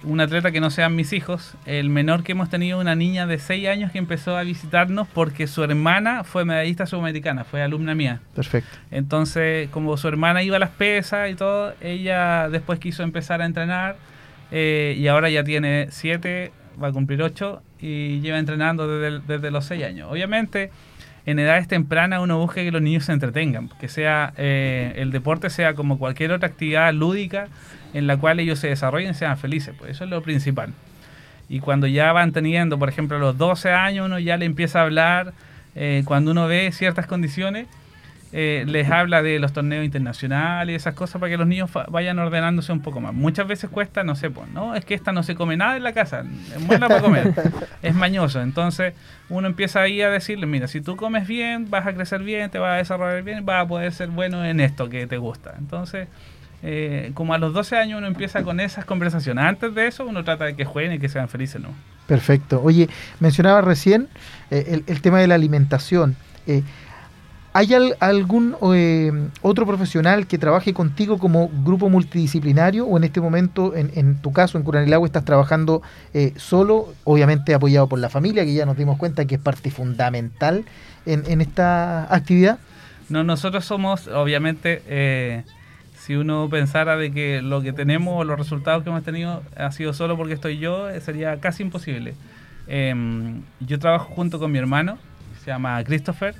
un 0.03 0.19
atleta 0.21 0.51
que 0.51 0.59
no 0.59 0.69
sean 0.69 0.95
mis 0.95 1.13
hijos, 1.13 1.55
el 1.65 1.89
menor 1.89 2.23
que 2.23 2.33
hemos 2.33 2.49
tenido, 2.49 2.79
una 2.79 2.95
niña 2.95 3.25
de 3.27 3.37
6 3.39 3.67
años 3.67 3.91
que 3.91 3.97
empezó 3.97 4.37
a 4.37 4.43
visitarnos 4.43 5.07
porque 5.07 5.47
su 5.47 5.63
hermana 5.63 6.23
fue 6.23 6.45
medallista 6.45 6.85
sudamericana, 6.85 7.43
fue 7.43 7.61
alumna 7.61 7.95
mía. 7.95 8.19
Perfecto. 8.35 8.69
Entonces, 8.91 9.69
como 9.69 9.97
su 9.97 10.07
hermana 10.07 10.43
iba 10.43 10.57
a 10.57 10.59
las 10.59 10.69
pesas 10.71 11.29
y 11.31 11.35
todo, 11.35 11.73
ella 11.81 12.49
después 12.49 12.79
quiso 12.79 13.03
empezar 13.03 13.41
a 13.41 13.45
entrenar 13.45 13.95
eh, 14.51 14.95
y 14.97 15.07
ahora 15.07 15.29
ya 15.29 15.43
tiene 15.43 15.87
7, 15.89 16.51
va 16.81 16.87
a 16.87 16.91
cumplir 16.91 17.21
8 17.21 17.61
y 17.79 18.19
lleva 18.21 18.39
entrenando 18.39 18.87
desde, 18.87 19.07
el- 19.15 19.27
desde 19.27 19.51
los 19.51 19.65
6 19.65 19.83
años. 19.83 20.11
Obviamente, 20.11 20.71
en 21.25 21.39
edades 21.39 21.67
tempranas 21.67 22.19
uno 22.21 22.37
busca 22.37 22.55
que 22.61 22.71
los 22.71 22.81
niños 22.81 23.05
se 23.05 23.13
entretengan, 23.13 23.69
que 23.79 23.87
sea 23.87 24.33
eh, 24.37 24.93
el 24.97 25.11
deporte 25.11 25.49
sea 25.49 25.73
como 25.73 25.97
cualquier 25.97 26.31
otra 26.33 26.47
actividad 26.49 26.93
lúdica 26.93 27.47
en 27.93 28.07
la 28.07 28.17
cual 28.17 28.39
ellos 28.39 28.59
se 28.59 28.67
desarrollen 28.67 29.11
y 29.11 29.13
sean 29.13 29.37
felices, 29.37 29.75
pues 29.77 29.91
eso 29.91 30.03
es 30.03 30.09
lo 30.09 30.21
principal. 30.21 30.73
Y 31.49 31.59
cuando 31.59 31.87
ya 31.87 32.11
van 32.13 32.31
teniendo, 32.31 32.79
por 32.79 32.89
ejemplo, 32.89 33.17
a 33.17 33.19
los 33.19 33.37
12 33.37 33.71
años, 33.71 34.05
uno 34.05 34.19
ya 34.19 34.37
le 34.37 34.45
empieza 34.45 34.79
a 34.79 34.83
hablar, 34.83 35.33
eh, 35.75 36.03
cuando 36.05 36.31
uno 36.31 36.47
ve 36.47 36.71
ciertas 36.71 37.05
condiciones, 37.05 37.67
eh, 38.35 38.65
les 38.67 38.89
habla 38.89 39.21
de 39.21 39.37
los 39.37 39.53
torneos 39.53 39.85
internacionales 39.85 40.73
y 40.73 40.75
esas 40.75 40.95
cosas 40.95 41.19
para 41.19 41.29
que 41.29 41.37
los 41.37 41.45
niños 41.45 41.69
vayan 41.89 42.17
ordenándose 42.17 42.71
un 42.71 42.81
poco 42.81 42.99
más. 42.99 43.13
Muchas 43.13 43.47
veces 43.47 43.69
cuesta, 43.69 44.03
no 44.03 44.15
sé, 44.15 44.31
pues, 44.31 44.49
no, 44.49 44.73
es 44.73 44.85
que 44.85 44.95
esta 44.95 45.11
no 45.11 45.21
se 45.21 45.35
come 45.35 45.55
nada 45.55 45.77
en 45.77 45.83
la 45.83 45.93
casa, 45.93 46.23
es 46.55 46.65
buena 46.65 46.87
para 46.87 47.01
comer, 47.01 47.31
es 47.83 47.93
mañoso. 47.93 48.41
Entonces 48.41 48.95
uno 49.29 49.47
empieza 49.47 49.81
ahí 49.81 50.01
a 50.01 50.09
decirle, 50.09 50.47
mira, 50.47 50.67
si 50.67 50.81
tú 50.81 50.95
comes 50.95 51.27
bien, 51.27 51.69
vas 51.69 51.85
a 51.85 51.93
crecer 51.93 52.23
bien, 52.23 52.49
te 52.49 52.57
vas 52.57 52.73
a 52.73 52.77
desarrollar 52.77 53.21
bien, 53.21 53.45
vas 53.45 53.65
a 53.65 53.67
poder 53.67 53.93
ser 53.93 54.09
bueno 54.09 54.43
en 54.43 54.59
esto 54.59 54.89
que 54.89 55.05
te 55.05 55.17
gusta. 55.17 55.53
Entonces, 55.59 56.07
eh, 56.63 57.11
como 57.13 57.33
a 57.33 57.37
los 57.37 57.53
12 57.53 57.77
años 57.77 57.97
uno 57.99 58.07
empieza 58.07 58.41
con 58.43 58.59
esas 58.59 58.85
conversaciones. 58.85 59.43
Antes 59.43 59.75
de 59.75 59.87
eso 59.87 60.05
uno 60.05 60.23
trata 60.23 60.45
de 60.45 60.55
que 60.55 60.65
jueguen 60.65 60.93
y 60.93 60.99
que 60.99 61.09
sean 61.09 61.29
felices, 61.29 61.61
¿no? 61.61 61.69
Perfecto. 62.07 62.61
Oye, 62.63 62.89
mencionaba 63.19 63.61
recién 63.61 64.07
eh, 64.51 64.65
el, 64.69 64.83
el 64.87 65.01
tema 65.01 65.19
de 65.19 65.27
la 65.27 65.35
alimentación. 65.35 66.15
Eh, 66.47 66.63
¿Hay 67.55 67.71
al- 67.73 67.95
algún 67.99 68.55
eh, 68.73 69.11
otro 69.43 69.67
profesional 69.67 70.25
que 70.25 70.39
trabaje 70.39 70.73
contigo 70.73 71.19
como 71.19 71.49
grupo 71.63 71.87
multidisciplinario 71.87 72.85
o 72.87 72.97
en 72.97 73.03
este 73.03 73.21
momento, 73.21 73.75
en, 73.75 73.91
en 73.93 74.15
tu 74.23 74.33
caso, 74.33 74.57
en 74.57 74.63
Curanilagua, 74.63 75.05
estás 75.05 75.23
trabajando 75.23 75.83
eh, 76.15 76.33
solo, 76.35 76.93
obviamente 77.03 77.53
apoyado 77.53 77.87
por 77.87 77.99
la 77.99 78.09
familia, 78.09 78.43
que 78.43 78.55
ya 78.55 78.65
nos 78.65 78.75
dimos 78.75 78.97
cuenta 78.97 79.25
que 79.25 79.35
es 79.35 79.41
parte 79.41 79.69
fundamental 79.69 80.65
en, 81.05 81.23
en 81.27 81.41
esta 81.41 82.11
actividad? 82.13 82.57
No, 83.09 83.23
nosotros 83.23 83.65
somos, 83.65 84.07
obviamente, 84.07 84.81
eh, 84.87 85.43
si 86.03 86.15
uno 86.15 86.49
pensara 86.49 86.97
de 86.97 87.11
que 87.13 87.41
lo 87.41 87.61
que 87.61 87.71
tenemos 87.71 88.13
o 88.19 88.23
los 88.25 88.37
resultados 88.37 88.83
que 88.83 88.89
hemos 88.89 89.03
tenido 89.03 89.41
ha 89.55 89.71
sido 89.71 89.93
solo 89.93 90.17
porque 90.17 90.33
estoy 90.33 90.57
yo, 90.57 90.89
eh, 90.89 90.99
sería 90.99 91.39
casi 91.39 91.63
imposible. 91.63 92.13
Em, 92.67 93.41
yo 93.61 93.79
trabajo 93.79 94.13
junto 94.13 94.37
con 94.37 94.51
mi 94.51 94.57
hermano, 94.59 94.97
se 95.43 95.51
llama 95.51 95.81
Christopher. 95.85 96.35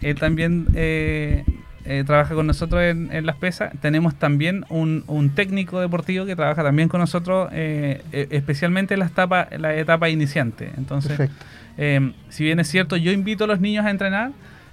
Él 0.00 0.14
también 0.18 0.66
eh, 0.74 1.44
eh, 1.84 2.04
trabaja 2.06 2.34
con 2.34 2.46
nosotros 2.46 2.80
en, 2.82 3.12
en 3.12 3.26
las 3.26 3.36
pesas. 3.36 3.70
Tenemos 3.82 4.14
también 4.14 4.64
un, 4.70 5.04
un 5.08 5.28
técnico 5.30 5.80
deportivo 5.80 6.24
que 6.24 6.34
trabaja 6.34 6.62
también 6.62 6.88
con 6.88 7.00
nosotros, 7.00 7.50
eh, 7.52 8.02
eh, 8.12 8.28
especialmente 8.30 8.94
en 8.94 9.00
la 9.00 9.06
etapa, 9.06 9.48
la 9.58 9.74
etapa 9.74 10.08
iniciante. 10.08 10.70
Entonces, 10.78 11.18
Perfecto. 11.18 11.44
eh, 11.76 12.12
si 12.30 12.44
bien 12.44 12.60
es 12.60 12.68
cierto, 12.68 12.96
yo 12.96 13.12
invito 13.12 13.44
a 13.44 13.46
los 13.46 13.60
niños 13.60 13.84
a 13.84 13.90
entrenar, 13.90 14.30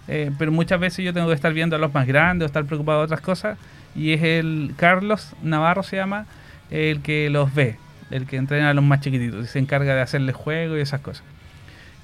eh, 0.08 0.32
pero 0.38 0.52
muchas 0.52 0.80
veces 0.80 1.04
yo 1.04 1.14
tengo 1.14 1.28
que 1.28 1.34
estar 1.34 1.54
viendo 1.54 1.76
a 1.76 1.80
los 1.80 1.94
más 1.94 2.08
grandes 2.08 2.46
o 2.46 2.48
estar 2.48 2.66
preocupado 2.66 3.00
de 3.00 3.06
otras 3.06 3.22
cosas. 3.22 3.58
Y 3.96 4.12
es 4.14 4.24
el 4.24 4.74
Carlos 4.76 5.34
Navarro, 5.42 5.84
se 5.84 5.96
llama, 5.96 6.26
el 6.70 7.02
que 7.02 7.30
los 7.30 7.54
ve, 7.54 7.78
el 8.12 8.26
que 8.26 8.38
entrena 8.38 8.70
a 8.70 8.74
los 8.74 8.84
más 8.84 9.00
chiquititos 9.02 9.46
y 9.46 9.48
se 9.48 9.60
encarga 9.60 9.96
de 9.96 10.02
hacerles 10.02 10.36
juego 10.36 10.78
y 10.78 10.82
esas 10.82 11.02
cosas. 11.02 11.24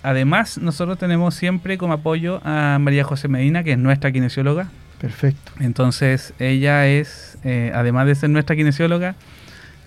Además, 0.03 0.57
nosotros 0.57 0.97
tenemos 0.97 1.35
siempre 1.35 1.77
como 1.77 1.93
apoyo 1.93 2.41
a 2.43 2.77
María 2.79 3.03
José 3.03 3.27
Medina, 3.27 3.63
que 3.63 3.73
es 3.73 3.77
nuestra 3.77 4.11
kinesióloga. 4.11 4.69
Perfecto. 4.99 5.51
Entonces, 5.59 6.33
ella 6.39 6.87
es, 6.87 7.37
eh, 7.43 7.71
además 7.73 8.07
de 8.07 8.15
ser 8.15 8.29
nuestra 8.29 8.55
kinesióloga, 8.55 9.15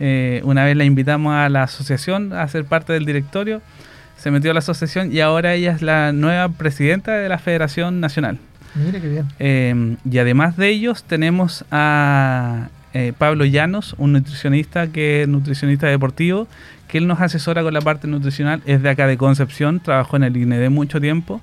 eh, 0.01 0.41
una 0.45 0.65
vez 0.65 0.77
la 0.77 0.85
invitamos 0.85 1.35
a 1.35 1.49
la 1.49 1.65
asociación 1.65 2.33
a 2.33 2.47
ser 2.49 2.65
parte 2.65 2.93
del 2.93 3.07
directorio, 3.07 3.63
se 4.25 4.31
metió 4.31 4.53
a 4.53 4.55
la 4.55 4.61
asociación 4.61 5.13
y 5.13 5.21
ahora 5.21 5.53
ella 5.53 5.73
es 5.73 5.83
la 5.83 6.11
nueva 6.13 6.49
presidenta 6.49 7.13
de 7.13 7.29
la 7.29 7.37
Federación 7.37 8.01
Nacional. 8.01 8.39
Mira 8.75 8.99
qué 8.99 9.07
bien. 9.07 9.27
Eh, 9.39 9.97
y 10.11 10.17
además 10.17 10.57
de 10.57 10.71
ellos 10.71 11.05
tenemos 11.05 11.67
a 11.71 12.71
eh, 12.95 13.13
Pablo 13.19 13.45
Llanos, 13.45 13.95
un 13.99 14.15
nutricionista 14.15 14.87
que 14.87 15.21
es 15.21 15.29
nutricionista 15.29 15.89
deportivo, 15.89 16.49
que 16.89 16.97
él 16.97 17.07
nos 17.07 17.21
asesora 17.21 17.63
con 17.63 17.75
la 17.75 17.83
parte 17.83 18.09
nutricional, 18.09 18.63
es 18.65 18.83
de 18.83 18.89
acá 18.89 19.07
de 19.07 19.19
Concepción, 19.19 19.81
trabajó 19.81 20.17
en 20.17 20.23
el 20.23 20.35
INED 20.39 20.71
mucho 20.71 21.03
tiempo 21.03 21.43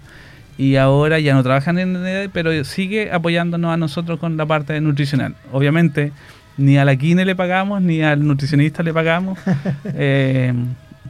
y 0.58 0.78
ahora 0.78 1.20
ya 1.20 1.36
no 1.36 1.44
trabaja 1.44 1.70
en 1.70 1.78
el 1.78 1.90
INED, 1.90 2.30
pero 2.34 2.64
sigue 2.64 3.12
apoyándonos 3.12 3.72
a 3.72 3.78
nosotros 3.78 4.20
con 4.20 4.38
la 4.38 4.48
parte 4.48 4.82
nutricional. 4.82 5.36
Obviamente 5.52 6.14
ni 6.58 6.80
a 6.80 6.86
la 6.86 6.96
Kine 6.96 7.26
le 7.26 7.36
pagamos, 7.36 7.80
ni 7.84 8.02
al 8.02 8.26
nutricionista 8.26 8.82
le 8.82 8.92
pagamos, 8.92 9.38
eh, 9.86 10.52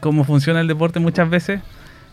como 0.01 0.25
funciona 0.25 0.59
el 0.59 0.67
deporte 0.67 0.99
muchas 0.99 1.29
veces, 1.29 1.61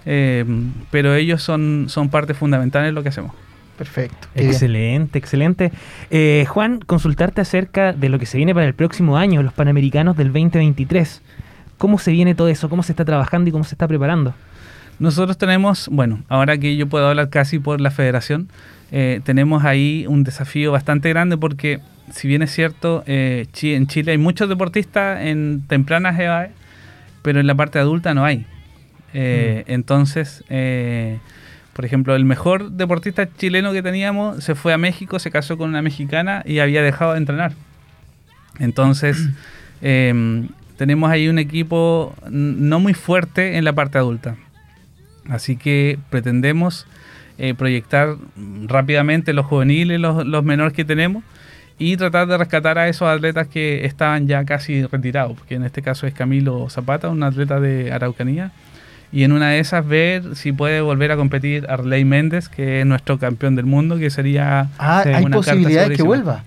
eh, 0.07 0.45
pero 0.91 1.15
ellos 1.15 1.43
son, 1.43 1.87
son 1.89 2.09
parte 2.09 2.35
fundamental 2.35 2.87
en 2.87 2.95
lo 2.95 3.03
que 3.03 3.09
hacemos. 3.09 3.33
Perfecto. 3.77 4.29
Excelente, 4.35 5.19
excelente. 5.19 5.73
Eh, 6.11 6.45
Juan, 6.49 6.81
consultarte 6.81 7.41
acerca 7.41 7.93
de 7.93 8.09
lo 8.09 8.19
que 8.19 8.27
se 8.27 8.37
viene 8.37 8.53
para 8.53 8.67
el 8.67 8.75
próximo 8.75 9.17
año, 9.17 9.43
los 9.43 9.53
Panamericanos 9.53 10.17
del 10.17 10.29
2023. 10.29 11.23
¿Cómo 11.79 11.99
se 11.99 12.11
viene 12.11 12.35
todo 12.35 12.49
eso? 12.49 12.69
¿Cómo 12.69 12.83
se 12.83 12.93
está 12.93 13.05
trabajando 13.05 13.49
y 13.49 13.53
cómo 13.53 13.63
se 13.63 13.77
está 13.77 13.87
preparando? 13.87 14.35
Nosotros 14.99 15.39
tenemos, 15.39 15.89
bueno, 15.93 16.25
ahora 16.29 16.59
que 16.59 16.77
yo 16.77 16.89
puedo 16.89 17.07
hablar 17.07 17.31
casi 17.31 17.61
por 17.61 17.81
la 17.81 17.93
federación, 17.93 18.49
eh, 18.91 19.21
tenemos 19.23 19.65
ahí 19.65 20.07
un 20.09 20.25
desafío 20.25 20.73
bastante 20.73 21.09
grande 21.11 21.37
porque, 21.37 21.79
si 22.11 22.27
bien 22.27 22.43
es 22.43 22.51
cierto, 22.51 23.05
eh, 23.07 23.47
en 23.63 23.87
Chile 23.87 24.11
hay 24.11 24.19
muchos 24.19 24.49
deportistas 24.49 25.21
en 25.23 25.63
tempranas 25.69 26.19
edades, 26.19 26.51
pero 27.23 27.41
en 27.41 27.47
la 27.47 27.55
parte 27.55 27.79
adulta 27.79 28.15
no 28.15 28.25
hay. 28.25 28.47
Eh, 29.15 29.65
Entonces, 29.67 30.45
eh, 30.49 31.19
por 31.73 31.85
ejemplo, 31.85 32.17
el 32.17 32.25
mejor 32.25 32.73
deportista 32.73 33.29
chileno 33.33 33.73
que 33.73 33.83
teníamos 33.83 34.43
se 34.43 34.55
fue 34.55 34.73
a 34.73 34.79
México, 34.79 35.19
se 35.19 35.31
casó 35.31 35.57
con 35.57 35.69
una 35.69 35.83
mexicana 35.83 36.43
y 36.45 36.59
había 36.59 36.83
dejado 36.83 37.13
de 37.13 37.19
entrenar. 37.19 37.53
Entonces, 38.59 39.29
eh, 39.81 40.47
tenemos 40.77 41.11
ahí 41.11 41.29
un 41.29 41.39
equipo 41.39 42.15
no 42.31 42.81
muy 42.81 42.95
fuerte 42.95 43.57
en 43.57 43.65
la 43.65 43.73
parte 43.73 43.99
adulta. 43.99 44.37
Así 45.29 45.57
que 45.57 45.99
pretendemos 46.11 46.87
eh, 47.39 47.55
proyectar 47.55 48.17
mm, 48.35 48.67
rápidamente 48.67 49.33
los 49.33 49.47
juveniles, 49.47 50.01
los, 50.01 50.27
los 50.27 50.45
menores 50.45 50.73
que 50.73 50.85
tenemos 50.85 51.23
y 51.79 51.97
tratar 51.97 52.27
de 52.27 52.37
rescatar 52.37 52.79
a 52.79 52.89
esos 52.89 53.09
atletas 53.09 53.47
que 53.49 53.85
estaban 53.85 54.27
ya 54.27 54.45
casi 54.45 54.85
retirados, 54.85 55.37
porque 55.39 55.55
en 55.55 55.65
este 55.65 55.81
caso 55.83 56.07
es 56.07 56.15
Camilo 56.15 56.69
Zapata, 56.71 57.09
un 57.09 57.23
atleta 57.23 57.61
de 57.61 57.93
Araucanía, 57.93 58.51
y 59.13 59.23
en 59.23 59.33
una 59.33 59.51
de 59.51 59.61
esas 59.61 59.87
ver 59.87 60.37
si 60.37 60.53
puede 60.53 60.81
volver 60.81 61.13
a 61.13 61.17
competir 61.17 61.67
Arley 61.69 62.05
Méndez, 62.05 62.49
que 62.49 62.81
es 62.81 62.87
nuestro 62.87 63.19
campeón 63.19 63.57
del 63.57 63.65
mundo, 63.67 63.97
que 63.97 64.11
sería 64.11 64.69
Ah, 64.79 65.01
Sí, 65.05 65.11
hay 65.11 65.25
posibilidades 65.27 65.97
que 65.97 66.03
vuelva. 66.03 66.43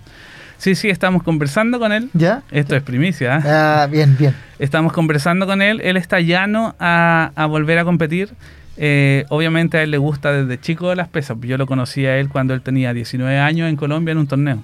Sí, 0.58 0.76
sí, 0.76 0.92
estamos 0.92 1.24
conversando 1.24 1.80
con 1.80 1.92
él. 1.92 2.12
¿Ya? 2.14 2.44
Esto 2.52 2.76
es 2.76 2.84
primicia. 2.84 3.38
¿ah? 3.38 3.84
Ah, 3.84 3.88
bien, 3.88 4.16
bien. 4.16 4.36
Estamos 4.60 4.94
conversando 4.94 5.48
con 5.48 5.64
él. 5.64 5.82
Él 5.84 5.98
está 5.98 6.20
llano 6.20 6.76
a, 6.80 7.32
a 7.36 7.48
volver 7.48 7.80
a 7.80 7.84
competir. 7.84 8.30
Eh, 8.78 9.26
obviamente 9.30 9.80
a 9.80 9.84
él 9.84 9.90
le 9.90 9.98
gusta 9.98 10.32
desde 10.32 10.60
chico 10.62 10.94
las 10.94 11.08
pesas. 11.08 11.38
Yo 11.42 11.58
lo 11.58 11.66
conocí 11.66 12.06
a 12.06 12.18
él 12.18 12.30
cuando 12.30 12.54
él 12.54 12.62
tenía 12.62 12.94
19 12.94 13.40
años 13.40 13.70
en 13.70 13.76
Colombia 13.76 14.12
en 14.12 14.20
un 14.20 14.28
torneo. 14.28 14.64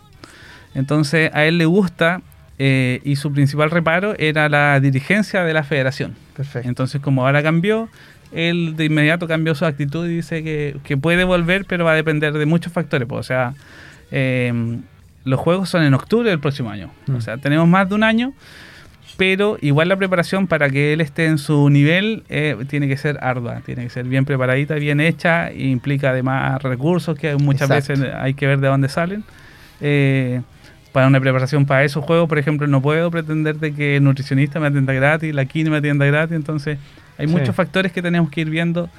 Entonces 0.76 1.32
a 1.34 1.46
él 1.46 1.58
le 1.58 1.66
gusta 1.66 2.22
eh, 2.60 3.02
y 3.04 3.16
su 3.16 3.32
principal 3.32 3.72
reparo 3.72 4.16
era 4.18 4.50
la 4.50 4.80
dirigencia 4.80 5.44
de 5.44 5.54
la 5.54 5.64
federación. 5.64 6.16
Perfecto. 6.36 6.68
Entonces 6.68 7.02
como 7.02 7.26
ahora 7.26 7.44
cambió, 7.44 7.90
él 8.32 8.76
de 8.76 8.86
inmediato 8.86 9.28
cambió 9.28 9.56
su 9.56 9.66
actitud 9.66 10.06
y 10.08 10.16
dice 10.16 10.44
que, 10.44 10.78
que 10.84 10.98
puede 10.98 11.24
volver, 11.24 11.66
pero 11.66 11.86
va 11.86 11.92
a 11.92 11.96
depender 11.96 12.34
de 12.34 12.46
muchos 12.46 12.74
factores. 12.74 13.08
pues, 13.08 13.20
o 13.20 13.24
sea, 13.24 13.54
eh, 14.12 14.80
los 15.24 15.40
juegos 15.40 15.70
son 15.70 15.84
en 15.84 15.94
octubre 15.94 16.30
del 16.30 16.40
próximo 16.40 16.70
año. 16.70 16.90
Mm. 17.08 17.16
O 17.16 17.22
sea, 17.22 17.38
tenemos 17.38 17.68
más 17.68 17.90
de 17.90 17.96
un 17.96 18.04
año, 18.04 18.34
pero 19.18 19.58
igual 19.62 19.90
la 19.90 19.98
preparación 19.98 20.48
para 20.48 20.70
que 20.70 20.94
él 20.94 21.02
esté 21.02 21.26
en 21.26 21.38
su 21.38 21.70
nivel 21.70 22.24
eh, 22.30 22.56
tiene 22.70 22.88
que 22.88 22.98
ser 22.98 23.18
ardua, 23.22 23.62
tiene 23.66 23.84
que 23.84 23.90
ser 23.90 24.06
bien 24.06 24.26
preparadita, 24.26 24.76
bien 24.76 25.02
hecha, 25.02 25.50
e 25.50 25.68
implica 25.68 26.12
además 26.12 26.62
recursos 26.62 27.18
que 27.18 27.36
muchas 27.36 27.70
Exacto. 27.70 28.02
veces 28.02 28.16
hay 28.18 28.34
que 28.36 28.48
ver 28.48 28.60
de 28.60 28.68
dónde 28.68 28.90
salen. 28.90 29.24
Eh, 29.82 30.42
para 30.92 31.08
una 31.08 31.20
preparación 31.20 31.66
para 31.66 31.84
esos 31.84 32.04
juegos, 32.06 32.28
por 32.30 32.38
ejemplo, 32.40 32.68
no 32.68 32.82
puedo 32.82 33.10
pretender 33.12 33.58
de 33.58 33.74
que 33.74 33.98
el 33.98 34.04
nutricionista 34.04 34.60
me 34.60 34.68
atienda 34.68 34.94
gratis, 34.94 35.34
la 35.34 35.46
quine 35.46 35.70
me 35.70 35.78
atienda 35.78 36.06
gratis, 36.06 36.36
entonces 36.36 36.78
hay 37.18 37.28
Sí. 37.28 37.34
muchos 37.34 37.56
factores 37.56 37.92
que 37.92 38.02
tenemos 38.02 38.30
que 38.30 38.42
ir 38.42 38.50
viendo 38.50 38.90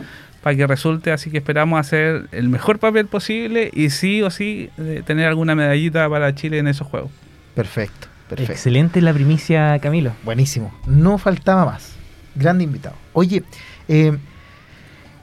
para 0.42 0.56
que 0.56 0.66
resulte, 0.66 1.10
así 1.12 1.30
que 1.30 1.38
esperamos 1.38 1.80
hacer 1.80 2.28
el 2.32 2.48
mejor 2.48 2.78
papel 2.78 3.06
posible 3.06 3.70
y 3.74 3.90
sí 3.90 4.22
o 4.22 4.30
sí 4.30 4.70
eh, 4.78 5.02
tener 5.04 5.26
alguna 5.26 5.54
medallita 5.54 6.08
para 6.08 6.34
Chile 6.34 6.58
en 6.58 6.68
esos 6.68 6.86
juegos. 6.86 7.10
Perfecto. 7.54 8.06
Perfecto. 8.28 8.52
Excelente 8.52 9.00
la 9.00 9.12
primicia, 9.14 9.78
Camilo. 9.80 10.12
Buenísimo. 10.22 10.72
No 10.86 11.16
faltaba 11.18 11.64
más. 11.64 11.96
Grande 12.34 12.62
invitado. 12.64 12.94
Oye, 13.14 13.42
eh, 13.88 14.16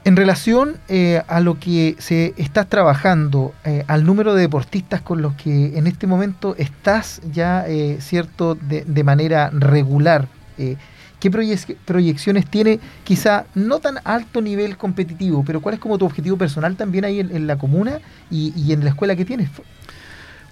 en 0.06 0.14
relación 0.14 0.76
eh, 0.88 1.20
a 1.26 1.40
lo 1.40 1.58
que 1.58 1.96
se 1.98 2.32
estás 2.36 2.68
trabajando, 2.68 3.52
eh, 3.64 3.82
al 3.88 4.04
número 4.06 4.34
de 4.34 4.42
deportistas 4.42 5.00
con 5.02 5.20
los 5.20 5.34
que 5.34 5.76
en 5.76 5.88
este 5.88 6.06
momento 6.06 6.54
estás 6.58 7.20
ya, 7.32 7.64
eh, 7.66 7.96
cierto, 8.00 8.54
de, 8.54 8.84
de 8.86 9.02
manera 9.02 9.50
regular, 9.52 10.28
eh, 10.58 10.76
¿qué 11.18 11.28
proyec- 11.28 11.74
proyecciones 11.84 12.46
tiene? 12.46 12.78
Quizá 13.02 13.46
no 13.56 13.80
tan 13.80 13.96
alto 14.04 14.40
nivel 14.40 14.76
competitivo, 14.76 15.42
pero 15.44 15.60
¿cuál 15.60 15.74
es 15.74 15.80
como 15.80 15.98
tu 15.98 16.04
objetivo 16.04 16.36
personal 16.36 16.76
también 16.76 17.04
ahí 17.04 17.18
en, 17.18 17.48
la 17.48 17.58
comuna 17.58 17.98
y, 18.30 18.52
en 18.72 18.84
la 18.84 18.90
escuela 18.90 19.16
que 19.16 19.24
tienes? 19.24 19.50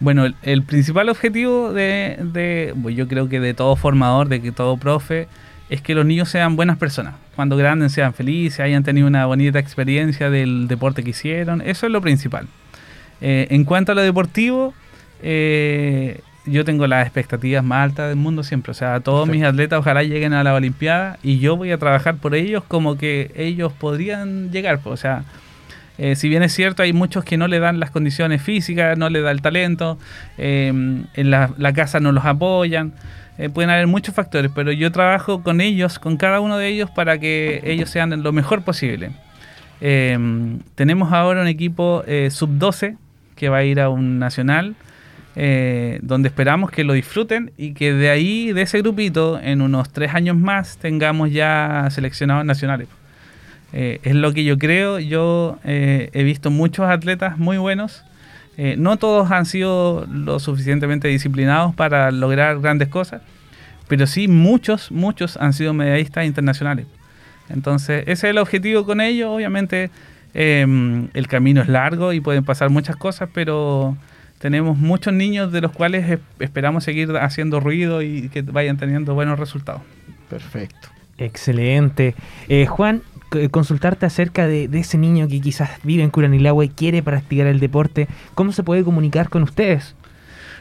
Bueno, 0.01 0.25
el, 0.25 0.35
el 0.43 0.65
principal 0.65 1.09
objetivo 1.09 1.73
de, 1.73 2.19
de- 2.33 2.75
yo 2.93 3.07
creo 3.07 3.29
que 3.29 3.39
de 3.39 3.55
todo 3.55 3.77
formador, 3.77 4.29
de 4.29 4.43
que 4.43 4.51
todo 4.51 4.77
profe, 4.79 5.29
es 5.75 5.83
que 5.83 5.95
los 5.95 6.07
niños 6.07 6.29
sean 6.29 6.57
buenas 6.57 6.79
personas. 6.79 7.15
Cuando 7.35 7.57
grandes 7.57 7.93
sean 7.93 8.15
felices, 8.15 8.61
hayan 8.61 8.85
tenido 8.85 9.07
una 9.07 9.27
bonita 9.27 9.59
experiencia 9.59 10.31
del 10.31 10.69
deporte 10.69 11.03
que 11.03 11.11
hicieron. 11.11 11.61
Eso 11.61 11.87
es 11.87 11.93
lo 11.93 12.01
principal. 12.01 12.47
Eh, 13.21 13.49
en 13.51 13.65
cuanto 13.65 13.93
a 13.93 13.95
lo 13.97 14.03
deportivo, 14.03 14.73
eh, 15.21 16.21
yo 16.47 16.65
tengo 16.65 16.87
las 16.87 17.05
expectativas 17.07 17.65
más 17.65 17.91
altas 17.91 18.09
del 18.09 18.17
mundo 18.17 18.45
siempre. 18.45 18.71
O 18.71 18.75
sea, 18.75 19.01
todos 19.01 19.29
mis 19.29 19.43
atletas 19.43 19.81
ojalá 19.81 20.05
lleguen 20.05 20.33
a 20.33 20.45
la 20.45 20.55
Olimpiada 20.55 21.19
y 21.25 21.41
yo 21.41 21.57
voy 21.57 21.73
a 21.73 21.79
trabajar 21.79 22.17
por 22.17 22.37
ellos 22.37 22.63
como 22.69 22.97
que 22.97 23.33
ellos 23.35 23.73
podrían 23.73 24.53
llegar. 24.53 24.79
pues, 24.79 24.93
O 24.93 24.97
sea, 24.97 25.25
eh, 25.99 26.15
si 26.15 26.29
bien 26.29 26.45
es 26.45 26.53
cierto, 26.53 26.85
hay 26.85 26.93
muchos 26.93 27.25
que 27.25 27.37
no 27.37 27.49
le 27.49 27.59
dan 27.59 27.81
las 27.81 27.91
condiciones 27.91 28.43
físicas, 28.43 28.97
no 28.97 29.09
le 29.11 29.23
da 29.23 29.33
el 29.33 29.43
talento, 29.43 29.99
en 30.39 31.09
la, 31.17 31.51
la 31.59 31.73
casa 31.73 31.99
no 31.99 32.13
los 32.13 32.25
apoyan, 32.25 32.93
eh, 33.37 33.49
pueden 33.49 33.71
haber 33.71 33.87
muchos 33.87 34.15
factores, 34.15 34.51
pero 34.55 34.71
yo 34.71 34.93
trabajo 34.93 35.43
con 35.43 35.61
ellos, 35.61 35.99
con 35.99 36.17
cada 36.17 36.41
uno 36.41 36.57
de 36.57 36.69
ellos, 36.69 36.91
para 36.91 37.19
que 37.19 37.61
ellos 37.65 37.91
sean 37.91 38.23
lo 38.23 38.33
mejor 38.33 38.63
posible. 38.63 39.11
Eh, 39.81 40.17
tenemos 40.77 41.13
ahora 41.13 41.43
un 41.43 41.49
equipo 41.49 42.05
eh, 42.07 42.31
sub-12 42.31 42.97
que 43.35 43.49
va 43.49 43.59
a 43.59 43.65
ir 43.65 43.81
a 43.81 43.89
un 43.89 44.19
nacional, 44.19 44.77
donde 45.35 46.29
esperamos 46.29 46.71
que 46.71 46.85
lo 46.85 46.93
disfruten 46.93 47.51
y 47.57 47.75
que 47.75 47.93
de 47.93 48.09
ahí, 48.09 48.53
de 48.53 48.63
ese 48.63 48.79
grupito, 48.79 49.41
en 49.43 49.63
unos 49.63 49.91
tres 49.91 50.15
años 50.15 50.37
más, 50.37 50.79
tengamos 50.79 51.33
ya 51.33 51.89
seleccionados 51.91 52.45
nacionales. 52.45 52.87
Es 53.73 54.15
lo 54.15 54.33
que 54.33 54.45
yo 54.45 54.57
creo. 54.59 55.01
Yo 55.01 55.59
he 55.65 56.23
visto 56.23 56.53
muchos 56.53 56.89
atletas 56.89 57.37
muy 57.37 57.59
buenos. 57.59 58.05
Eh, 58.57 58.77
no 58.79 58.97
todos 58.97 59.31
han 59.31 59.47
sido 59.47 60.07
lo 60.11 60.39
suficientemente 60.39 61.09
disciplinados 61.09 61.75
para 61.75 62.11
lograr 62.11 62.61
grandes 62.61 62.89
cosas, 62.89 63.21
pero 63.89 64.07
sí 64.07 64.29
muchos, 64.29 64.91
muchos 64.93 65.37
han 65.37 65.53
sido 65.53 65.75
medallistas 65.75 66.25
internacionales. 66.27 66.87
Entonces, 67.49 68.03
ese 68.03 68.13
es 68.13 68.25
el 68.25 68.39
objetivo 68.39 68.87
con 68.87 69.01
ellos. 69.01 69.29
Obviamente, 69.31 69.91
eh, 70.35 70.67
el 71.13 71.27
camino 71.29 71.61
es 71.63 71.69
largo 71.69 72.13
y 72.13 72.21
pueden 72.21 72.45
pasar 72.45 72.71
muchas 72.71 72.97
cosas, 72.97 73.29
pero 73.35 73.97
tenemos 74.39 74.79
muchos 74.79 75.13
niños 75.13 75.53
de 75.53 75.61
los 75.61 75.73
cuales 75.73 76.09
es- 76.09 76.19
esperamos 76.39 76.85
seguir 76.85 77.11
haciendo 77.17 77.61
ruido 77.61 78.03
y 78.03 78.29
que 78.31 78.43
vayan 78.43 78.77
teniendo 78.77 79.15
buenos 79.15 79.39
resultados. 79.39 79.83
Perfecto. 80.31 80.89
Excelente. 81.19 82.15
Eh, 82.49 82.67
Juan, 82.67 83.03
consultarte 83.51 84.07
acerca 84.07 84.47
de, 84.47 84.69
ese 84.73 84.99
niño 84.99 85.29
que 85.29 85.41
quizás 85.41 85.71
vive 85.83 86.03
en 86.03 86.11
Curanilahue 86.11 86.67
y 86.67 86.69
quiere 86.69 87.03
practicar 87.03 87.47
el 87.47 87.61
deporte. 87.61 88.09
¿Cómo 88.35 88.53
se 88.53 88.63
puede 88.63 88.85
comunicar 88.85 89.29
con 89.29 89.43
ustedes? 89.43 89.95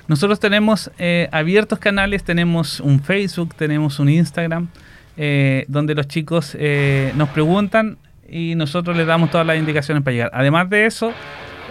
Nosotros 0.08 0.40
tenemos 0.40 0.92
eh, 0.98 1.30
abiertos 1.32 1.80
canales, 1.80 2.24
tenemos 2.24 2.80
un 2.80 3.02
Facebook, 3.02 3.56
tenemos 3.56 4.00
un 4.00 4.10
Instagram, 4.10 4.68
eh, 5.16 5.66
donde 5.68 5.96
los 5.96 6.08
chicos 6.08 6.58
eh, 6.60 7.14
nos 7.16 7.30
preguntan 7.30 7.98
y 8.30 8.56
nosotros 8.56 8.98
les 8.98 9.08
damos 9.08 9.32
todas 9.32 9.48
las 9.48 9.58
indicaciones 9.58 10.04
para 10.04 10.14
llegar. 10.14 10.32
Además 10.34 10.70
de 10.70 10.86
eso, 10.86 11.14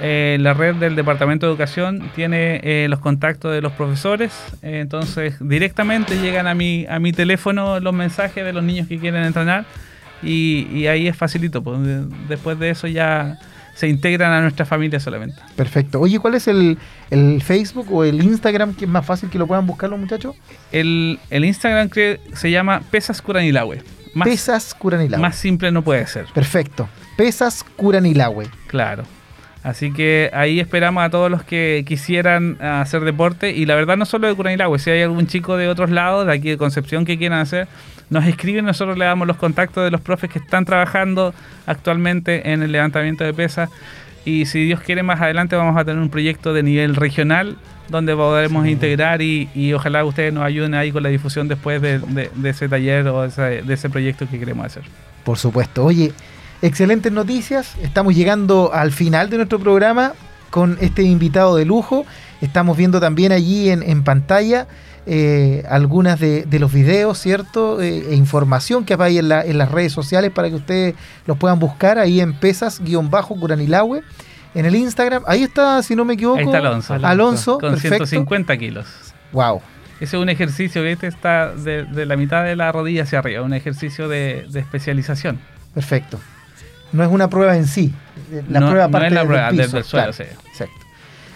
eh, 0.01 0.39
la 0.41 0.55
red 0.55 0.75
del 0.77 0.97
Departamento 0.97 1.47
de 1.47 1.53
Educación 1.53 2.11
tiene 2.15 2.61
eh, 2.65 2.87
los 2.89 2.99
contactos 2.99 3.53
de 3.53 3.61
los 3.61 3.73
profesores, 3.73 4.33
eh, 4.63 4.81
entonces 4.81 5.37
directamente 5.41 6.19
llegan 6.19 6.47
a 6.47 6.55
mi, 6.55 6.87
a 6.89 6.99
mi 6.99 7.13
teléfono 7.13 7.79
los 7.79 7.93
mensajes 7.93 8.45
de 8.45 8.53
los 8.53 8.65
niños 8.65 8.89
que 8.89 8.99
quieren 8.99 9.23
entrenar 9.23 9.65
y, 10.23 10.67
y 10.73 10.87
ahí 10.87 11.09
es 11.09 11.17
facilito, 11.17 11.63
pues, 11.63 11.81
de- 11.83 12.07
después 12.29 12.59
de 12.59 12.71
eso 12.71 12.87
ya 12.87 13.39
se 13.75 13.89
integran 13.89 14.33
a 14.33 14.41
nuestra 14.43 14.67
familia 14.67 15.01
solamente. 15.01 15.37
Perfecto. 15.57 15.99
Oye, 16.01 16.19
¿cuál 16.19 16.35
es 16.35 16.47
el, 16.47 16.77
el 17.11 17.41
Facebook 17.43 17.87
o 17.91 18.05
el 18.05 18.23
Instagram 18.23 18.75
que 18.75 18.85
es 18.85 18.91
más 18.91 19.05
fácil 19.07 19.31
que 19.31 19.39
lo 19.39 19.47
puedan 19.47 19.67
buscar 19.67 19.89
los 19.89 19.99
muchachos? 19.99 20.37
El, 20.73 21.19
el 21.31 21.45
Instagram 21.45 21.89
que 21.89 22.21
se 22.35 22.51
llama 22.51 22.83
Pesas 22.91 23.23
Curanilahue. 23.23 23.83
Más, 24.15 24.29
Pesas 24.29 24.75
Curanilahue. 24.75 25.23
más 25.23 25.37
simple 25.37 25.73
no 25.73 25.81
puede 25.83 26.07
ser. 26.07 26.27
Perfecto. 26.35 26.87
Pesas 27.17 27.65
Curanilahue. 27.77 28.47
Claro. 28.67 29.05
Así 29.63 29.93
que 29.93 30.29
ahí 30.35 30.59
esperamos 30.61 31.03
a 31.05 31.09
todos 31.09 31.31
los 31.31 31.45
que 31.45 31.85
quisieran 31.87 32.59
hacer 32.61 33.03
deporte. 33.05 33.53
Y 33.53 33.65
la 33.65 33.75
verdad, 33.77 33.97
no 33.97 34.05
solo 34.05 34.27
de 34.29 34.35
Curanilagüe, 34.35 34.79
si 34.81 34.91
hay 34.91 35.03
algún 35.03 35.29
chico 35.29 35.57
de 35.57 35.69
otros 35.69 35.89
lados, 35.89 36.27
de 36.27 36.33
aquí 36.33 36.51
de 36.51 36.59
Concepción, 36.59 37.05
que 37.05 37.17
quieran 37.17 37.39
hacer, 37.39 37.69
nos 38.13 38.25
escriben, 38.27 38.65
nosotros 38.65 38.97
le 38.99 39.05
damos 39.07 39.27
los 39.27 39.37
contactos 39.37 39.83
de 39.85 39.91
los 39.91 40.01
profes 40.01 40.31
que 40.31 40.39
están 40.39 40.65
trabajando 40.65 41.35
actualmente 41.67 42.53
en 42.53 42.63
el 42.63 42.71
levantamiento 42.71 43.25
de 43.25 43.33
pesas. 43.35 43.71
Y 44.25 44.47
si 44.47 44.65
Dios 44.65 44.81
quiere, 44.81 45.03
más 45.03 45.21
adelante 45.21 45.57
vamos 45.57 45.77
a 45.77 45.85
tener 45.85 46.01
un 46.01 46.09
proyecto 46.11 46.53
de 46.53 46.63
nivel 46.63 46.95
regional 46.95 47.57
donde 47.89 48.15
podremos 48.15 48.67
integrar 48.69 49.21
y, 49.21 49.49
y 49.55 49.73
ojalá 49.73 50.05
ustedes 50.05 50.33
nos 50.33 50.45
ayuden 50.45 50.75
ahí 50.75 50.93
con 50.93 51.03
la 51.03 51.09
difusión 51.09 51.49
después 51.49 51.83
de, 51.83 51.99
de- 51.99 52.31
de 52.35 52.51
ese 52.51 52.69
taller 52.69 53.09
o 53.09 53.23
de 53.23 53.29
ese, 53.29 53.43
de 53.63 53.75
ese 53.75 53.91
proyecto 53.91 54.29
que 54.31 54.39
queremos 54.39 54.67
hacer. 54.67 54.85
Por 55.25 55.39
supuesto. 55.39 55.85
Oye, 55.85 56.13
excelentes 56.63 57.11
noticias. 57.13 57.75
Estamos 57.83 58.15
llegando 58.15 58.71
al 58.73 58.93
final 58.93 59.29
de 59.29 59.39
nuestro 59.39 59.59
programa 59.59 60.13
con 60.51 60.79
este 60.81 61.03
invitado 61.03 61.57
de 61.57 61.65
lujo. 61.65 62.07
Estamos 62.41 62.77
viendo 62.77 63.01
también 63.01 63.33
allí 63.33 63.71
en, 63.71 63.83
en 63.83 64.05
pantalla 64.05 64.69
eh, 65.07 65.65
algunas 65.69 66.21
de, 66.21 66.45
de 66.45 66.59
los 66.59 66.73
videos, 66.73 67.19
¿cierto? 67.19 67.81
Eh, 67.83 68.07
e 68.11 68.15
información 68.15 68.85
que 68.85 68.97
hay 68.99 69.19
en, 69.19 69.29
la- 69.29 69.45
en 69.45 69.59
las 69.59 69.71
redes 69.71 69.93
sociales 69.93 70.31
para 70.31 70.49
que 70.49 70.55
ustedes 70.57 70.95
los 71.27 71.37
puedan 71.39 71.59
buscar 71.59 71.99
ahí 71.99 72.21
en 72.21 72.33
pesas-curanilahue. 72.35 74.03
En 74.55 74.67
el 74.67 74.75
Instagram, 74.77 75.23
ahí 75.27 75.43
está, 75.45 75.83
si 75.83 75.97
no 75.97 76.05
me 76.05 76.15
equivoco. 76.15 76.39
Ahí 76.39 76.45
está 76.45 76.59
Alonso. 76.59 76.95
Alonso, 76.95 77.59
con 77.59 77.71
perfecto. 77.73 78.07
150 78.07 78.57
kilos. 78.59 78.87
Wow. 79.33 79.63
Ese 80.01 80.17
es 80.17 80.23
un 80.23 80.29
ejercicio 80.29 80.83
que 80.83 80.93
este 80.93 81.07
está 81.07 81.55
de, 81.55 81.85
de 81.85 82.07
la 82.07 82.17
mitad 82.17 82.45
de 82.45 82.55
la 82.57 82.71
rodilla 82.73 83.05
hacia 83.05 83.21
arriba, 83.21 83.43
un 83.43 83.55
ejercicio 83.55 84.09
de, 84.09 84.47
de 84.51 84.61
especialización. 84.61 85.39
Perfecto. 85.75 86.21
No 86.93 87.03
es 87.03 87.09
una 87.11 87.29
prueba 87.31 87.57
en 87.57 87.67
sí. 87.67 87.95
La 88.51 88.61
No- 88.61 88.69
prueba 88.69 88.87
no 88.89 88.93
parte 88.93 89.07
es 89.07 89.13
la 89.15 89.25
prueba, 89.25 89.49
piso, 89.51 89.63
desde 89.63 89.79
el 89.79 89.85
suelo, 89.85 90.13
claro. 90.13 90.31
sí. 90.31 90.49
Exacto. 90.51 90.82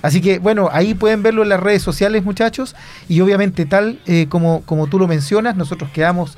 Así 0.06 0.20
que 0.20 0.38
bueno, 0.38 0.68
ahí 0.72 0.94
pueden 0.94 1.22
verlo 1.22 1.42
en 1.42 1.48
las 1.48 1.60
redes 1.60 1.82
sociales, 1.82 2.24
muchachos. 2.24 2.76
Y 3.08 3.20
obviamente, 3.20 3.66
tal 3.66 3.98
eh, 4.06 4.26
como, 4.28 4.62
como 4.62 4.86
tú 4.86 4.98
lo 4.98 5.08
mencionas, 5.08 5.56
nosotros 5.56 5.90
quedamos 5.92 6.36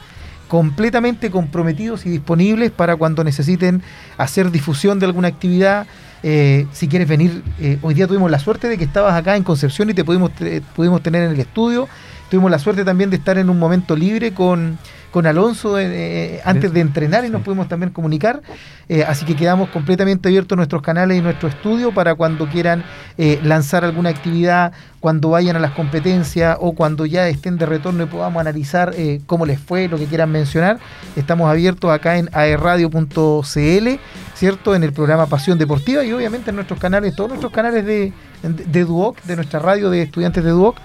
completamente 0.49 1.31
comprometidos 1.31 2.07
y 2.07 2.11
disponibles 2.11 2.71
para 2.71 2.97
cuando 2.97 3.23
necesiten 3.23 3.83
hacer 4.17 4.51
difusión 4.51 4.99
de 4.99 5.07
alguna 5.07 5.29
actividad. 5.29 5.87
Eh, 6.23 6.67
si 6.73 6.89
quieres 6.89 7.07
venir, 7.07 7.43
eh, 7.61 7.79
hoy 7.83 7.95
día 7.95 8.07
tuvimos 8.07 8.31
la 8.31 8.39
suerte 8.39 8.67
de 8.69 8.79
que 8.79 8.85
estabas 8.85 9.15
acá 9.15 9.37
en 9.37 9.45
Concepción 9.45 9.91
y 9.91 9.95
te 9.95 10.05
pudimos, 10.05 10.33
te- 10.35 10.63
pudimos 10.75 11.03
tener 11.03 11.23
en 11.25 11.33
el 11.33 11.41
estudio. 11.41 11.87
Tuvimos 12.31 12.51
la 12.51 12.59
suerte 12.59 12.85
también 12.85 13.11
de 13.11 13.17
estar 13.17 13.39
en 13.39 13.49
un 13.49 13.59
momento 13.59 13.97
libre 13.97 14.35
con, 14.35 14.79
con 15.11 15.27
Alonso 15.27 15.79
eh, 15.79 15.87
eh, 15.87 16.41
antes 16.45 16.73
de 16.73 16.81
entrenar 16.81 17.25
y 17.25 17.31
nos 17.31 17.43
pudimos 17.43 17.69
también 17.69 17.91
comunicar. 17.91 18.43
Eh, 18.89 19.05
así 19.07 19.25
que 19.25 19.37
quedamos 19.37 19.71
completamente 19.71 20.29
abiertos 20.29 20.57
nuestros 20.57 20.83
canales 20.83 21.19
y 21.19 21.21
nuestro 21.21 21.49
estudio 21.49 21.93
para 21.93 22.15
cuando 22.15 22.49
quieran 22.49 22.85
eh, 23.17 23.41
lanzar 23.43 23.85
alguna 23.85 24.11
actividad, 24.11 24.73
cuando 25.01 25.31
vayan 25.31 25.57
a 25.57 25.59
las 25.59 25.73
competencias 25.73 26.57
o 26.61 26.73
cuando 26.75 27.07
ya 27.07 27.29
estén 27.29 27.57
de 27.57 27.67
retorno 27.67 28.03
y 28.03 28.07
podamos 28.07 28.41
analizar 28.41 28.95
cómo 29.27 29.47
les 29.47 29.61
fue, 29.61 29.89
lo 29.89 29.97
que 29.97 30.07
quieran 30.07 30.31
mencionar. 30.31 30.79
Estamos 31.17 31.49
abiertos 31.49 31.91
acá 31.91 32.17
en 32.17 32.29
aerradio.cl, 32.33 33.89
¿cierto? 34.35 34.75
En 34.75 34.83
el 34.83 34.93
programa 34.93 35.27
Pasión 35.27 35.59
Deportiva 35.59 36.05
y 36.05 36.13
obviamente 36.13 36.51
en 36.51 36.57
nuestros 36.57 36.81
canales, 36.81 37.15
todos 37.15 37.29
nuestros 37.29 37.53
canales 37.53 37.85
de, 37.85 38.13
de, 38.43 38.65
de 38.65 38.85
Duoc, 38.85 39.23
de 39.23 39.37
nuestra 39.37 39.61
radio 39.61 39.89
de 39.91 40.03
estudiantes 40.03 40.43
de 40.43 40.51
Duoc, 40.51 40.79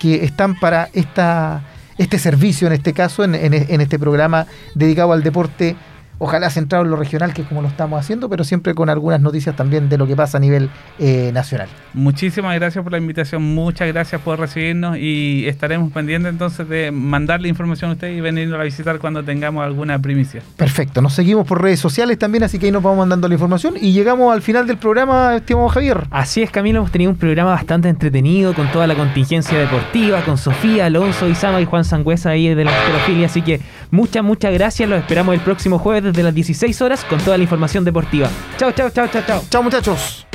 que 0.00 0.24
están 0.24 0.58
para 0.58 0.88
esta, 0.94 1.62
este 1.98 2.18
servicio, 2.18 2.66
en 2.66 2.72
este 2.72 2.92
caso, 2.92 3.22
en, 3.22 3.34
en- 3.36 3.54
en 3.54 3.80
este 3.80 3.98
programa 3.98 4.46
dedicado 4.74 5.12
al 5.12 5.22
deporte, 5.22 5.76
ojalá 6.20 6.50
centrado 6.50 6.84
en 6.84 6.90
lo 6.90 6.96
regional, 6.96 7.34
que 7.34 7.42
es 7.42 7.48
como 7.48 7.62
lo 7.62 7.68
estamos 7.68 7.98
haciendo, 7.98 8.28
pero 8.28 8.44
siempre 8.44 8.74
con 8.74 8.88
algunas 8.90 9.20
noticias 9.20 9.56
también 9.56 9.88
de 9.88 9.98
lo 9.98 10.06
que 10.06 10.14
pasa 10.14 10.36
a 10.36 10.40
nivel 10.40 10.70
eh, 10.98 11.30
nacional. 11.32 11.68
Muchísimas 11.94 12.54
gracias 12.54 12.84
por 12.84 12.92
la 12.92 12.98
invitación, 12.98 13.42
muchas 13.42 13.88
gracias 13.88 14.20
por 14.20 14.38
recibirnos 14.38 14.98
y 14.98 15.48
estaremos 15.48 15.90
pendientes 15.92 16.30
entonces 16.30 16.68
de 16.68 16.92
mandarle 16.92 17.48
información 17.48 17.90
a 17.90 17.94
ustedes 17.94 18.16
y 18.16 18.20
venirnos 18.20 18.60
a 18.60 18.62
visitar 18.62 18.98
cuando 18.98 19.24
tengamos 19.24 19.64
alguna 19.64 19.98
primicia. 19.98 20.42
Perfecto, 20.56 21.00
nos 21.00 21.14
seguimos 21.14 21.46
por 21.46 21.62
redes 21.62 21.80
sociales 21.80 22.18
también, 22.18 22.44
así 22.44 22.58
que 22.58 22.66
ahí 22.66 22.72
nos 22.72 22.82
vamos 22.82 22.98
mandando 22.98 23.26
la 23.26 23.34
información 23.34 23.74
y 23.80 23.92
llegamos 23.92 24.32
al 24.32 24.42
final 24.42 24.66
del 24.66 24.76
programa, 24.76 25.36
estimado 25.36 25.68
Javier. 25.68 26.06
Así 26.10 26.42
es, 26.42 26.50
Camilo, 26.50 26.80
hemos 26.80 26.92
tenido 26.92 27.10
un 27.10 27.16
programa 27.16 27.50
bastante 27.52 27.88
entretenido 27.88 28.52
con 28.54 28.70
toda 28.70 28.86
la 28.86 28.94
contingencia 28.94 29.58
deportiva, 29.58 30.22
con 30.22 30.36
Sofía, 30.36 30.86
Alonso, 30.86 31.28
Isama 31.28 31.62
y 31.62 31.64
Juan 31.64 31.84
Sangüesa 31.84 32.30
ahí 32.30 32.54
de 32.54 32.64
la 32.64 32.76
Esclerofilia. 32.76 33.26
Así 33.26 33.40
que 33.40 33.60
muchas, 33.90 34.22
muchas 34.22 34.52
gracias. 34.52 34.88
Los 34.88 35.00
esperamos 35.00 35.34
el 35.34 35.40
próximo 35.40 35.78
jueves 35.78 36.09
desde 36.12 36.22
las 36.22 36.34
16 36.34 36.80
horas 36.82 37.04
con 37.04 37.18
toda 37.20 37.36
la 37.36 37.42
información 37.42 37.84
deportiva. 37.84 38.28
Chao, 38.56 38.72
chao, 38.72 38.90
chao, 38.90 39.08
chao, 39.08 39.22
chao. 39.26 39.44
Chao 39.48 39.62
muchachos. 39.62 40.26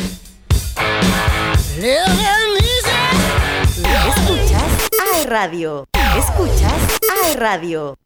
Escuchas 4.07 4.89
AE 5.13 5.25
Radio. 5.27 5.87
Escuchas 6.17 6.99
AE 7.25 7.35
Radio. 7.37 7.97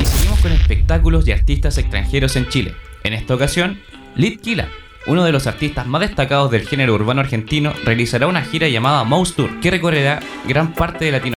Y 0.00 0.04
seguimos 0.04 0.38
con 0.40 0.52
espectáculos 0.52 1.26
y 1.26 1.32
artistas 1.32 1.78
extranjeros 1.78 2.36
en 2.36 2.48
Chile. 2.48 2.74
En 3.04 3.12
esta 3.12 3.34
ocasión, 3.34 3.80
Lit 4.14 4.40
Kila, 4.40 4.68
uno 5.06 5.24
de 5.24 5.32
los 5.32 5.46
artistas 5.46 5.86
más 5.86 6.00
destacados 6.02 6.50
del 6.50 6.66
género 6.66 6.94
urbano 6.94 7.20
argentino, 7.20 7.72
realizará 7.84 8.26
una 8.26 8.42
gira 8.42 8.68
llamada 8.68 9.04
Mouse 9.04 9.34
Tour 9.34 9.60
que 9.60 9.70
recorrerá 9.70 10.20
gran 10.46 10.72
parte 10.74 11.06
de 11.06 11.12
Latinoamérica. 11.12 11.26